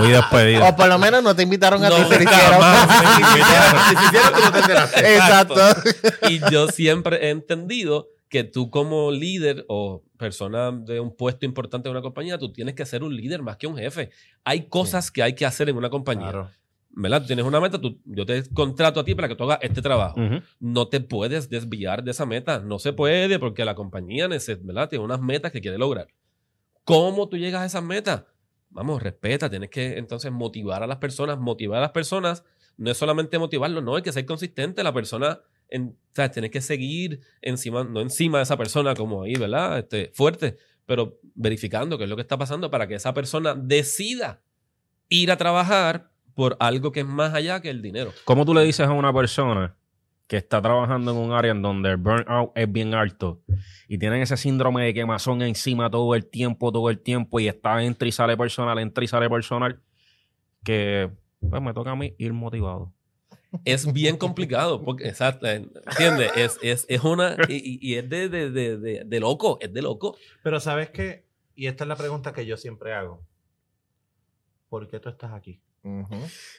Despedida. 0.08 0.68
o 0.68 0.76
por 0.76 0.88
lo 0.88 0.98
menos 0.98 1.22
no 1.22 1.34
te 1.36 1.42
invitaron 1.42 1.84
a 1.84 1.88
No, 1.88 1.96
ti, 1.96 2.02
se 2.02 2.22
hicieron. 2.24 2.62
Si 2.62 3.94
se 3.96 4.04
hicieron, 4.06 4.32
tú 4.34 4.40
no 4.44 4.52
te 4.52 4.58
enteraste. 4.58 5.14
Exacto. 5.14 5.54
Y 6.30 6.40
yo 6.50 6.68
siempre 6.68 7.26
he 7.26 7.30
entendido 7.30 8.08
que 8.28 8.42
tú 8.44 8.70
como 8.70 9.10
líder 9.12 9.64
o 9.68 10.02
persona 10.18 10.72
de 10.72 10.98
un 11.00 11.14
puesto 11.14 11.46
importante 11.46 11.88
en 11.88 11.92
una 11.92 12.02
compañía, 12.02 12.38
tú 12.38 12.52
tienes 12.52 12.74
que 12.74 12.84
ser 12.86 13.02
un 13.04 13.14
líder 13.16 13.42
más 13.42 13.56
que 13.56 13.66
un 13.66 13.76
jefe. 13.76 14.10
Hay 14.44 14.68
cosas 14.68 15.10
que 15.10 15.22
hay 15.22 15.34
que 15.34 15.46
hacer 15.46 15.68
en 15.68 15.76
una 15.76 15.90
compañía. 15.90 16.30
Claro. 16.30 16.50
¿Verdad? 16.98 17.20
Tú 17.20 17.26
tienes 17.26 17.44
una 17.44 17.60
meta, 17.60 17.78
tú- 17.78 18.00
yo 18.06 18.24
te 18.24 18.42
contrato 18.54 19.00
a 19.00 19.04
ti 19.04 19.14
para 19.14 19.28
que 19.28 19.36
tú 19.36 19.44
hagas 19.44 19.58
este 19.60 19.82
trabajo. 19.82 20.18
No 20.58 20.88
te 20.88 21.00
puedes 21.00 21.50
desviar 21.50 22.02
de 22.02 22.10
esa 22.12 22.24
meta. 22.24 22.58
No 22.60 22.78
se 22.78 22.94
puede 22.94 23.38
porque 23.38 23.66
la 23.66 23.74
compañía 23.74 24.28
¿verdad? 24.28 24.88
tiene 24.88 25.04
unas 25.04 25.20
metas 25.20 25.52
que 25.52 25.60
quiere 25.60 25.76
lograr. 25.76 26.08
¿Cómo 26.84 27.28
tú 27.28 27.36
llegas 27.36 27.60
a 27.60 27.66
esas 27.66 27.82
metas? 27.82 28.24
Vamos, 28.70 29.02
respeta, 29.02 29.50
tienes 29.50 29.68
que 29.70 29.98
entonces 29.98 30.32
motivar 30.32 30.82
a 30.82 30.86
las 30.86 30.96
personas. 30.96 31.38
Motivar 31.38 31.78
a 31.78 31.82
las 31.82 31.90
personas 31.90 32.44
no 32.78 32.90
es 32.90 32.96
solamente 32.96 33.38
motivarlos, 33.38 33.84
no, 33.84 33.96
hay 33.96 34.02
que 34.02 34.12
ser 34.12 34.24
consistente. 34.24 34.82
La 34.82 34.94
persona, 34.94 35.40
en, 35.68 35.88
o 35.88 36.14
sea, 36.14 36.30
tienes 36.30 36.50
que 36.50 36.62
seguir 36.62 37.20
encima, 37.42 37.84
no 37.84 38.00
encima 38.00 38.38
de 38.38 38.44
esa 38.44 38.56
persona 38.56 38.94
como 38.94 39.22
ahí, 39.22 39.34
¿verdad? 39.34 39.78
Este, 39.80 40.12
fuerte, 40.14 40.56
pero 40.86 41.18
verificando 41.34 41.98
qué 41.98 42.04
es 42.04 42.10
lo 42.10 42.16
que 42.16 42.22
está 42.22 42.38
pasando 42.38 42.70
para 42.70 42.86
que 42.88 42.94
esa 42.94 43.12
persona 43.12 43.54
decida 43.54 44.42
ir 45.10 45.30
a 45.30 45.36
trabajar 45.36 46.10
por 46.36 46.56
algo 46.60 46.92
que 46.92 47.00
es 47.00 47.06
más 47.06 47.34
allá 47.34 47.60
que 47.60 47.70
el 47.70 47.80
dinero. 47.80 48.12
¿Cómo 48.24 48.44
tú 48.44 48.52
le 48.54 48.62
dices 48.62 48.86
a 48.86 48.92
una 48.92 49.12
persona 49.12 49.74
que 50.28 50.36
está 50.36 50.60
trabajando 50.60 51.12
en 51.12 51.16
un 51.16 51.32
área 51.32 51.52
en 51.52 51.62
donde 51.62 51.90
el 51.90 51.96
burnout 51.96 52.52
es 52.54 52.70
bien 52.70 52.94
alto 52.94 53.40
y 53.88 53.96
tienen 53.96 54.20
ese 54.20 54.36
síndrome 54.36 54.84
de 54.84 54.92
quemazón 54.92 55.40
encima 55.40 55.90
todo 55.90 56.14
el 56.14 56.26
tiempo, 56.26 56.70
todo 56.70 56.90
el 56.90 56.98
tiempo 56.98 57.40
y 57.40 57.48
está 57.48 57.82
entra 57.82 58.06
y 58.06 58.12
sale 58.12 58.36
personal, 58.36 58.78
entra 58.78 59.02
y 59.02 59.08
sale 59.08 59.30
personal, 59.30 59.80
que 60.62 61.10
pues 61.40 61.62
me 61.62 61.72
toca 61.72 61.92
a 61.92 61.96
mí 61.96 62.14
ir 62.18 62.34
motivado. 62.34 62.92
Es 63.64 63.90
bien 63.90 64.18
complicado, 64.18 64.82
porque, 64.82 65.08
exacto, 65.08 65.46
¿entiendes? 65.46 66.32
Es, 66.36 66.58
es, 66.60 66.84
es 66.88 67.02
una, 67.02 67.36
y, 67.48 67.78
y 67.80 67.94
es 67.94 68.06
de, 68.10 68.28
de, 68.28 68.50
de, 68.50 68.76
de, 68.76 69.04
de 69.04 69.20
loco, 69.20 69.56
es 69.62 69.72
de 69.72 69.80
loco. 69.80 70.18
Pero 70.42 70.60
sabes 70.60 70.90
qué, 70.90 71.24
y 71.54 71.66
esta 71.66 71.84
es 71.84 71.88
la 71.88 71.96
pregunta 71.96 72.34
que 72.34 72.44
yo 72.44 72.58
siempre 72.58 72.92
hago. 72.92 73.22
¿Por 74.68 74.86
qué 74.88 75.00
tú 75.00 75.08
estás 75.08 75.32
aquí? 75.32 75.62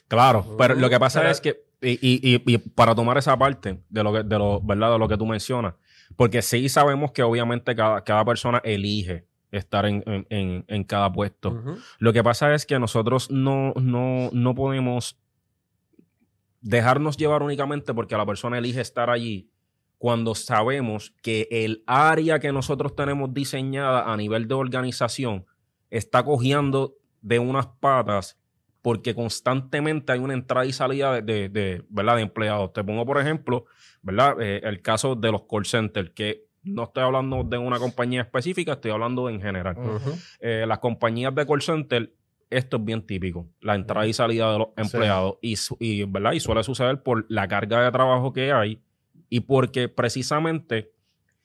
Claro, 0.08 0.54
pero 0.56 0.74
lo 0.74 0.88
que 0.90 0.98
pasa 0.98 1.20
Pero- 1.20 1.30
es 1.32 1.40
que, 1.40 1.62
y, 1.82 1.90
y- 1.92 2.34
y- 2.34 2.54
y 2.54 2.58
para 2.58 2.94
tomar 2.94 3.18
esa 3.18 3.36
parte 3.38 3.78
de 3.88 4.02
lo 4.02 4.12
que, 4.12 4.22
de 4.22 4.38
lo, 4.38 4.60
¿verdad? 4.60 4.92
De 4.92 4.98
lo 4.98 5.08
que 5.08 5.16
tú 5.16 5.26
mencionas, 5.26 5.74
porque 6.16 6.42
sí 6.42 6.68
sabemos 6.68 7.12
que 7.12 7.22
obviamente 7.22 7.74
cada, 7.76 8.02
cada 8.02 8.24
persona 8.24 8.60
elige 8.64 9.26
estar 9.50 9.86
en, 9.86 10.02
en- 10.06 10.26
en- 10.30 10.64
en 10.66 10.84
cada 10.84 11.12
puesto. 11.12 11.62
Lo 11.98 12.12
que 12.12 12.22
pasa 12.24 12.54
es 12.54 12.66
que 12.66 12.78
nosotros 12.78 13.30
no, 13.30 13.72
no, 13.76 14.30
no 14.32 14.54
podemos 14.54 15.18
dejarnos 16.60 17.16
llevar 17.16 17.42
únicamente 17.42 17.94
porque 17.94 18.16
la 18.16 18.26
persona 18.26 18.58
elige 18.58 18.80
estar 18.80 19.10
allí 19.10 19.50
cuando 19.96 20.34
sabemos 20.34 21.12
que 21.22 21.48
el 21.50 21.82
área 21.86 22.38
que 22.38 22.52
nosotros 22.52 22.94
tenemos 22.94 23.32
diseñada 23.32 24.12
a 24.12 24.16
nivel 24.16 24.46
de 24.48 24.54
organización 24.54 25.46
está 25.90 26.24
cogiendo 26.24 26.94
de 27.20 27.38
unas 27.38 27.66
patas 27.66 28.37
porque 28.82 29.14
constantemente 29.14 30.12
hay 30.12 30.18
una 30.20 30.34
entrada 30.34 30.64
y 30.66 30.72
salida 30.72 31.14
de, 31.14 31.22
de- 31.22 31.48
de, 31.48 31.82
¿verdad? 31.88 32.16
de 32.16 32.22
empleados. 32.22 32.72
Te 32.72 32.84
pongo, 32.84 33.04
por 33.04 33.18
ejemplo, 33.20 33.64
¿verdad? 34.02 34.40
Eh, 34.40 34.60
el 34.64 34.80
caso 34.82 35.14
de 35.14 35.32
los 35.32 35.42
call 35.50 35.66
centers, 35.66 36.10
que 36.10 36.44
no 36.62 36.84
estoy 36.84 37.02
hablando 37.02 37.44
de 37.44 37.56
una 37.58 37.78
compañía 37.78 38.20
específica, 38.22 38.72
estoy 38.72 38.90
hablando 38.90 39.28
en 39.30 39.40
general 39.40 39.74
eh, 40.40 40.64
las 40.66 40.78
compañías 40.80 41.34
de 41.34 41.46
call 41.46 41.62
center, 41.62 42.12
esto 42.50 42.76
es 42.78 42.84
bien 42.84 43.02
típico, 43.06 43.46
la 43.60 43.74
entrada 43.74 44.06
y 44.06 44.12
salida 44.12 44.52
de 44.52 44.58
los 44.58 44.68
empleados. 44.76 45.34
Y, 45.42 45.56
su- 45.56 45.76
y, 45.80 46.04
¿verdad? 46.04 46.32
y 46.32 46.40
suele 46.40 46.62
suceder 46.62 47.02
por 47.02 47.26
la 47.28 47.46
carga 47.48 47.82
de 47.84 47.90
trabajo 47.92 48.32
que 48.32 48.52
hay 48.52 48.80
y 49.28 49.40
porque 49.40 49.88
precisamente 49.88 50.90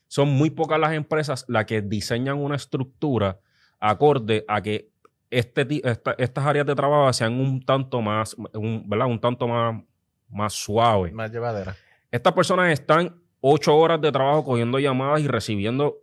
son 0.07 0.29
muy 0.29 0.49
pocas 0.49 0.79
las 0.79 0.93
empresas 0.93 1.45
las 1.47 1.65
que 1.65 1.81
diseñan 1.81 2.37
una 2.37 2.55
estructura 2.55 3.39
acorde 3.79 4.45
a 4.47 4.61
que 4.61 4.89
este, 5.37 5.67
esta- 5.83 6.15
estas 6.17 6.45
áreas 6.45 6.65
de 6.65 6.75
trabajo 6.75 7.11
sean 7.13 7.33
un 7.33 7.61
tanto 7.63 8.01
más, 8.01 8.35
un, 8.53 8.83
¿verdad? 8.87 9.07
Un 9.07 9.19
tanto 9.19 9.47
más, 9.47 9.81
más 10.29 10.53
suave. 10.53 11.11
Más 11.11 11.31
llevadera. 11.31 11.75
Estas 12.11 12.33
personas 12.33 12.71
están 12.71 13.15
ocho 13.41 13.75
horas 13.75 13.99
de 14.01 14.11
trabajo 14.11 14.43
cogiendo 14.45 14.79
llamadas 14.79 15.21
y 15.21 15.27
recibiendo 15.27 15.97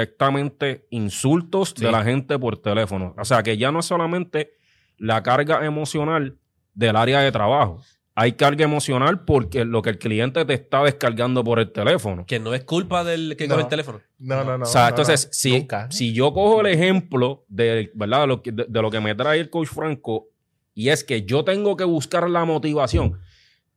directamente 0.00 0.86
insultos 0.90 1.74
Sí. 1.76 1.84
de 1.84 1.90
la 1.92 2.02
gente 2.02 2.38
por 2.38 2.56
teléfono. 2.58 3.14
O 3.18 3.24
sea 3.24 3.42
que 3.42 3.56
ya 3.56 3.70
no 3.72 3.80
es 3.80 3.86
solamente 3.86 4.52
la 4.98 5.22
carga 5.22 5.64
emocional 5.66 6.36
del 6.74 6.96
área 6.96 7.20
de 7.20 7.32
trabajo. 7.32 7.82
Hay 8.18 8.32
carga 8.32 8.64
emocional 8.64 9.24
porque 9.26 9.66
lo 9.66 9.82
que 9.82 9.90
el 9.90 9.98
cliente 9.98 10.42
te 10.46 10.54
está 10.54 10.82
descargando 10.82 11.44
por 11.44 11.58
el 11.58 11.70
teléfono. 11.70 12.24
Que 12.26 12.40
no 12.40 12.54
es 12.54 12.64
culpa 12.64 13.04
del 13.04 13.36
que 13.36 13.46
No. 13.46 13.54
coge 13.54 13.64
el 13.64 13.68
teléfono. 13.68 14.00
No, 14.18 14.42
no, 14.42 14.56
no. 14.56 14.64
o 14.64 14.66
sea, 14.68 14.84
no, 14.84 14.88
entonces, 14.88 15.26
no. 15.26 15.32
si, 15.32 15.68
si 15.90 16.12
yo 16.14 16.32
cojo 16.32 16.62
el 16.62 16.66
ejemplo 16.68 17.44
de, 17.48 17.90
¿verdad? 17.94 18.22
De, 18.22 18.26
lo 18.26 18.42
que, 18.42 18.52
de- 18.52 18.64
de 18.66 18.82
lo 18.82 18.90
que 18.90 19.00
me 19.00 19.14
trae 19.14 19.38
el 19.38 19.50
coach 19.50 19.68
Franco, 19.68 20.28
y 20.74 20.88
es 20.88 21.04
que 21.04 21.24
yo 21.24 21.44
tengo 21.44 21.76
que 21.76 21.84
buscar 21.84 22.28
la 22.30 22.44
motivación. 22.46 23.20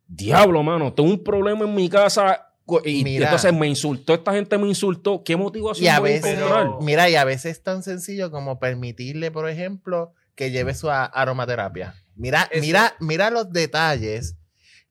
Diablo, 0.07 0.63
mano, 0.63 0.93
tengo 0.93 1.09
un 1.09 1.23
problema 1.23 1.65
en 1.65 1.75
mi 1.75 1.89
casa 1.89 2.45
y 2.85 3.03
Mira. 3.03 3.25
entonces 3.25 3.53
me 3.53 3.67
insultó, 3.67 4.13
esta 4.13 4.31
gente 4.33 4.57
me 4.57 4.67
insultó. 4.67 5.23
¿Qué 5.23 5.35
motivación 5.35 5.85
Y 5.85 5.87
a 5.89 5.99
voy 5.99 6.11
veces, 6.11 6.37
encontrar? 6.37 6.67
mira, 6.81 7.09
y 7.09 7.15
a 7.15 7.23
veces 7.25 7.57
es 7.57 7.63
tan 7.63 7.83
sencillo 7.83 8.31
como 8.31 8.59
permitirle, 8.59 9.31
por 9.31 9.49
ejemplo, 9.49 10.13
que 10.35 10.51
lleve 10.51 10.73
su 10.75 10.89
aromaterapia. 10.89 11.95
Mira, 12.20 12.47
Eso. 12.51 12.61
mira, 12.61 12.95
mira 12.99 13.30
los 13.30 13.51
detalles 13.51 14.36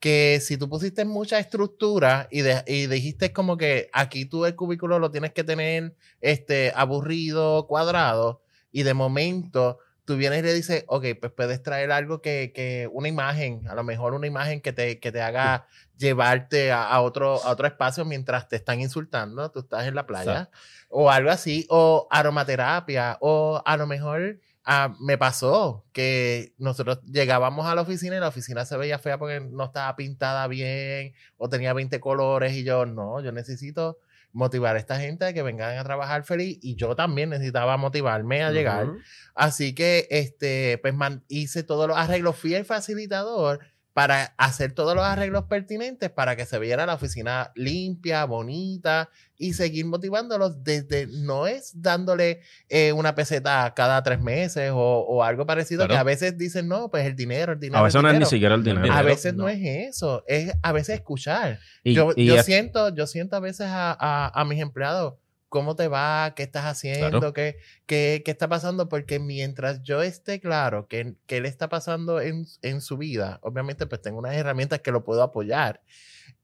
que 0.01 0.41
si 0.41 0.57
tú 0.57 0.69
pusiste 0.69 1.05
mucha 1.05 1.39
estructura 1.39 2.27
y, 2.31 2.41
de- 2.41 2.63
y 2.67 2.87
dijiste 2.87 3.33
como 3.33 3.57
que 3.57 3.91
aquí 3.93 4.25
tú 4.25 4.47
el 4.47 4.55
cubículo 4.57 4.99
lo 4.99 5.11
tienes 5.11 5.33
que 5.33 5.45
tener 5.45 5.95
este, 6.21 6.73
aburrido, 6.75 7.67
cuadrado, 7.67 8.43
y 8.73 8.83
de 8.85 8.95
momento 8.95 9.79
tú 10.05 10.17
vienes 10.17 10.39
y 10.39 10.43
le 10.43 10.55
dices, 10.55 10.85
ok, 10.87 11.05
pues 11.21 11.33
puedes 11.33 11.63
traer 11.63 11.91
algo 11.93 12.23
que, 12.23 12.53
que 12.55 12.89
una 12.93 13.09
imagen, 13.09 13.69
a 13.69 13.75
lo 13.75 13.85
mejor 13.85 14.15
una 14.15 14.27
imagen 14.27 14.63
que 14.63 14.73
te, 14.73 14.99
que 15.01 15.13
te 15.13 15.21
haga 15.21 15.67
llevarte 15.99 16.73
a, 16.73 16.85
a 16.89 17.03
otro, 17.03 17.43
a 17.45 17.51
otro 17.51 17.67
espacio 17.67 18.05
mientras 18.07 18.49
te 18.49 18.57
están 18.57 18.81
insultando, 18.81 19.51
tú 19.51 19.59
estás 19.61 19.87
en 19.87 19.95
la 19.95 20.07
playa, 20.07 20.31
Exacto. 20.33 20.59
o 20.89 21.11
algo 21.11 21.31
así, 21.31 21.67
o 21.69 22.07
aromaterapia, 22.11 23.19
o 23.21 23.61
a 23.65 23.77
lo 23.77 23.87
mejor 23.87 24.39
ah, 24.71 24.95
me 25.01 25.17
pasó 25.17 25.87
que 25.93 26.53
nosotros 26.59 27.01
llegábamos 27.05 27.67
a 27.67 27.75
la 27.75 27.81
oficina 27.81 28.17
y 28.17 28.21
la 28.21 28.29
oficina 28.29 28.65
se 28.67 28.77
veía 28.77 28.99
fea 28.99 29.19
porque 29.19 29.41
no 29.41 29.65
estaba 29.65 29.97
pintada 29.97 30.47
bien 30.47 31.15
o 31.39 31.49
tenía 31.49 31.73
20 31.73 31.99
colores 32.01 32.53
y 32.55 32.65
yo, 32.65 32.85
no, 32.85 33.21
yo 33.23 33.33
necesito 33.33 33.99
motivar 34.33 34.77
a 34.77 34.79
esta 34.79 35.01
gente 35.01 35.25
a 35.25 35.33
que 35.33 35.43
vengan 35.43 35.79
a 35.79 35.85
trabajar 35.85 36.23
feliz 36.23 36.59
y 36.61 36.77
yo 36.77 36.95
también 36.95 37.31
necesitaba 37.31 37.79
motivarme 37.79 38.43
a 38.45 38.51
llegar. 38.53 38.87
Así 39.35 39.75
que 39.75 40.07
este, 40.11 40.79
pues 40.83 40.95
man- 40.95 41.25
hice 41.29 41.63
todos 41.63 41.89
los 41.89 41.97
arreglos, 41.97 42.37
fui 42.37 42.55
el 42.55 42.67
facilitador 42.67 43.61
para 43.99 44.33
hacer 44.37 44.71
todos 44.75 44.95
los 44.95 45.03
arreglos 45.05 45.47
pertinentes 45.47 46.09
para 46.09 46.37
que 46.37 46.47
se 46.47 46.57
viera 46.61 46.87
la 46.87 46.95
oficina 46.95 47.51
limpia, 47.57 48.25
bonita 48.27 49.11
y 49.37 49.55
seguir 49.55 49.87
motivándolos 49.87 50.63
desde, 50.63 51.09
no 51.09 51.49
es 51.49 51.73
dándole 51.83 52.41
eh, 52.69 52.93
una 52.93 53.17
peseta 53.17 53.73
cada 53.75 54.01
tres 54.05 54.21
meses 54.21 54.71
o, 54.73 54.77
o 55.01 55.25
algo 55.25 55.47
parecido, 55.47 55.81
Claro. 55.81 55.95
que 55.95 55.99
a 55.99 56.05
veces 56.05 56.39
dicen, 56.39 56.69
no, 56.69 56.89
pues 56.93 57.07
el 57.07 57.17
dinero, 57.17 57.55
el 57.55 57.59
dinero. 57.59 57.81
A 57.81 57.83
veces 57.83 57.97
el 57.97 58.03
no 58.03 58.09
es 58.09 58.13
ni 58.13 58.19
dinero". 58.19 58.31
siquiera 58.31 58.55
el 58.55 58.63
dinero. 58.63 58.93
A 58.93 59.03
veces 59.03 59.35
no. 59.35 59.43
no. 59.43 59.49
es 59.49 59.59
eso, 59.97 60.23
es 60.29 60.53
a 60.63 60.71
veces 60.71 60.95
escuchar. 60.95 61.59
Y- 61.83 61.95
yo 61.95 62.13
y 62.15 62.27
yo 62.27 62.37
es- 62.37 62.47
siento, 62.47 62.95
yo 62.95 63.05
siento 63.09 63.35
a 63.35 63.41
veces 63.41 63.67
a, 63.67 63.97
a- 63.99 64.31
a 64.41 64.45
mis 64.45 64.61
empleados, 64.61 65.15
¿cómo 65.49 65.77
te 65.77 65.89
va? 65.89 66.35
¿Qué 66.35 66.43
estás 66.43 66.65
haciendo? 66.65 67.09
Claro. 67.11 67.33
¿Qué, 67.33 67.59
qué, 67.87 68.23
qué 68.25 68.31
está 68.31 68.49
pasando? 68.49 68.89
Porque 68.89 69.19
mientras 69.19 69.83
yo 69.83 70.03
esté 70.03 70.41
claro 70.41 70.87
que, 70.89 71.15
que 71.27 71.41
le 71.41 71.49
está 71.49 71.69
pasando 71.69 72.21
en, 72.21 72.47
en 72.63 72.81
su 72.81 72.97
vida, 72.97 73.39
obviamente 73.43 73.87
pues 73.87 74.03
tengo 74.03 74.19
unas 74.19 74.35
herramientas 74.35 74.81
que 74.81 74.93
lo 74.93 75.05
puedo 75.05 75.23
apoyar, 75.23 75.83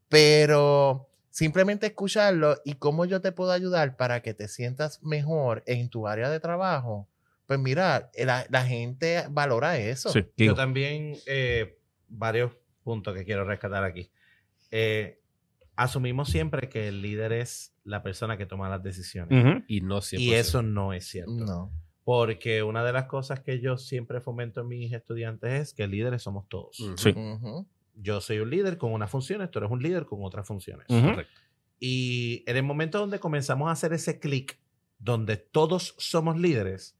pero 0.08 1.08
simplemente 1.30 1.86
escucharlo 1.86 2.60
y 2.64 2.74
cómo 2.74 3.04
yo 3.04 3.20
te 3.20 3.32
puedo 3.32 3.50
ayudar 3.50 3.96
para 3.96 4.20
que 4.22 4.34
te 4.34 4.48
sientas 4.48 5.02
mejor 5.02 5.62
en 5.66 5.88
tu 5.88 6.06
área 6.06 6.30
de 6.30 6.40
trabajo. 6.40 7.08
Pues 7.46 7.58
mira, 7.58 8.10
la, 8.16 8.46
la 8.48 8.64
gente 8.64 9.24
valora 9.30 9.78
eso. 9.78 10.10
Sí, 10.10 10.24
Yo 10.36 10.54
también, 10.54 11.16
eh, 11.26 11.76
varios 12.08 12.52
puntos 12.82 13.14
que 13.14 13.24
quiero 13.24 13.44
rescatar 13.44 13.84
aquí. 13.84 14.10
Eh, 14.70 15.20
asumimos 15.76 16.28
siempre 16.28 16.68
que 16.68 16.88
el 16.88 17.02
líder 17.02 17.32
es 17.32 17.74
la 17.84 18.02
persona 18.02 18.36
que 18.36 18.46
toma 18.46 18.68
las 18.68 18.82
decisiones. 18.82 19.44
Ujú. 19.44 19.64
Y 19.66 19.80
no 19.80 20.00
siempre. 20.00 20.26
Y 20.26 20.34
eso 20.34 20.62
no 20.62 20.92
es 20.92 21.06
cierto. 21.06 21.32
No. 21.32 21.70
Porque 22.04 22.62
una 22.62 22.84
de 22.84 22.92
las 22.92 23.06
cosas 23.06 23.40
que 23.40 23.60
yo 23.60 23.78
siempre 23.78 24.20
fomento 24.20 24.60
en 24.60 24.68
mis 24.68 24.92
estudiantes 24.92 25.52
es 25.52 25.74
que 25.74 25.86
líderes 25.86 26.22
somos 26.22 26.48
todos. 26.48 26.76
Sí. 26.96 27.10
Ujú. 27.10 27.66
Yo 27.96 28.20
soy 28.20 28.40
un 28.40 28.50
líder 28.50 28.76
con 28.76 28.92
unas 28.92 29.10
funciones, 29.10 29.50
tú 29.50 29.58
eres 29.60 29.70
un 29.70 29.82
líder 29.82 30.04
con 30.04 30.18
otras 30.22 30.46
funciones. 30.46 30.86
Correcto. 30.88 31.40
Y 31.78 32.44
en 32.46 32.56
el 32.56 32.62
momento 32.62 32.98
donde 32.98 33.20
comenzamos 33.20 33.68
a 33.68 33.72
hacer 33.72 33.92
ese 33.92 34.18
clic, 34.18 34.58
donde 34.98 35.36
todos 35.36 35.94
somos 35.98 36.38
líderes, 36.38 36.96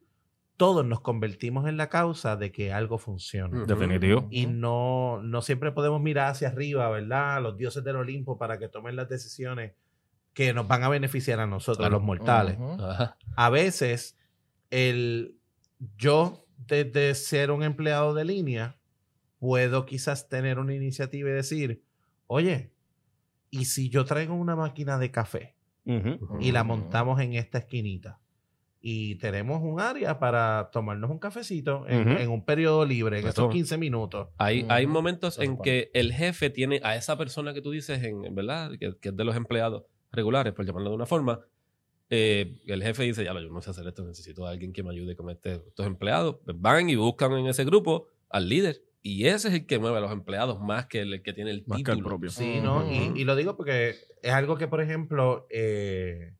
todos 0.57 0.85
nos 0.87 1.01
convertimos 1.01 1.69
en 1.69 1.77
la 1.77 1.89
causa 1.89 2.37
de 2.37 2.53
que 2.53 2.73
algo 2.73 2.99
funcione. 2.99 3.67
Definitivo. 3.67 4.29
Y 4.31 4.47
no, 4.47 5.21
no 5.23 5.43
siempre 5.43 5.73
podemos 5.73 6.01
mirar 6.01 6.31
hacia 6.31 6.49
arriba, 6.49 6.89
¿verdad? 6.91 7.43
Los 7.43 7.57
dioses 7.57 7.83
del 7.83 7.97
Olimpo 7.97 8.39
para 8.39 8.59
que 8.59 8.69
tomen 8.69 8.95
las 8.97 9.09
decisiones 9.09 9.73
que 10.33 10.53
nos 10.53 10.67
van 10.69 10.83
a 10.85 10.89
beneficiar 10.89 11.41
a 11.41 11.47
nosotros, 11.47 11.79
Claro. 11.79 11.95
los 11.95 12.03
mortales. 12.03 12.59
A 13.37 13.51
veces, 13.51 14.17
el 14.71 15.37
yo, 15.97 16.47
desde 16.67 17.15
ser 17.15 17.51
un 17.51 17.63
empleado 17.63 18.15
de 18.15 18.25
línea, 18.25 18.77
puedo 19.39 19.87
quizás 19.87 20.29
tener 20.29 20.59
una 20.59 20.75
iniciativa 20.75 21.29
y 21.31 21.33
decir, 21.33 21.83
oye, 22.27 22.73
¿y 23.51 23.67
si 23.67 23.91
yo 23.91 24.05
traigo 24.05 24.35
una 24.35 24.57
máquina 24.57 24.99
de 24.99 25.11
café 25.11 25.55
y 26.41 26.51
la 26.53 26.65
montamos 26.65 27.21
en 27.21 27.35
esta 27.35 27.59
esquinita? 27.59 28.19
Y 28.87 29.15
tenemos 29.15 29.63
un 29.63 29.81
área 29.81 30.19
para 30.19 30.69
tomarnos 30.71 31.11
un 31.11 31.19
cafecito 31.19 31.87
en, 31.89 32.07
Ujú. 32.07 32.19
en 32.21 32.29
un 32.31 32.45
periodo 32.45 32.85
libre, 32.85 33.17
en 33.17 33.23
Pues 33.23 33.33
esos 33.33 33.45
todo. 33.47 33.53
15 33.53 33.79
minutos. 33.79 34.29
Hay, 34.37 34.67
hay 34.69 34.85
Ujú. 34.85 34.93
momentos 34.93 35.39
en 35.39 35.57
que 35.57 35.91
el 35.95 36.13
jefe 36.13 36.51
tiene 36.51 36.81
a 36.85 36.95
esa 36.95 37.17
persona 37.17 37.55
que 37.55 37.63
tú 37.63 37.71
dices, 37.71 38.03
en, 38.05 38.35
¿verdad? 38.35 38.73
Que, 38.79 38.95
que 39.01 39.09
es 39.09 39.17
de 39.17 39.25
los 39.25 39.37
empleados 39.37 39.85
regulares, 40.13 40.53
por 40.53 40.67
llamarlo 40.67 40.91
de 40.91 40.97
una 40.97 41.07
forma. 41.07 41.41
eh, 42.11 42.57
el 42.67 42.83
jefe 42.83 43.05
dice, 43.05 43.25
ya 43.25 43.33
lo, 43.33 43.41
yo 43.41 43.49
no 43.49 43.63
sé 43.63 43.71
hacer 43.71 43.87
esto, 43.89 44.05
necesito 44.05 44.47
a 44.47 44.51
alguien 44.51 44.75
que 44.75 44.83
me 44.83 44.91
ayude 44.91 45.17
con 45.17 45.31
este- 45.31 45.55
estos 45.55 45.87
empleados. 45.87 46.37
Pues 46.45 46.55
van 46.61 46.91
y 46.91 46.97
buscan 46.97 47.33
en 47.33 47.47
ese 47.47 47.65
grupo 47.65 48.09
al 48.29 48.49
líder 48.51 48.83
Y 49.03 49.27
ese 49.27 49.49
es 49.49 49.55
el 49.55 49.67
que 49.67 49.79
mueve 49.79 49.97
a 49.99 50.01
los 50.01 50.13
empleados 50.13 50.61
más 50.61 50.87
que 50.87 51.01
el 51.01 51.23
que 51.23 51.33
tiene 51.33 51.51
el 51.53 51.65
Más 51.67 51.79
que 51.79 51.85
título. 51.85 51.99
el 51.99 52.05
propio. 52.05 52.31
Sí, 52.31 52.61
¿no? 52.63 52.91
Y, 52.93 53.09
Ujú. 53.09 53.17
y 53.17 53.25
lo 53.25 53.35
digo 53.37 53.57
porque 53.57 53.97
es 54.23 54.33
algo 54.33 54.57
que, 54.59 54.69
por 54.69 54.81
ejemplo, 54.83 55.47
eh, 55.51 56.33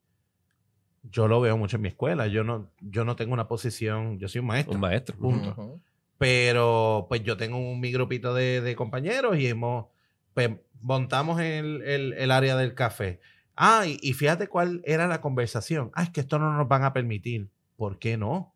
yo 1.11 1.29
lo 1.29 1.41
veo 1.41 1.57
mucho 1.57 1.77
en 1.77 1.83
mi 1.83 1.89
escuela. 1.89 2.27
Yo 2.27 2.45
no, 2.45 2.71
yo 2.81 3.05
no 3.05 3.17
tengo 3.17 3.33
una 3.35 3.47
posición, 3.49 4.19
yo 4.19 4.29
soy 4.29 4.41
un 4.41 4.47
maestro. 4.47 4.75
Un 4.75 4.81
maestro. 4.81 5.17
Punto. 5.17 5.81
Pero 6.19 7.07
pues 7.09 7.23
yo 7.25 7.37
tengo 7.37 7.59
un, 7.59 7.81
mi 7.81 7.93
grupito 7.93 8.35
de, 8.35 8.61
de 8.61 8.77
compañeros 8.77 9.37
y 9.39 9.47
hemos, 9.49 9.87
pues 10.33 10.51
montamos 10.81 11.41
el, 11.41 11.83
el- 11.83 12.13
el 12.15 12.31
área 12.31 12.57
del 12.57 12.75
café. 12.75 13.21
Ah, 13.57 13.85
y, 13.87 13.99
y 14.03 14.15
fíjate 14.15 14.49
cuál 14.49 14.81
era 14.85 15.07
la 15.07 15.21
conversación. 15.21 15.91
Ah, 15.95 16.05
es 16.05 16.11
que 16.11 16.21
esto 16.21 16.39
no 16.39 16.53
nos 16.57 16.69
van 16.69 16.85
a 16.85 16.93
permitir. 16.93 17.49
¿Por 17.77 17.99
qué 17.99 18.17
no? 18.17 18.53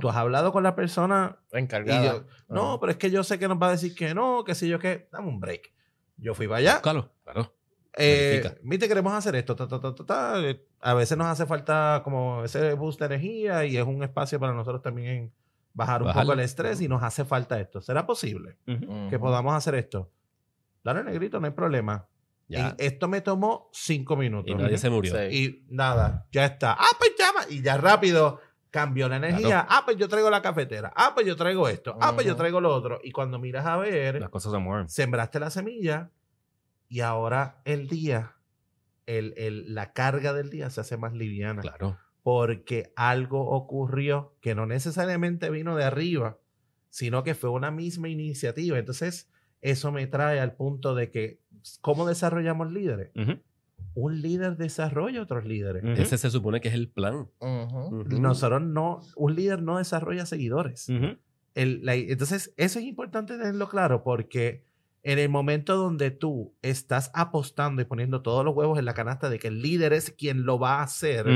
Tú 0.00 0.08
has 0.08 0.16
hablado 0.16 0.52
con 0.52 0.62
la 0.62 0.74
persona 0.74 1.38
Encargada. 1.52 2.04
yo, 2.04 2.24
no, 2.48 2.80
pero 2.80 2.92
es 2.92 2.98
que 2.98 3.10
yo 3.10 3.22
sé 3.22 3.38
que 3.38 3.48
nos 3.48 3.60
va 3.60 3.68
a 3.68 3.72
decir 3.72 3.94
que 3.94 4.14
no, 4.14 4.44
que 4.44 4.54
si 4.54 4.68
yo 4.68 4.78
qué, 4.78 5.08
dame 5.12 5.28
un 5.28 5.40
break. 5.40 5.72
Yo 6.16 6.34
fui 6.34 6.46
para 6.46 6.58
allá. 6.58 6.72
Búscalo, 6.74 7.10
claro. 7.24 7.54
Eh. 7.96 8.42
Viste, 8.62 8.88
queremos 8.88 9.12
hacer 9.12 9.34
esto. 9.36 9.54
ta, 9.54 9.68
ta, 9.68 9.80
ta, 9.80 9.94
ta, 9.94 10.04
ta. 10.06 10.34
A 10.80 10.94
veces 10.94 11.16
nos 11.18 11.26
hace 11.26 11.46
falta 11.46 12.00
como 12.04 12.44
ese 12.44 12.74
boost 12.74 12.98
de 13.00 13.06
energía 13.06 13.64
y 13.64 13.76
es 13.76 13.84
un 13.84 14.02
espacio 14.02 14.40
para 14.40 14.52
nosotros 14.52 14.82
también 14.82 15.32
bajar 15.74 16.02
un 16.02 16.12
poco 16.12 16.32
el 16.32 16.40
estrés 16.40 16.80
y 16.80 16.88
nos 16.88 17.02
hace 17.02 17.24
falta 17.24 17.58
esto. 17.60 17.80
¿Será 17.80 18.06
posible 18.06 18.56
Ujú. 18.66 19.08
que 19.10 19.16
Ujú. 19.16 19.24
podamos 19.24 19.54
hacer 19.54 19.74
esto? 19.74 20.10
Dale, 20.84 21.04
negrito, 21.04 21.38
no 21.38 21.46
hay 21.46 21.52
problema. 21.52 22.06
Ya. 22.48 22.74
Y 22.78 22.84
esto 22.86 23.08
me 23.08 23.20
tomó 23.20 23.68
cinco 23.72 24.16
minutos. 24.16 24.50
Y 24.50 24.54
nadie 24.54 24.76
se 24.78 24.90
murió. 24.90 25.14
Sí. 25.14 25.22
Y 25.30 25.64
nada, 25.74 26.26
ya 26.32 26.44
está. 26.44 26.72
Ah, 26.72 26.96
pues 26.98 27.12
llama. 27.18 27.40
Y 27.48 27.62
ya 27.62 27.76
rápido 27.78 28.40
cambió 28.70 29.08
la 29.08 29.16
energía. 29.16 29.66
Ah, 29.70 29.82
pues 29.84 29.96
yo 29.96 30.08
traigo 30.08 30.28
la 30.30 30.42
cafetera. 30.42 30.92
Ah, 30.96 31.12
pues 31.14 31.26
yo 31.26 31.36
traigo 31.36 31.68
esto. 31.68 31.96
Ah, 32.00 32.12
pues 32.14 32.26
yo 32.26 32.34
traigo 32.36 32.60
lo 32.60 32.74
otro. 32.74 33.00
Y 33.02 33.12
cuando 33.12 33.38
miras 33.38 33.64
a 33.66 33.76
ver, 33.76 34.20
Las 34.20 34.28
cosas 34.30 34.52
se 34.52 34.58
mueven. 34.58 34.88
sembraste 34.88 35.38
la 35.40 35.50
semilla 35.50 36.10
y 36.92 37.00
ahora 37.00 37.62
el 37.64 37.88
día, 37.88 38.34
el, 39.06 39.32
el- 39.38 39.74
la 39.74 39.94
carga 39.94 40.34
del 40.34 40.50
día 40.50 40.68
se 40.68 40.82
hace 40.82 40.98
más 40.98 41.14
liviana. 41.14 41.62
Claro. 41.62 41.96
Porque 42.22 42.92
algo 42.96 43.48
ocurrió 43.48 44.36
que 44.42 44.54
no 44.54 44.66
necesariamente 44.66 45.48
vino 45.48 45.74
de 45.74 45.84
arriba, 45.84 46.38
sino 46.90 47.24
que 47.24 47.34
fue 47.34 47.48
una 47.48 47.70
misma 47.70 48.10
iniciativa. 48.10 48.78
Entonces, 48.78 49.30
eso 49.62 49.90
me 49.90 50.06
trae 50.06 50.38
al 50.38 50.52
punto 50.54 50.94
de 50.94 51.10
que, 51.10 51.40
¿cómo 51.80 52.06
desarrollamos 52.06 52.70
líderes? 52.70 53.10
Un 53.94 54.20
líder 54.20 54.56
desarrolla 54.58 55.22
otros 55.22 55.46
líderes. 55.46 55.82
Ujú. 55.82 55.92
Ese 56.02 56.18
se 56.18 56.30
supone 56.30 56.60
que 56.60 56.68
es 56.68 56.74
el 56.74 56.90
plan. 56.90 57.28
Nosotros 58.20 58.60
no, 58.62 59.00
un 59.16 59.34
líder 59.34 59.62
no 59.62 59.78
desarrolla 59.78 60.26
seguidores. 60.26 60.88
El- 61.54 61.84
la- 61.84 61.94
entonces, 61.94 62.52
eso 62.58 62.78
es 62.78 62.84
importante 62.84 63.36
tenerlo 63.38 63.68
claro 63.68 64.02
porque 64.04 64.64
en 65.02 65.18
el 65.18 65.28
momento 65.28 65.76
donde 65.76 66.10
tú 66.10 66.54
estás 66.62 67.10
apostando 67.14 67.82
y 67.82 67.84
poniendo 67.84 68.22
todos 68.22 68.44
los 68.44 68.54
huevos 68.54 68.78
en 68.78 68.84
la 68.84 68.94
canasta 68.94 69.28
de 69.28 69.38
que 69.38 69.48
el 69.48 69.60
líder 69.60 69.92
es 69.92 70.10
quien 70.10 70.44
lo 70.44 70.58
va 70.58 70.80
a 70.80 70.82
hacer, 70.84 71.26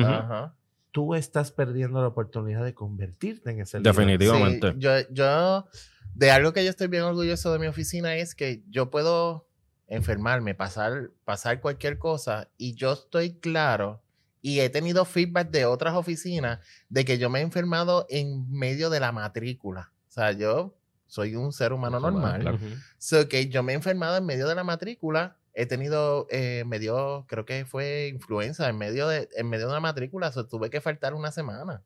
tú 0.92 1.14
estás 1.14 1.50
perdiendo 1.50 2.00
la 2.00 2.08
oportunidad 2.08 2.64
de 2.64 2.74
convertirte 2.74 3.50
en 3.50 3.60
ese 3.60 3.78
líder. 3.78 3.92
Definitivamente. 3.92 4.72
Sí, 4.72 4.78
yo, 4.78 4.90
yo, 5.10 5.66
de 6.14 6.30
algo 6.30 6.52
que 6.52 6.64
yo 6.64 6.70
estoy 6.70 6.86
bien 6.86 7.02
orgulloso 7.02 7.52
de 7.52 7.58
mi 7.58 7.66
oficina 7.66 8.14
es 8.16 8.34
que 8.34 8.62
yo 8.68 8.90
puedo 8.90 9.48
enfermarme, 9.88 10.54
pasar, 10.54 11.10
pasar 11.24 11.60
cualquier 11.60 11.98
cosa 11.98 12.48
y 12.56 12.74
yo 12.74 12.92
estoy 12.92 13.38
claro 13.38 14.02
y 14.40 14.60
he 14.60 14.70
tenido 14.70 15.04
feedback 15.04 15.50
de 15.50 15.64
otras 15.64 15.94
oficinas 15.94 16.60
de 16.88 17.04
que 17.04 17.18
yo 17.18 17.30
me 17.30 17.40
he 17.40 17.42
enfermado 17.42 18.06
en 18.08 18.48
medio 18.50 18.90
de 18.90 19.00
la 19.00 19.10
matrícula. 19.10 19.92
O 20.08 20.12
sea, 20.12 20.32
yo 20.32 20.76
soy 21.06 21.36
un 21.36 21.52
ser 21.52 21.72
humano 21.72 22.00
normal. 22.00 22.40
Claro. 22.40 22.58
So 22.98 23.28
que 23.28 23.48
yo 23.48 23.62
me 23.62 23.72
he 23.72 23.74
enfermado 23.76 24.16
en 24.16 24.26
medio 24.26 24.48
de 24.48 24.54
la 24.54 24.64
matrícula. 24.64 25.36
He 25.54 25.66
tenido, 25.66 26.26
eh, 26.30 26.64
me 26.66 26.78
dio, 26.78 27.24
creo 27.28 27.46
que 27.46 27.64
fue 27.64 28.08
influenza 28.12 28.68
en 28.68 28.76
medio 28.76 29.08
de, 29.08 29.28
en 29.36 29.48
medio 29.48 29.66
de 29.66 29.72
una 29.72 29.80
matrícula. 29.80 30.30
So 30.32 30.46
tuve 30.46 30.68
que 30.70 30.80
faltar 30.80 31.14
una 31.14 31.30
semana. 31.30 31.82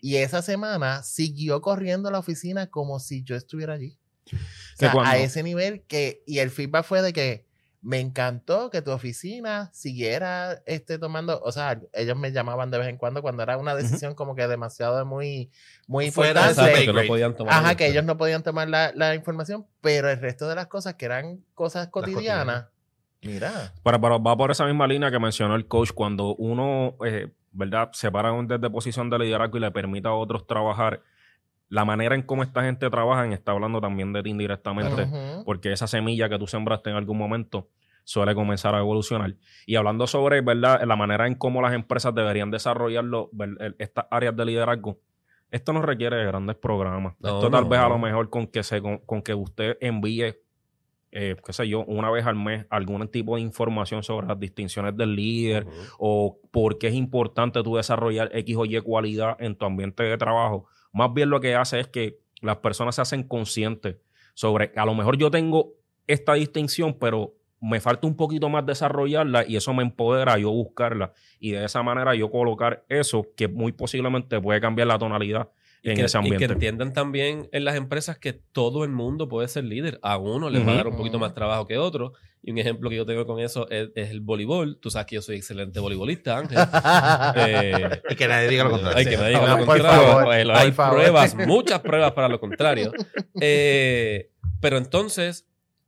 Y 0.00 0.18
esa 0.18 0.40
semana 0.40 1.02
siguió 1.02 1.60
corriendo 1.60 2.08
a 2.08 2.12
la 2.12 2.20
oficina 2.20 2.68
como 2.68 3.00
si 3.00 3.24
yo 3.24 3.34
estuviera 3.34 3.74
allí. 3.74 3.98
O 4.32 4.76
sea, 4.76 4.94
a 5.04 5.18
ese 5.18 5.42
nivel 5.42 5.82
que, 5.82 6.22
y 6.26 6.38
el 6.38 6.50
feedback 6.50 6.84
fue 6.84 7.02
de 7.02 7.12
que 7.12 7.44
me 7.86 8.00
encantó 8.00 8.70
que 8.70 8.80
tu 8.80 8.90
oficina 8.92 9.68
siguiera 9.74 10.62
este, 10.64 10.98
tomando, 10.98 11.38
o 11.42 11.52
sea, 11.52 11.78
ellos 11.92 12.16
me 12.16 12.32
llamaban 12.32 12.70
de 12.70 12.78
vez 12.78 12.88
en 12.88 12.96
cuando 12.96 13.20
cuando 13.20 13.42
era 13.42 13.58
una 13.58 13.74
decisión 13.74 14.14
como 14.14 14.34
que 14.34 14.48
demasiado 14.48 15.04
muy, 15.04 15.50
muy 15.86 16.06
importante. 16.06 16.48
Exacto, 16.62 16.80
que 16.80 16.92
no 16.94 17.06
podían 17.06 17.36
tomar. 17.36 17.54
Ajá, 17.54 17.74
que 17.76 17.86
ellos 17.86 18.02
no 18.04 18.16
podían 18.16 18.42
tomar 18.42 18.68
la, 18.70 18.90
la 18.94 19.14
información, 19.14 19.66
pero 19.82 20.08
el 20.10 20.18
resto 20.18 20.48
de 20.48 20.54
las 20.54 20.66
cosas 20.66 20.94
que 20.94 21.04
eran 21.04 21.44
cosas 21.52 21.88
cotidianas, 21.88 22.68
mira. 23.22 23.74
Pero, 23.82 24.00
pero 24.00 24.22
va 24.22 24.34
por 24.34 24.50
esa 24.50 24.64
misma 24.64 24.86
línea 24.86 25.10
que 25.10 25.18
mencionó 25.18 25.54
el 25.54 25.66
coach, 25.68 25.90
cuando 25.92 26.34
uno, 26.36 26.96
eh, 27.04 27.32
¿verdad?, 27.52 27.90
se 27.92 28.10
para 28.10 28.32
un- 28.32 28.48
desde 28.48 28.70
posición 28.70 29.10
de 29.10 29.18
liderazgo 29.18 29.58
y 29.58 29.60
le 29.60 29.70
permite 29.70 30.08
a 30.08 30.12
otros 30.14 30.46
trabajar, 30.46 31.02
la 31.74 31.84
manera 31.84 32.14
en 32.14 32.22
cómo 32.22 32.44
esta 32.44 32.62
gente 32.62 32.88
trabaja 32.88 33.26
está 33.34 33.50
hablando 33.50 33.80
también 33.80 34.12
de 34.12 34.22
ti 34.22 34.30
indirectamente, 34.30 35.08
porque 35.44 35.72
esa 35.72 35.88
semilla 35.88 36.28
que 36.28 36.38
tú 36.38 36.46
sembraste 36.46 36.90
en 36.90 36.96
algún 36.96 37.18
momento 37.18 37.68
suele 38.04 38.32
comenzar 38.32 38.76
a 38.76 38.78
evolucionar. 38.78 39.34
Y 39.66 39.74
hablando 39.74 40.06
sobre, 40.06 40.40
¿verdad?, 40.40 40.84
la 40.84 40.94
manera 40.94 41.26
en 41.26 41.34
cómo 41.34 41.60
las 41.60 41.74
empresas 41.74 42.14
deberían 42.14 42.52
desarrollarlo, 42.52 43.28
estas 43.78 44.06
áreas 44.08 44.36
de 44.36 44.44
liderazgo, 44.44 45.00
esto 45.50 45.72
no 45.72 45.82
requiere 45.82 46.16
de 46.16 46.26
grandes 46.26 46.54
programas. 46.54 47.16
No, 47.18 47.28
esto 47.28 47.50
tal 47.50 47.64
no, 47.64 47.68
vez 47.68 47.80
a 47.80 47.88
lo 47.88 47.98
mejor 47.98 48.30
con 48.30 48.46
que, 48.46 48.62
se, 48.62 48.80
con, 48.80 48.98
con 48.98 49.20
que 49.20 49.34
usted 49.34 49.76
envíe 49.80 50.36
eh, 51.16 51.36
qué 51.44 51.52
sé 51.52 51.68
yo, 51.68 51.84
una 51.84 52.10
vez 52.10 52.26
al 52.26 52.34
mes 52.34 52.66
algún 52.70 53.06
tipo 53.08 53.36
de 53.36 53.42
información 53.42 54.02
sobre 54.02 54.26
las 54.26 54.38
distinciones 54.38 54.96
del 54.96 55.14
líder 55.14 55.64
o 55.96 56.38
por 56.50 56.76
qué 56.76 56.88
es 56.88 56.94
importante 56.94 57.62
tú 57.62 57.76
desarrollar 57.76 58.30
X 58.32 58.56
o 58.56 58.64
Y 58.64 58.80
cualidad 58.80 59.36
en 59.38 59.54
tu 59.56 59.64
ambiente 59.64 60.02
de 60.02 60.18
trabajo. 60.18 60.66
Más 60.94 61.12
bien 61.12 61.28
lo 61.28 61.40
que 61.40 61.56
hace 61.56 61.80
es 61.80 61.88
que 61.88 62.20
las 62.40 62.58
personas 62.58 62.94
se 62.94 63.02
hacen 63.02 63.24
conscientes 63.24 63.96
sobre, 64.32 64.72
a 64.76 64.86
lo 64.86 64.94
mejor 64.94 65.18
yo 65.18 65.30
tengo 65.30 65.74
esta 66.06 66.34
distinción, 66.34 66.96
pero 67.00 67.34
me 67.60 67.80
falta 67.80 68.06
un 68.06 68.16
poquito 68.16 68.48
más 68.48 68.64
desarrollarla 68.64 69.44
y 69.46 69.56
eso 69.56 69.74
me 69.74 69.82
empodera 69.82 70.38
yo 70.38 70.50
buscarla. 70.52 71.12
Y 71.40 71.50
de 71.50 71.64
esa 71.64 71.82
manera 71.82 72.14
yo 72.14 72.30
colocar 72.30 72.84
eso 72.88 73.26
que 73.36 73.48
muy 73.48 73.72
posiblemente 73.72 74.40
puede 74.40 74.60
cambiar 74.60 74.86
la 74.86 74.98
tonalidad 74.98 75.50
Y 75.84 75.90
en 75.90 75.96
que, 75.96 76.04
ese 76.04 76.18
y 76.18 76.22
que 76.22 76.26
ambiente. 76.34 76.52
entiendan 76.54 76.92
también 76.94 77.48
en 77.52 77.64
las 77.64 77.76
empresas 77.76 78.18
que 78.18 78.32
todo 78.32 78.82
el 78.84 78.90
mundo 78.90 79.28
puede 79.28 79.46
ser 79.48 79.64
líder. 79.64 80.00
A 80.02 80.16
uno 80.16 80.48
les 80.50 80.66
va 80.66 80.72
a 80.72 80.76
dar 80.76 80.88
un 80.88 80.96
poquito 80.96 81.18
más 81.18 81.34
trabajo 81.34 81.66
que 81.66 81.74
a 81.74 81.82
otro. 81.82 82.14
Y 82.42 82.50
un 82.52 82.58
ejemplo 82.58 82.90
que 82.90 82.96
yo 82.96 83.06
tengo 83.06 83.24
con 83.26 83.38
eso 83.40 83.68
es, 83.70 83.90
es 83.94 84.10
el 84.10 84.20
voleibol. 84.20 84.78
Tú 84.80 84.90
sabes 84.90 85.06
que 85.06 85.14
yo 85.16 85.22
soy 85.22 85.36
excelente 85.36 85.80
voleibolista, 85.80 86.38
Ángel. 86.38 86.58
Eh, 87.36 88.00
Y 88.10 88.14
que 88.16 88.26
nadie 88.28 88.48
diga 88.48 88.64
lo 88.64 88.70
contrario. 88.70 88.98
hay 88.98 89.04
que 89.04 89.16
me 89.18 89.28
digan 89.28 89.42
No, 89.44 89.48
lo 89.58 89.64
por 89.66 89.66
contrario. 89.76 90.02
favor, 90.06 90.24
Pues, 90.24 90.48
hay 90.50 90.72
favor. 90.72 90.94
pruebas, 90.98 91.34
muchas 91.46 91.80
pruebas 91.80 92.12
para 92.12 92.28
lo 92.28 92.40
contrario. 92.40 92.92
Eh, 93.40 94.30
pero 94.60 94.78
entonces, 94.78 95.46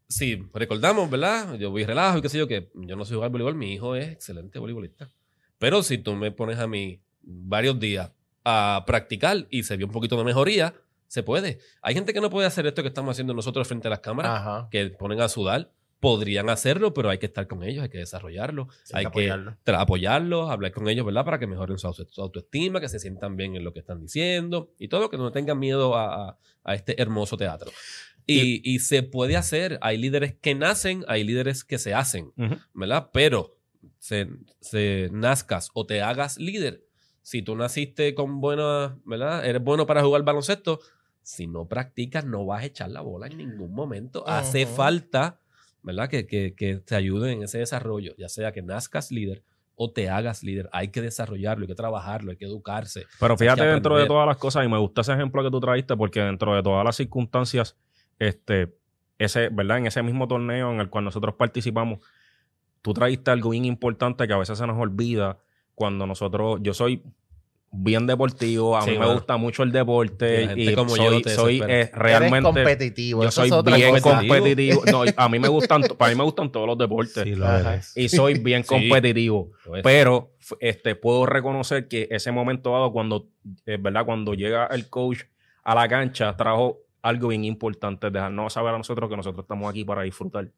si 0.09 0.43
recordamos, 0.53 1.09
¿verdad? 1.11 1.55
Yo 1.59 1.71
voy 1.71 1.85
relajo 1.85 2.19
y 2.19 2.23
qué 2.23 2.29
sé 2.29 2.39
yo, 2.39 2.47
que 2.49 2.69
yo 2.75 2.97
no 2.97 3.05
sé 3.05 3.15
jugar 3.15 3.31
voleibol, 3.31 3.55
mi 3.55 3.73
hijo 3.73 3.97
es 3.97 4.09
excelente 4.09 4.59
voleibolista. 4.59 5.11
Pero 5.59 5.83
si 5.83 5.99
tú 5.99 6.15
me 6.15 6.31
pones 6.33 6.59
a 6.59 6.67
mí 6.67 7.01
varios 7.23 7.79
días 7.81 8.13
a 8.49 8.85
practicar 8.87 9.47
y 9.51 9.65
se 9.65 9.77
vio 9.77 9.87
un 9.87 9.93
poquito 9.93 10.17
de 10.17 10.23
mejoría, 10.25 10.73
se 11.09 11.23
puede. 11.23 11.59
Hay 11.83 11.95
gente 11.95 12.15
que 12.15 12.21
no 12.21 12.31
puede 12.31 12.47
hacer 12.47 12.67
esto 12.67 12.83
que 12.83 12.89
estamos 12.89 13.13
haciendo 13.13 13.35
nosotros 13.35 13.67
frente 13.67 13.89
a 13.89 13.91
las 13.91 14.01
cámaras, 14.01 14.41
Ajá. 14.41 14.69
que 14.71 14.87
ponen 14.91 15.21
a 15.21 15.29
sudar. 15.29 15.73
Podrían 15.99 16.51
hacerlo, 16.51 16.93
pero 16.93 17.09
hay 17.09 17.17
que 17.19 17.25
estar 17.27 17.47
con 17.49 17.63
ellos, 17.65 17.83
hay 17.83 17.89
que 17.89 17.99
desarrollarlo, 17.99 18.69
Hay 18.93 19.07
hay 19.07 19.11
que 19.11 19.31
apoyarlos, 19.73 20.51
hablar 20.51 20.71
con 20.73 20.89
ellos, 20.89 21.07
¿verdad? 21.07 21.25
Para 21.25 21.39
que 21.39 21.47
mejoren 21.47 21.79
su, 21.79 21.87
auto- 21.87 22.07
su 22.09 22.21
autoestima, 22.21 22.81
que 22.81 22.89
se 22.89 22.99
sientan 22.99 23.35
bien 23.37 23.57
en 23.57 23.65
lo 23.65 23.73
que 23.73 23.81
están 23.81 24.01
diciendo 24.03 24.71
y 24.79 24.89
todo, 24.89 25.09
que 25.11 25.17
no 25.17 25.33
tengan 25.33 25.59
miedo 25.59 25.97
a, 25.97 26.29
a- 26.31 26.39
a 26.65 26.75
este 26.75 27.01
hermoso 27.01 27.37
teatro. 27.37 27.71
Y, 28.27 28.61
y 28.71 28.81
se 28.81 29.03
puede 29.05 29.37
hacer. 29.37 29.79
Hay 29.81 29.97
líderes 29.99 30.35
que 30.35 30.55
nacen, 30.55 31.05
hay 31.09 31.25
líderes 31.25 31.65
que 31.65 31.79
se 31.79 31.95
hacen, 31.95 32.33
Ujú. 32.37 32.57
¿verdad? 32.75 33.09
Pero 33.13 33.57
se, 33.99 34.29
se 34.61 35.09
nazcas 35.13 35.71
o 35.73 35.87
te 35.87 36.03
hagas 36.03 36.37
líder. 36.37 36.83
Si 37.27 37.43
tú 37.43 37.57
naciste 37.57 38.15
con 38.15 38.41
buena, 38.41 38.99
¿verdad? 39.05 39.45
Eres 39.45 39.61
bueno 39.61 39.85
para 39.85 40.01
jugar 40.01 40.23
baloncesto. 40.23 40.79
Si 41.23 41.49
no 41.49 41.67
practicas, 41.67 42.25
no 42.25 42.47
vas 42.47 42.63
a 42.63 42.67
echar 42.67 42.89
la 42.89 43.01
bola 43.01 43.27
en 43.27 43.37
ningún 43.37 43.75
momento. 43.75 44.23
Hace 44.29 44.65
falta, 44.65 45.41
¿verdad? 45.83 46.09
Que, 46.09 46.29
que, 46.29 46.55
que 46.55 46.77
te 46.77 46.95
ayuden 46.95 47.39
en 47.39 47.43
ese 47.43 47.59
desarrollo, 47.59 48.15
ya 48.17 48.29
sea 48.29 48.53
que 48.53 48.63
nazcas 48.63 49.11
líder 49.11 49.43
o 49.75 49.91
te 49.91 50.09
hagas 50.09 50.45
líder. 50.45 50.69
Hay 50.73 50.93
que 50.93 51.03
desarrollarlo, 51.03 51.65
hay 51.65 51.67
que 51.67 51.75
trabajarlo, 51.75 52.31
hay 52.31 52.37
que 52.37 52.45
educarse. 52.45 53.07
Pero 53.19 53.37
fíjate 53.37 53.65
dentro 53.65 53.99
de 53.99 54.07
todas 54.07 54.29
las 54.29 54.37
cosas, 54.37 54.65
y 54.65 54.69
me 54.69 54.79
gusta 54.79 55.01
ese 55.01 55.13
ejemplo 55.15 55.43
que 55.43 55.51
tú 55.51 55.59
trajiste, 55.59 55.97
porque 55.97 56.21
dentro 56.21 56.55
de 56.55 56.63
todas 56.63 56.85
las 56.85 56.95
circunstancias, 56.95 57.77
este, 58.21 58.73
ese, 59.19 59.49
¿verdad? 59.49 59.79
En 59.79 59.89
ese 59.89 60.01
mismo 60.05 60.29
torneo 60.29 60.71
en 60.71 60.79
el 60.79 60.89
cual 60.89 61.03
nosotros 61.03 61.35
participamos, 61.35 61.99
tú 62.83 62.95
trajiste 62.95 63.33
algo 63.33 63.51
bien 63.51 63.65
importante 63.65 64.29
que 64.29 64.33
a 64.33 64.39
veces 64.39 64.57
se 64.57 64.67
nos 64.69 64.79
olvida 64.79 65.41
cuando 65.77 66.05
nosotros, 66.07 66.59
yo 66.63 66.75
soy 66.75 67.03
bien 67.71 68.07
deportivo. 68.07 68.77
A 68.77 68.83
Sí, 68.83 68.93
mí 68.93 68.99
me 68.99 69.13
gusta 69.13 69.37
mucho 69.37 69.63
el 69.63 69.71
deporte. 69.71 70.49
y 70.57 70.75
como 70.75 70.91
soy, 70.97 71.63
eh, 71.69 71.91
realmente. 71.93 72.39
Eres 72.39 72.43
competitivo. 72.45 73.23
Yo 73.23 73.31
soy 73.31 73.51
bien 73.77 73.99
cosa. 74.01 74.19
competitivo. 74.21 74.83
No, 74.91 75.03
a 75.17 75.29
mí 75.29 75.39
me 75.39 75.49
gustan, 75.49 75.83
para 75.99 76.11
mí 76.11 76.17
me 76.17 76.25
gustan 76.25 76.51
todos 76.51 76.67
los 76.67 76.79
deportes. 76.79 77.23
Sí, 77.23 77.35
lo. 77.35 77.47
Y 77.95 78.09
soy 78.09 78.35
bien 78.43 78.63
Sí. 78.65 78.69
competitivo. 78.69 79.51
Pero 79.83 80.33
este, 80.61 80.95
puedo 80.95 81.27
reconocer 81.27 81.87
que 81.89 82.09
ese 82.11 82.33
momento 82.33 82.73
dado, 82.73 82.91
cuando, 82.93 83.29
eh, 83.67 83.77
¿verdad? 83.79 84.07
cuando 84.07 84.33
llega 84.35 84.67
el 84.67 84.89
coach 84.89 85.21
a 85.63 85.75
la 85.75 85.87
cancha, 85.89 86.35
trajo 86.37 86.79
algo 87.03 87.29
bien 87.29 87.45
importante, 87.45 88.11
dejarnos 88.11 88.53
saber 88.55 88.75
a 88.75 88.79
nosotros 88.79 89.09
que 89.11 89.17
nosotros 89.17 89.45
estamos 89.45 89.69
aquí 89.71 89.85
para 89.85 90.03
disfrutar. 90.03 90.49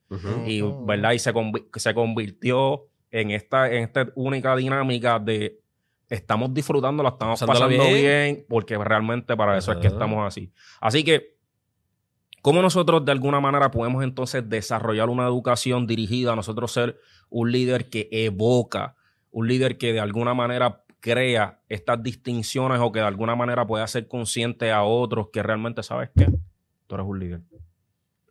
Y. 0.47 0.63
¿verdad? 0.87 1.13
y 1.13 1.19
se, 1.19 1.35
convi- 1.35 1.67
se 1.75 1.93
convirtió 1.95 2.87
en 3.11 3.31
esta, 3.31 3.71
en 3.71 3.85
esta 3.85 4.09
única 4.15 4.55
dinámica 4.57 5.19
de 5.19 5.61
estamos 6.09 6.53
disfrutando, 6.55 7.03
la 7.03 7.11
estamos 7.11 7.41
Pasándola 7.41 7.67
pasando 7.77 7.85
bien. 7.85 8.35
bien. 8.35 8.47
porque 8.49 8.77
realmente 8.79 9.37
para 9.37 9.59
eso 9.59 9.73
es 9.73 9.79
que 9.79 9.89
estamos 9.89 10.27
así. 10.27 10.53
Así 10.81 11.05
que, 11.05 11.37
¿cómo 12.43 12.63
nosotros 12.63 13.05
de 13.05 13.13
alguna 13.13 13.41
manera 13.41 13.71
podemos 13.71 14.03
entonces 14.03 14.49
desarrollar 14.49 15.09
una 15.11 15.25
educación 15.25 15.87
dirigida 15.87 16.33
a 16.33 16.37
nosotros 16.37 16.73
ser 16.73 16.99
un 17.29 17.53
líder 17.53 17.91
que 17.91 18.09
evoca, 18.11 18.97
un 19.31 19.49
líder 19.49 19.77
que 19.77 19.93
de 19.93 20.01
alguna 20.01 20.35
manera 20.35 20.83
crea 21.01 21.61
estas 21.69 22.03
distinciones 22.03 22.81
o 22.81 22.91
que 22.91 23.01
de 23.01 23.07
alguna 23.07 23.37
manera 23.37 23.67
pueda 23.67 23.87
ser 23.87 24.09
consciente 24.09 24.73
a 24.73 24.83
otros 24.83 25.29
que 25.33 25.43
realmente, 25.43 25.83
¿sabes 25.83 26.11
qué? 26.17 26.27
Tú 26.87 26.95
eres 26.95 27.07
un 27.07 27.19
líder. 27.19 27.41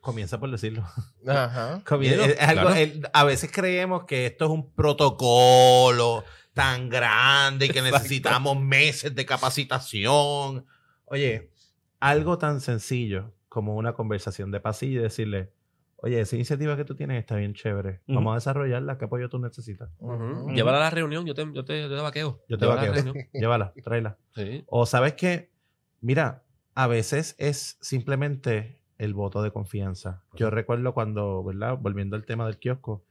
Comienza 0.07 0.39
por 0.39 0.49
decirlo. 0.49 0.85
Ajá. 1.27 1.81
Es 2.01 2.39
algo- 2.39 2.69
claro. 2.69 3.09
a 3.11 3.23
veces 3.25 3.51
creemos 3.51 4.05
que 4.05 4.25
esto 4.25 4.45
es 4.45 4.51
un 4.51 4.71
protocolo 4.73 6.23
tan 6.53 6.87
grande 6.87 7.65
y 7.65 7.69
que 7.69 7.81
necesitamos 7.81 8.57
meses 8.57 9.13
de 9.13 9.25
capacitación. 9.25 10.65
Oye, 11.05 11.51
algo 11.99 12.37
tan 12.37 12.61
sencillo 12.61 13.33
como 13.49 13.75
una 13.75 13.91
conversación 13.93 14.49
de 14.49 14.61
pasillo 14.61 15.01
y 15.01 15.03
decirle, 15.03 15.51
oye, 15.97 16.21
esa 16.21 16.35
iniciativa 16.37 16.77
que 16.77 16.85
tú 16.85 16.95
tienes 16.95 17.19
está 17.19 17.35
bien 17.35 17.53
chévere. 17.53 17.99
Vamos 18.07 18.31
a 18.31 18.35
desarrollarla. 18.35 18.97
¿Qué 18.97 19.03
apoyo 19.05 19.27
tú 19.27 19.39
necesitas? 19.39 19.89
Ujú. 19.99 20.49
Llévala 20.53 20.77
a 20.77 20.81
la 20.81 20.89
reunión, 20.89 21.25
yo 21.25 21.33
te, 21.33 21.45
yo 21.53 21.65
te, 21.65 21.81
yo 21.81 21.89
te 21.89 21.95
vaqueo. 22.01 22.43
Yo 22.47 22.57
te 22.57 22.65
Llévala 22.65 22.81
vaqueo. 22.87 22.93
reunión. 23.03 23.27
Llévala, 23.33 23.73
tráela. 23.83 24.17
Sí. 24.35 24.63
O 24.67 24.85
sabes 24.85 25.15
que, 25.15 25.51
mira, 25.99 26.43
a 26.75 26.87
veces 26.87 27.35
es 27.39 27.77
simplemente 27.81 28.79
el 28.97 29.13
voto 29.13 29.41
de 29.41 29.51
confianza. 29.51 30.23
Yo 30.33 30.49
recuerdo 30.49 30.93
cuando, 30.93 31.43
¿verdad? 31.43 31.77
Volviendo 31.79 32.15
al 32.15 32.25
tema 32.25 32.45
del 32.47 32.57
kiosco, 32.57 33.03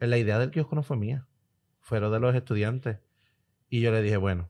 eh, 0.00 0.06
la 0.06 0.18
idea 0.18 0.38
del 0.38 0.50
kiosco 0.50 0.74
no 0.74 0.82
fue 0.82 0.96
mía, 0.96 1.26
fueron 1.80 2.12
de 2.12 2.20
los 2.20 2.34
estudiantes. 2.34 2.98
Y 3.68 3.80
yo 3.80 3.90
le 3.92 4.02
dije, 4.02 4.16
bueno, 4.18 4.48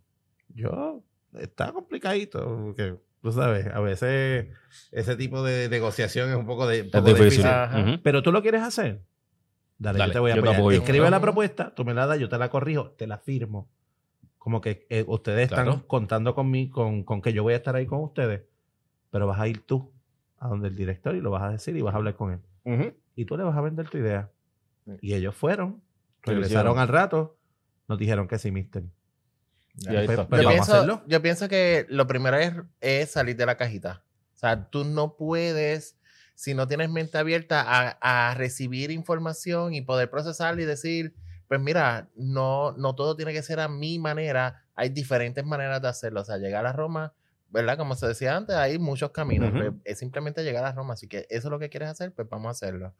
yo, 0.48 1.02
está 1.38 1.72
complicadito, 1.72 2.40
porque 2.64 2.96
tú 3.22 3.30
sabes, 3.32 3.66
a 3.68 3.78
veces 3.80 4.48
ese 4.90 5.16
tipo 5.16 5.42
de 5.44 5.68
negociación 5.68 6.30
es 6.30 6.36
un 6.36 6.46
poco, 6.46 6.66
de, 6.66 6.82
un 6.82 6.90
poco 6.90 6.98
Es 7.08 7.14
difícil. 7.14 7.30
difícil. 7.30 7.46
Ajá. 7.46 7.80
Ujú. 7.80 8.02
Pero 8.02 8.22
tú 8.22 8.32
lo 8.32 8.42
quieres 8.42 8.62
hacer. 8.62 9.02
Dale, 9.78 9.98
Dale, 9.98 10.10
yo 10.10 10.12
te 10.14 10.18
voy 10.20 10.30
a 10.30 10.34
apoyar. 10.34 10.54
apoyo. 10.56 10.78
Escribe 10.78 11.10
la 11.10 11.20
propuesta, 11.20 11.74
tú 11.74 11.84
me 11.84 11.94
la 11.94 12.06
das, 12.06 12.18
yo 12.18 12.28
te 12.28 12.38
la 12.38 12.50
corrijo, 12.50 12.90
te 12.92 13.06
la 13.06 13.18
firmo. 13.18 13.68
Como 14.38 14.60
que 14.60 14.86
eh, 14.90 15.04
ustedes 15.06 15.50
están 15.50 15.80
contando 15.86 16.34
con 16.34 16.50
mí, 16.50 16.68
con, 16.68 17.04
con 17.04 17.22
que 17.22 17.32
yo 17.32 17.44
voy 17.44 17.54
a 17.54 17.56
estar 17.56 17.76
ahí 17.76 17.86
con 17.86 18.00
ustedes, 18.00 18.42
pero 19.10 19.26
vas 19.28 19.38
a 19.38 19.46
ir 19.46 19.64
tú 19.64 19.92
a 20.44 20.48
donde 20.48 20.68
el 20.68 20.76
director 20.76 21.14
y 21.14 21.20
lo 21.20 21.30
vas 21.30 21.42
a 21.42 21.50
decir 21.50 21.76
y 21.76 21.80
vas 21.82 21.94
a 21.94 21.98
hablar 21.98 22.16
con 22.16 22.32
él. 22.32 22.40
Ujú. 22.64 22.92
Y 23.14 23.24
tú 23.24 23.36
le 23.36 23.44
vas 23.44 23.56
a 23.56 23.60
vender 23.60 23.88
tu 23.88 23.98
idea. 23.98 24.30
Y 25.00 25.14
ellos 25.14 25.34
fueron, 25.36 25.80
regresaron 26.22 26.78
al 26.78 26.88
rato, 26.88 27.36
nos 27.88 27.98
dijeron 27.98 28.26
que 28.26 28.38
sí, 28.38 28.50
mister. 28.50 28.82
Y 29.76 29.94
ahí 29.94 30.06
Pues- 30.06 30.20
pues 30.28 30.42
yo, 30.42 30.48
vamos 30.48 30.48
a 30.48 30.50
pienso, 30.50 30.72
hacerlo. 30.74 31.02
yo 31.06 31.22
pienso 31.22 31.48
que 31.48 31.86
lo 31.88 32.06
primero 32.06 32.36
es, 32.36 32.52
es 32.80 33.10
salir 33.10 33.36
de 33.36 33.46
la 33.46 33.56
cajita. 33.56 34.02
O 34.34 34.38
sea, 34.38 34.64
tú 34.68 34.84
no 34.84 35.16
puedes, 35.16 35.96
si 36.34 36.54
no 36.54 36.66
tienes 36.66 36.90
mente 36.90 37.16
abierta 37.18 37.62
a, 37.62 38.30
a 38.30 38.34
recibir 38.34 38.90
información 38.90 39.72
y 39.74 39.82
poder 39.82 40.10
procesarla 40.10 40.62
y 40.62 40.64
decir, 40.64 41.14
pues 41.48 41.60
mira, 41.60 42.08
no, 42.16 42.72
no 42.72 42.94
todo 42.94 43.14
tiene 43.14 43.32
que 43.32 43.42
ser 43.42 43.60
a 43.60 43.68
mi 43.68 43.98
manera, 43.98 44.64
hay 44.74 44.88
diferentes 44.88 45.44
maneras 45.44 45.80
de 45.80 45.88
hacerlo. 45.88 46.22
O 46.22 46.24
sea, 46.24 46.38
llegar 46.38 46.66
a 46.66 46.72
Roma, 46.72 47.12
¿verdad? 47.52 47.76
Como 47.78 47.94
se 47.94 48.06
decía 48.08 48.36
antes, 48.36 48.56
hay 48.56 48.78
muchos 48.78 49.10
caminos. 49.10 49.52
Pues, 49.52 49.72
es 49.84 49.98
simplemente 49.98 50.42
llegar 50.42 50.64
a 50.64 50.72
Roma. 50.72 50.94
Así 50.94 51.06
que 51.06 51.26
eso 51.30 51.48
es 51.48 51.50
lo 51.50 51.58
que 51.58 51.68
quieres 51.68 51.88
hacer, 51.90 52.12
pues 52.12 52.28
vamos 52.28 52.48
a 52.48 52.50
hacerlo. 52.50 52.94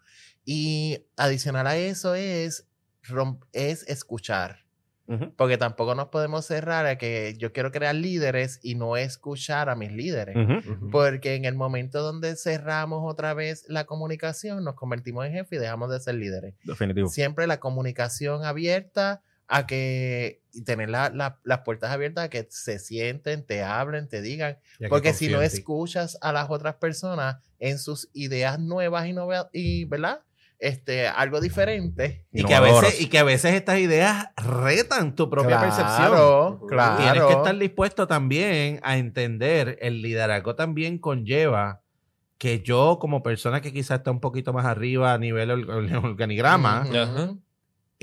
Y 0.44 1.06
adicional 1.16 1.66
a 1.66 1.76
eso 1.76 2.14
es, 2.14 2.68
rom- 3.02 3.40
es 3.52 3.88
escuchar. 3.88 4.60
Ujú. 5.08 5.34
Porque 5.36 5.58
tampoco 5.58 5.94
nos 5.96 6.08
podemos 6.08 6.46
cerrar 6.46 6.86
a 6.86 6.96
que 6.96 7.34
yo 7.36 7.52
quiero 7.52 7.72
crear 7.72 7.94
líderes 7.94 8.60
y 8.62 8.76
no 8.76 8.96
escuchar 8.96 9.68
a 9.68 9.74
mis 9.74 9.90
líderes. 9.90 10.36
Porque 10.92 11.34
en 11.34 11.44
el 11.44 11.54
momento 11.56 12.02
donde 12.02 12.36
cerramos 12.36 13.00
otra 13.04 13.34
vez 13.34 13.64
la 13.68 13.84
comunicación, 13.84 14.62
nos 14.64 14.74
convertimos 14.74 15.26
en 15.26 15.32
jefe 15.32 15.56
y 15.56 15.58
dejamos 15.58 15.90
de 15.90 15.98
ser 15.98 16.14
líderes. 16.14 16.54
Definitivo. 16.64 17.08
Siempre 17.08 17.46
la 17.48 17.58
comunicación 17.58 18.44
abierta 18.44 19.22
a 19.48 19.66
que 19.66 20.41
y 20.52 20.62
tener 20.64 20.90
la- 20.90 21.10
la- 21.10 21.38
las 21.44 21.60
puertas 21.60 21.90
abiertas 21.90 22.24
a 22.24 22.28
que 22.30 22.46
se 22.50 22.78
sienten, 22.78 23.44
te 23.46 23.62
hablen, 23.62 24.08
te 24.08 24.20
digan. 24.22 24.58
Porque 24.88 25.12
si 25.14 25.26
no 25.28 25.38
escuchas 25.58 26.18
a 26.20 26.32
las 26.32 26.50
otras 26.50 26.74
personas 26.76 27.36
en 27.58 27.78
sus 27.78 28.08
ideas 28.12 28.58
nuevas 28.58 29.06
y, 29.06 29.12
nove- 29.12 29.48
y 29.52 29.84
¿verdad? 29.86 30.20
Este, 30.58 31.08
algo 31.08 31.40
diferente. 31.40 32.24
Y 32.32 32.44
que, 32.44 32.54
a 32.54 32.60
veces, 32.60 33.00
y 33.00 33.08
que 33.08 33.18
a 33.18 33.24
veces 33.24 33.54
estas 33.54 33.78
ideas 33.80 34.28
retan 34.36 35.16
tu 35.16 35.28
propia 35.28 35.56
percepción. 35.60 35.96
Claro, 35.96 36.60
claro. 36.68 36.96
Tienes 37.02 37.22
que 37.24 37.32
estar 37.32 37.58
dispuesto 37.58 38.06
también 38.06 38.78
a 38.84 38.96
entender, 38.96 39.76
el 39.80 40.02
liderazgo 40.02 40.54
también 40.54 40.98
conlleva 40.98 41.80
que 42.38 42.60
yo 42.62 42.98
como 43.00 43.22
persona 43.24 43.60
que 43.60 43.72
quizás 43.72 43.98
está 43.98 44.10
un 44.12 44.20
poquito 44.20 44.52
más 44.52 44.64
arriba 44.66 45.12
a 45.14 45.18
nivel 45.18 45.50
or- 45.50 45.70
or- 45.70 45.96
organigrama, 46.04 46.82
Ujú. 46.86 46.96
Ajá. 46.96 47.34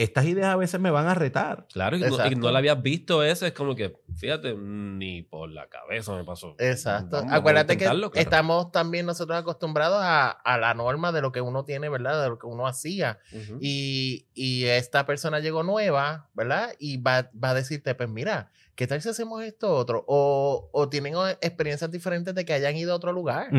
Estas 0.04 0.26
ideas 0.26 0.48
a 0.48 0.56
veces 0.56 0.80
me 0.80 0.92
van 0.92 1.08
a 1.08 1.14
retar. 1.14 1.68
Claro, 1.74 1.98
y 1.98 2.00
no, 2.00 2.28
y 2.28 2.36
no 2.36 2.52
la 2.52 2.60
habías 2.60 2.82
visto 2.82 3.24
eso, 3.24 3.46
es 3.46 3.52
como 3.52 3.76
que, 3.76 3.98
fíjate, 4.16 4.56
ni 4.56 5.24
por 5.24 5.50
la 5.52 5.68
cabeza 5.68 6.16
me 6.16 6.24
pasó. 6.24 6.56
Exacto. 6.58 7.18
Vamos 7.18 7.34
Acuérdate 7.34 7.78
que 7.78 7.84
claro. 7.84 8.12
estamos 8.14 8.72
también 8.72 9.06
nosotros 9.06 9.38
acostumbrados 9.38 10.00
a, 10.02 10.30
a 10.30 10.58
la 10.58 10.74
norma 10.74 11.12
de 11.12 11.22
lo 11.22 11.32
que 11.32 11.42
uno 11.42 11.66
tiene, 11.66 11.90
¿verdad? 11.90 12.24
De 12.24 12.30
lo 12.30 12.40
que 12.40 12.48
uno 12.48 12.66
hacía. 12.66 13.20
Ujú. 13.34 13.58
Y, 13.62 14.28
y 14.34 14.66
esta 14.66 15.06
persona 15.06 15.40
llegó 15.40 15.64
nueva, 15.64 16.30
¿verdad? 16.34 16.72
Y 16.80 16.98
va, 17.02 17.30
va 17.42 17.50
a 17.50 17.54
decirte, 17.54 17.94
pues 17.94 18.08
mira, 18.08 18.52
¿qué 18.76 18.88
tal 18.88 19.02
si 19.02 19.10
hacemos 19.10 19.44
esto 19.44 19.76
otro? 19.76 20.06
O, 20.08 20.70
o 20.72 20.88
tienen 20.88 21.14
experiencias 21.42 21.92
diferentes 21.92 22.34
de 22.34 22.46
que 22.46 22.54
hayan 22.54 22.78
ido 22.78 22.94
a 22.94 22.96
otro 22.96 23.12
lugar. 23.12 23.50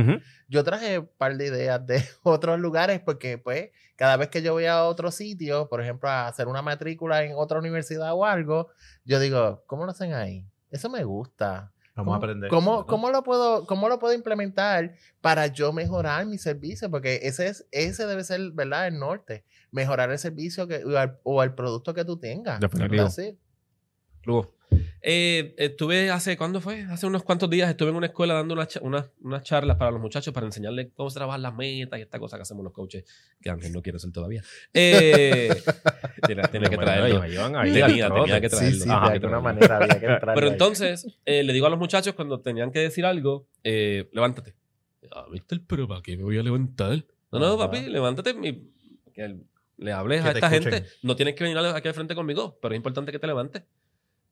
Yo 0.49 0.65
traje 0.65 1.01
un 1.01 1.11
par 1.19 1.37
de 1.37 1.49
ideas 1.49 1.87
de 1.87 2.03
otros 2.23 2.59
lugares 2.59 3.01
porque, 3.01 3.37
pues, 3.37 3.69
cada 4.01 4.17
vez 4.17 4.31
que 4.31 4.41
yo 4.41 4.55
voy 4.55 4.65
a 4.65 4.85
otro 4.85 5.11
sitio, 5.11 5.69
por 5.69 5.83
ejemplo, 5.83 6.09
a 6.09 6.27
hacer 6.27 6.49
una 6.49 6.63
matrícula 6.63 7.23
en 7.23 7.35
otra 7.37 7.59
universidad 7.59 8.15
o 8.15 8.25
algo, 8.25 8.71
yo 9.05 9.21
digo, 9.21 9.63
¿cómo 9.67 9.85
lo 9.85 9.91
hacen 9.91 10.15
ahí? 10.15 10.47
Eso 10.71 10.89
me 10.89 11.05
gusta. 11.05 11.71
Vamos 11.95 12.07
¿Cómo, 12.07 12.15
a 12.15 12.17
aprender. 12.17 12.49
¿cómo, 12.49 12.87
cómo 12.87 13.11
lo 13.11 13.23
puedo, 13.23 13.67
¿Cómo 13.67 13.91
lo 13.91 13.99
puedo 13.99 14.15
implementar 14.15 14.95
para 15.21 15.49
yo 15.49 15.75
mejorar 15.75 16.25
mi 16.25 16.39
servicio? 16.39 16.91
Porque 16.91 17.21
ese, 17.25 17.49
es, 17.49 17.67
ese 17.73 18.07
debe 18.07 18.25
ser, 18.25 18.53
¿verdad? 18.53 18.87
El 18.87 18.99
norte. 18.99 19.45
Mejorar 19.71 20.11
el 20.11 20.19
servicio 20.19 20.67
que, 20.67 20.83
o, 20.83 20.99
el, 20.99 21.19
o 21.23 21.43
el 21.43 21.53
producto 21.53 21.93
que 21.93 22.07
tú 22.07 22.19
tengas. 22.19 22.59
Definitivo. 22.59 23.07
Luego. 24.25 24.55
Eh, 25.03 25.55
estuve 25.57 26.11
hace, 26.11 26.37
¿cuándo 26.37 26.61
fue? 26.61 26.83
Hace 26.83 27.07
unos 27.07 27.23
cuantos 27.23 27.49
días 27.49 27.71
estuve 27.71 27.89
en 27.91 27.97
una 27.97 28.07
escuela 28.07 28.35
dando 28.35 28.53
unas 28.55 28.77
unas- 28.83 29.11
unas 29.23 29.43
charlas 29.43 29.77
para 29.77 29.91
los 29.91 30.01
muchachos 30.01 30.35
para 30.35 30.45
enseñarles 30.47 30.89
cómo 30.95 31.09
se 31.11 31.17
trabajan 31.19 31.41
las 31.43 31.55
metas 31.55 31.99
y 31.99 32.03
esta 32.03 32.19
cosa 32.19 32.37
que 32.37 32.43
hacemos 32.43 32.63
los 32.65 32.73
coaches, 32.73 33.05
que 33.41 33.49
Ángel 33.51 33.73
no 33.73 33.81
quiere 33.83 33.97
hacer 33.97 34.13
todavía. 34.13 34.43
Eh, 34.75 35.49
tiene, 36.27 36.43
tiene 36.49 36.69
que 36.71 36.77
traerlo. 36.77 37.21
Tenía, 37.21 38.09
tenía 38.09 38.41
que 38.41 38.49
Sí, 38.51 38.57
traerlo. 38.57 38.85
sí, 38.85 38.91
Ajá, 38.91 39.07
de 39.09 39.13
alguna 39.15 39.19
traerlo. 39.21 39.43
manera 39.43 39.77
había 39.79 40.01
que 40.01 40.07
entrar. 40.15 40.35
Pero 40.35 40.49
entonces, 40.49 41.07
eh, 41.25 41.43
le 41.45 41.53
digo 41.53 41.67
a 41.67 41.71
los 41.71 41.79
muchachos 41.79 42.15
cuando 42.15 42.41
tenían 42.41 42.71
que 42.71 42.81
decir 42.81 43.05
algo, 43.07 43.47
eh, 43.65 44.09
levántate. 44.13 44.55
Ah, 45.13 45.25
¿viste? 45.33 45.59
Pero 45.67 45.89
¿para 45.89 46.03
qué 46.03 46.17
me 46.17 46.25
voy 46.25 46.39
a 46.39 46.43
levantar? 46.43 47.05
No, 47.33 47.39
no, 47.39 47.47
Ajá. 47.55 47.57
papi, 47.71 47.89
levántate. 47.89 48.31
y 48.43 48.71
que 49.15 49.37
le 49.79 49.93
hables 49.93 50.23
a 50.25 50.33
esta 50.33 50.49
escuchen. 50.55 50.73
gente. 50.75 50.89
No 51.03 51.17
tienes 51.17 51.35
que 51.35 51.45
venir 51.45 51.57
aquí 51.59 51.89
al 51.89 51.95
frente 51.95 52.15
conmigo, 52.15 52.59
pero 52.61 52.75
es 52.75 52.77
importante 52.77 53.11
que 53.13 53.19
te 53.19 53.27
levantes. 53.27 53.63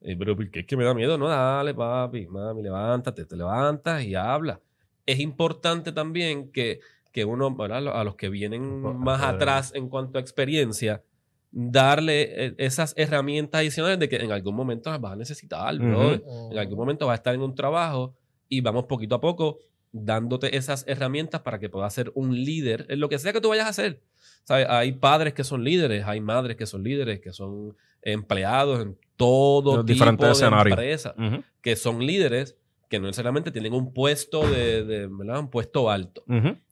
Eh, 0.01 0.17
pero 0.17 0.37
¿por 0.37 0.51
qué 0.51 0.61
es 0.61 0.67
que 0.67 0.77
me 0.77 0.85
da 0.85 0.95
miedo? 0.95 1.19
No, 1.19 1.29
dale, 1.29 1.75
papi, 1.75 2.27
mami, 2.27 2.63
levántate, 2.63 3.25
te 3.25 3.37
levantas 3.37 4.05
y 4.05 4.15
habla. 4.15 4.61
Es 5.07 5.19
importante 5.19 5.93
también 5.93 6.53
que, 6.53 6.81
que 7.13 7.25
uno, 7.25 7.55
¿verdad? 7.55 7.89
a 7.89 8.05
los 8.05 8.15
que 8.15 8.29
vienen 8.29 8.83
más 8.99 9.23
atrás 9.23 9.73
en 9.75 9.89
cuanto 9.89 10.19
a 10.19 10.21
experiencia, 10.21 11.03
darle 11.51 12.47
eh, 12.47 12.55
esas 12.59 12.95
herramientas 12.97 13.61
adicionales 13.61 13.99
de 13.99 14.09
que 14.09 14.17
en 14.17 14.33
algún 14.33 14.55
momento 14.55 14.91
las 14.91 15.01
vas 15.01 15.13
a 15.13 15.17
necesitar, 15.17 15.75
Ujú. 15.75 15.85
brother. 15.85 16.23
En 16.51 16.59
algún 16.59 16.79
momento 16.79 17.07
vas 17.07 17.15
a 17.15 17.17
estar 17.17 17.35
en 17.35 17.43
un 17.43 17.55
trabajo 17.55 18.15
y 18.49 18.61
vamos 18.61 18.85
poquito 18.85 19.15
a 19.15 19.21
poco 19.21 19.59
dándote 19.91 20.57
esas 20.57 20.85
herramientas 20.87 21.41
para 21.41 21.59
que 21.59 21.71
puedas 21.71 21.93
ser 21.95 22.13
un 22.15 22.35
líder 22.35 22.87
en 22.91 23.01
lo 23.01 23.09
que 23.09 23.19
sea 23.19 23.33
que 23.33 23.41
tú 23.41 23.49
vayas 23.49 23.67
a 23.67 23.71
hacer. 23.71 24.03
¿Sabes? 24.45 24.67
Hay 24.69 24.93
padres 24.93 25.35
que 25.35 25.45
son 25.45 25.65
líderes, 25.65 26.05
hay 26.07 26.21
madres 26.21 26.57
que 26.57 26.67
son 26.67 26.83
líderes, 26.83 27.21
que 27.21 27.33
son 27.33 27.77
empleados 28.03 28.81
en 28.81 28.99
todo 29.19 29.77
Los 29.77 29.85
tipo 29.85 29.93
diferentes 29.95 30.27
de 30.27 30.33
escenarios. 30.33 30.79
empresas 30.79 31.15
que 31.61 31.77
son 31.77 32.07
líderes 32.07 32.57
que 32.89 32.99
no 32.99 33.09
necesariamente 33.09 33.51
tienen 33.51 33.75
un 33.75 33.93
puesto 33.93 34.49
de, 34.49 34.83
de- 34.85 35.07
¿verdad? 35.09 35.41
un 35.41 35.51
puesto 35.51 35.91
alto. 35.91 36.25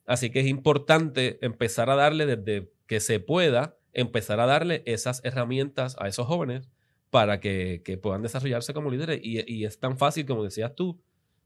Así 0.07 0.31
que 0.31 0.41
es 0.41 0.47
importante 0.47 1.39
empezar 1.45 1.91
a 1.91 1.97
darle 1.97 2.25
desde 2.25 2.71
que 2.87 3.01
se 3.01 3.21
pueda, 3.21 3.77
empezar 3.93 4.41
a 4.41 4.47
darle 4.47 4.83
esas 4.87 5.21
herramientas 5.25 5.97
a 6.01 6.09
esos 6.09 6.27
jóvenes 6.27 6.71
para 7.11 7.41
que, 7.41 7.83
que 7.85 7.99
puedan 7.99 8.23
desarrollarse 8.23 8.73
como 8.73 8.91
líderes. 8.91 9.21
Y, 9.23 9.43
y 9.53 9.65
es 9.67 9.79
tan 9.79 9.99
fácil, 9.99 10.25
como 10.25 10.43
decías 10.45 10.75
tú, 10.75 10.99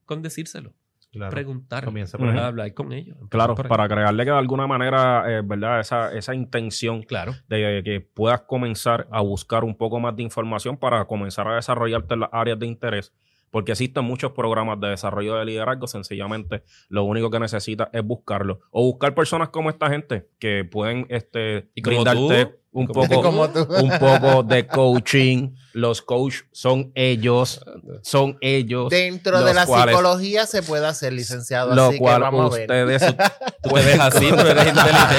con 0.05 0.23
decírselo, 0.23 0.73
Claro. 1.13 1.31
preguntar, 1.31 1.85
Comienza 1.85 2.17
por 2.19 2.29
hablar 2.29 2.73
con 2.73 2.93
ellos. 2.93 3.17
Claro, 3.31 3.55
para 3.57 3.89
crearle 3.89 4.25
que 4.25 4.31
de 4.31 4.37
alguna 4.39 4.67
manera, 4.67 5.25
eh, 5.27 5.43
¿verdad? 5.45 5.81
Esa, 5.81 6.13
esa 6.17 6.35
intención 6.35 7.03
Claro. 7.03 7.35
de 7.49 7.83
que 7.85 8.01
puedas 8.01 8.43
comenzar 8.43 9.09
a 9.11 9.21
buscar 9.21 9.65
un 9.65 9.77
poco 9.77 9.99
más 9.99 10.15
de 10.15 10.23
información 10.23 10.77
para 10.77 11.05
comenzar 11.07 11.49
a 11.49 11.57
desarrollarte 11.57 12.15
en 12.15 12.21
las 12.21 12.31
áreas 12.33 12.59
de 12.59 12.67
interés. 12.67 13.13
Porque 13.51 13.73
existen 13.73 14.05
muchos 14.05 14.31
programas 14.31 14.79
de 14.79 14.91
desarrollo 14.91 15.35
de 15.35 15.45
liderazgo, 15.45 15.89
sencillamente 15.89 16.63
lo 16.89 17.03
único 17.03 17.31
que 17.31 17.41
necesitas 17.41 17.89
es 17.93 18.05
buscarlo. 18.05 18.61
O 18.71 18.85
buscar 18.85 19.13
personas 19.13 19.49
como 19.49 19.71
esta 19.71 19.91
gente 19.91 20.29
que 20.39 20.65
pueden 20.65 21.07
este, 21.09 21.69
Y 21.75 21.83
brindarte 21.83 22.45
tú, 22.47 22.53
un 22.73 22.87
poco, 22.87 23.23
Como 23.23 23.49
tú. 23.51 23.66
un 23.68 23.91
poco 23.99 24.43
de 24.45 24.66
coaching. 24.66 25.51
Los 25.73 26.03
coach 26.03 26.43
son 26.53 26.91
ellos, 26.97 27.61
son 28.03 28.37
ellos. 28.41 28.91
Dentro 28.91 29.43
de 29.45 29.55
la 29.55 29.66
cuales- 29.66 29.95
psicología 29.97 30.47
se 30.47 30.62
puede 30.62 30.87
hacer 30.87 31.12
licenciado, 31.12 31.75
Lo 31.75 31.85
así 31.87 31.93
que 31.95 31.99
cual 31.99 32.21
vamos 32.23 32.53
a 32.53 32.57
ver. 32.57 32.62
ustedes 32.62 33.07
Tú 33.62 33.68
te 33.71 33.75
ves 33.85 34.01
así, 34.01 34.27
pero 34.31 34.49
eres 34.51 34.66
inteligente. 34.68 35.14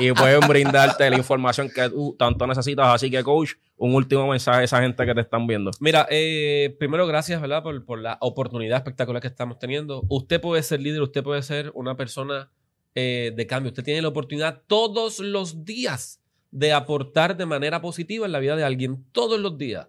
y 0.00 0.12
pueden 0.12 0.40
brindarte 0.48 1.08
la 1.10 1.16
información 1.16 1.70
que 1.74 1.88
tú 1.90 2.14
tanto 2.18 2.46
necesitas. 2.46 2.86
Así 2.88 3.10
que, 3.10 3.22
coach, 3.22 3.52
un 3.76 3.94
último 3.94 4.26
mensaje 4.28 4.60
a 4.60 4.64
esa 4.64 4.80
gente 4.80 5.04
que 5.06 5.14
te 5.14 5.20
están 5.20 5.46
viendo. 5.46 5.70
Mira, 5.80 6.06
eh, 6.10 6.74
primero 6.78 7.06
gracias, 7.06 7.40
¿verdad? 7.40 7.62
Por, 7.62 7.84
por 7.84 8.00
la 8.00 8.18
oportunidad 8.20 8.78
espectacular 8.78 9.20
que 9.22 9.28
estamos 9.28 9.58
teniendo. 9.58 10.02
Usted 10.08 10.40
puede 10.40 10.62
ser 10.62 10.80
líder, 10.80 11.02
usted 11.02 11.22
puede 11.22 11.42
ser 11.42 11.70
una 11.74 11.96
persona 11.96 12.50
eh, 12.96 13.32
de 13.36 13.46
cambio. 13.46 13.70
Usted 13.70 13.84
tiene 13.84 14.02
la 14.02 14.08
oportunidad 14.08 14.62
todos 14.66 15.20
los 15.20 15.64
días 15.64 16.20
de 16.50 16.72
aportar 16.72 17.36
de 17.36 17.44
manera 17.46 17.80
positiva 17.80 18.26
en 18.26 18.32
la 18.32 18.38
vida 18.40 18.56
de 18.56 18.64
alguien, 18.64 19.04
todos 19.12 19.38
los 19.38 19.56
días. 19.58 19.86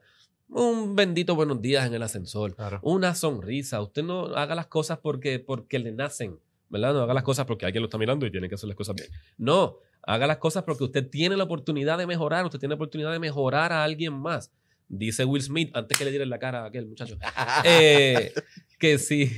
Un 0.49 0.95
bendito 0.95 1.34
buenos 1.36 1.62
días 1.62 1.88
en 1.88 1.93
el 1.93 2.03
ascensor, 2.03 2.55
Claro. 2.55 2.80
una 2.84 3.16
sonrisa. 3.16 3.82
Usted 3.82 4.03
no 4.03 4.26
haga 4.36 4.53
las 4.55 4.68
cosas 4.68 4.99
porque, 4.99 5.39
porque 5.39 5.80
le 5.80 5.91
nacen, 5.91 6.39
¿verdad? 6.70 6.93
No 6.93 7.01
haga 7.01 7.14
las 7.14 7.24
cosas 7.24 7.45
porque 7.45 7.66
alguien 7.66 7.82
lo 7.82 7.88
está 7.88 7.97
mirando 7.97 8.26
y 8.26 8.32
tiene 8.32 8.49
que 8.49 8.55
hacer 8.55 8.68
las 8.68 8.78
cosas 8.78 8.95
bien. 8.95 9.08
No, 9.38 9.78
haga 10.03 10.28
las 10.28 10.38
cosas 10.38 10.64
porque 10.64 10.84
usted 10.86 11.10
tiene 11.10 11.36
la 11.38 11.43
oportunidad 11.45 11.97
de 11.97 12.08
mejorar, 12.08 12.45
usted 12.45 12.60
tiene 12.60 12.72
la 12.74 12.76
oportunidad 12.76 13.12
de 13.12 13.20
mejorar 13.20 13.72
a 13.74 13.84
alguien 13.84 14.14
más. 14.14 14.51
Dice 14.89 15.26
Will 15.26 15.41
Smith, 15.41 15.70
antes 15.74 15.97
que 15.97 16.05
le 16.05 16.12
diera 16.12 16.26
la 16.26 16.39
cara 16.39 16.64
a 16.64 16.68
aquel 16.68 16.88
muchacho, 16.88 17.18
eh, 17.66 18.34
que 18.80 18.97
si 18.97 19.30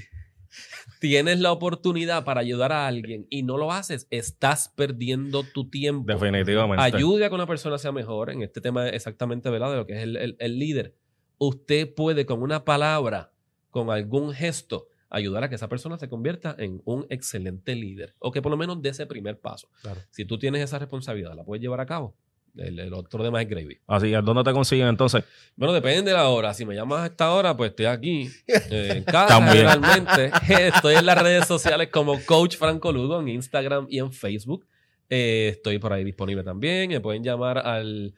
tienes 0.99 1.39
la 1.39 1.51
oportunidad 1.51 2.23
para 2.25 2.41
ayudar 2.41 2.71
a 2.71 2.85
alguien 2.87 3.25
y 3.29 3.43
no 3.43 3.57
lo 3.57 3.71
haces, 3.71 4.07
estás 4.11 4.69
perdiendo 4.75 5.43
tu 5.43 5.69
tiempo. 5.69 6.11
Definitivamente. 6.11 6.83
Ayude 6.83 7.25
a 7.25 7.29
que 7.29 7.35
una 7.35 7.47
persona 7.47 7.77
sea 7.77 7.91
mejor 7.91 8.29
en 8.29 8.41
este 8.43 8.61
tema 8.61 8.87
exactamente 8.89 9.49
¿verdad? 9.49 9.71
de 9.71 9.77
lo 9.77 9.85
que 9.87 9.93
es 9.93 10.03
el, 10.03 10.17
el- 10.17 10.35
el 10.39 10.59
líder. 10.59 10.95
Usted 11.37 11.93
puede 11.93 12.25
con 12.25 12.41
una 12.41 12.65
palabra, 12.65 13.31
con 13.69 13.89
algún 13.89 14.33
gesto, 14.33 14.87
ayudar 15.09 15.43
a 15.43 15.49
que 15.49 15.55
esa 15.55 15.69
persona 15.69 15.97
se 15.97 16.09
convierta 16.09 16.55
en 16.59 16.81
un 16.85 17.05
excelente 17.09 17.73
líder 17.75 18.13
o 18.19 18.31
que 18.31 18.41
por 18.41 18.51
lo 18.51 18.57
menos 18.57 18.81
dé 18.81 18.89
ese 18.89 19.05
primer 19.07 19.39
paso. 19.39 19.69
Claro. 19.81 20.01
Si 20.11 20.25
tú 20.25 20.37
tienes 20.37 20.61
esa 20.63 20.77
responsabilidad, 20.79 21.33
la 21.35 21.43
puedes 21.43 21.61
llevar 21.61 21.79
a 21.79 21.85
cabo. 21.85 22.13
El, 22.55 22.79
el 22.79 22.93
otro 22.93 23.23
tema 23.23 23.41
es 23.41 23.47
gravy. 23.49 23.77
Así 23.87 24.13
es, 24.13 24.23
¿dónde 24.23 24.43
te 24.43 24.51
consiguen 24.51 24.87
entonces? 24.87 25.23
Bueno, 25.55 25.73
depende 25.73 26.11
de 26.11 26.17
la 26.17 26.27
hora. 26.29 26.53
Si 26.53 26.65
me 26.65 26.75
llamas 26.75 26.99
a 27.01 27.05
esta 27.07 27.31
hora, 27.31 27.55
pues 27.55 27.71
estoy 27.71 27.85
aquí. 27.85 28.29
eh, 28.47 28.93
en 28.97 29.03
casa, 29.05 29.39
También. 29.39 29.67
generalmente. 29.67 30.31
Estoy 30.67 30.95
en 30.95 31.05
las 31.05 31.21
redes 31.21 31.45
sociales 31.47 31.89
como 31.91 32.19
Coach 32.25 32.57
Franco 32.57 32.91
Lugo 32.91 33.19
en 33.19 33.29
Instagram 33.29 33.87
y 33.89 33.99
en 33.99 34.11
Facebook. 34.11 34.65
Eh, 35.11 35.49
estoy 35.53 35.79
por 35.79 35.91
ahí 35.93 36.03
disponible 36.03 36.43
también. 36.43 36.89
Me 36.89 36.99
pueden 37.01 37.23
llamar 37.23 37.57
al 37.57 38.13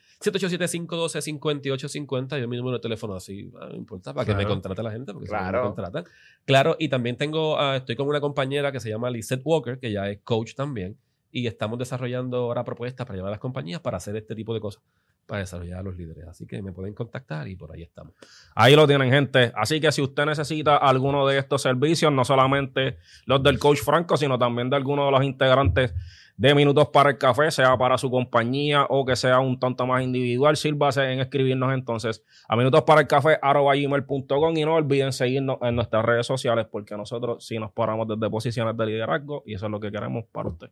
787-512-5850. 1.00 2.40
Yo 2.40 2.48
mi 2.48 2.58
número 2.58 2.78
de 2.78 2.82
teléfono 2.82 3.16
así, 3.16 3.52
ah, 3.60 3.68
no 3.70 3.76
importa, 3.76 4.14
para 4.14 4.26
que 4.26 4.36
me 4.36 4.46
contrate 4.46 4.84
la 4.84 4.92
gente, 4.92 5.14
porque 5.14 5.28
si 5.28 5.34
no 5.34 5.40
Claro. 5.40 5.58
me 5.60 5.64
contratan. 5.68 6.04
Claro, 6.46 6.76
y 6.80 6.90
también 6.90 7.18
tengo, 7.18 7.58
ah, 7.60 7.78
estoy 7.78 7.96
con 7.96 8.08
una 8.08 8.20
compañera 8.20 8.72
que 8.72 8.80
se 8.80 8.90
llama 8.90 9.10
Lizette 9.10 9.42
Walker, 9.44 9.80
que 9.80 9.92
ya 9.92 10.10
es 10.10 10.20
coach 10.24 10.54
también. 10.54 10.98
Y 11.32 11.48
estamos 11.48 11.80
desarrollando 11.80 12.38
ahora 12.38 12.64
propuestas 12.64 13.06
para 13.06 13.18
llevar 13.18 13.30
a 13.30 13.32
las 13.32 13.40
compañías 13.40 13.82
para 13.82 13.98
hacer 13.98 14.16
este 14.16 14.36
tipo 14.36 14.54
de 14.54 14.60
cosas, 14.60 14.84
para 15.26 15.40
desarrollar 15.40 15.80
a 15.80 15.84
los 15.84 15.96
líderes. 15.96 16.28
Así 16.28 16.46
que 16.46 16.62
me 16.62 16.72
pueden 16.72 16.94
contactar 16.94 17.48
y 17.48 17.56
por 17.56 17.72
ahí 17.72 17.84
estamos. 17.84 18.14
Ahí 18.56 18.76
lo 18.76 18.88
tienen, 18.88 19.12
gente. 19.12 19.52
Así 19.56 19.80
que 19.80 19.92
si 19.92 20.02
usted 20.02 20.26
necesita 20.26 20.78
alguno 20.78 21.26
de 21.28 21.38
estos 21.38 21.62
servicios, 21.62 22.12
no 22.12 22.26
solamente 22.26 22.98
los 23.26 23.42
del 23.42 23.60
Coach 23.60 23.80
Franco, 23.80 24.18
sino 24.18 24.38
también 24.38 24.70
de 24.70 24.76
alguno 24.76 25.06
de 25.06 25.12
los 25.12 25.24
integrantes 25.24 25.94
de 26.42 26.56
Minutos 26.56 26.88
para 26.88 27.12
el 27.12 27.20
Café, 27.20 27.52
sea 27.52 27.78
para 27.78 28.00
su 28.00 28.10
compañía 28.10 28.88
o 28.90 29.06
que 29.06 29.16
sea 29.16 29.40
un 29.40 29.60
tanto 29.60 29.86
más 29.86 30.02
individual, 30.02 30.58
sírvase 30.58 31.04
en 31.12 31.20
escribirnos 31.20 31.72
entonces 31.72 32.24
a 32.48 32.56
minutos 32.56 32.82
para 32.82 33.02
el 33.02 33.08
café 33.08 33.40
gmail.com 33.42 34.58
y 34.58 34.66
no 34.66 34.74
olviden 34.74 35.14
seguirnos 35.14 35.58
en 35.62 35.76
nuestras 35.76 36.04
redes 36.04 36.26
sociales 36.26 36.66
porque 36.72 36.98
nosotros 36.98 37.46
sí 37.46 37.60
nos 37.60 37.72
paramos 37.72 38.08
desde 38.08 38.28
posiciones 38.28 38.76
de 38.76 38.86
liderazgo 38.88 39.44
y 39.46 39.54
eso 39.54 39.68
es 39.68 39.72
lo 39.72 39.80
que 39.80 39.92
queremos 39.92 40.26
para 40.32 40.50
usted. 40.50 40.72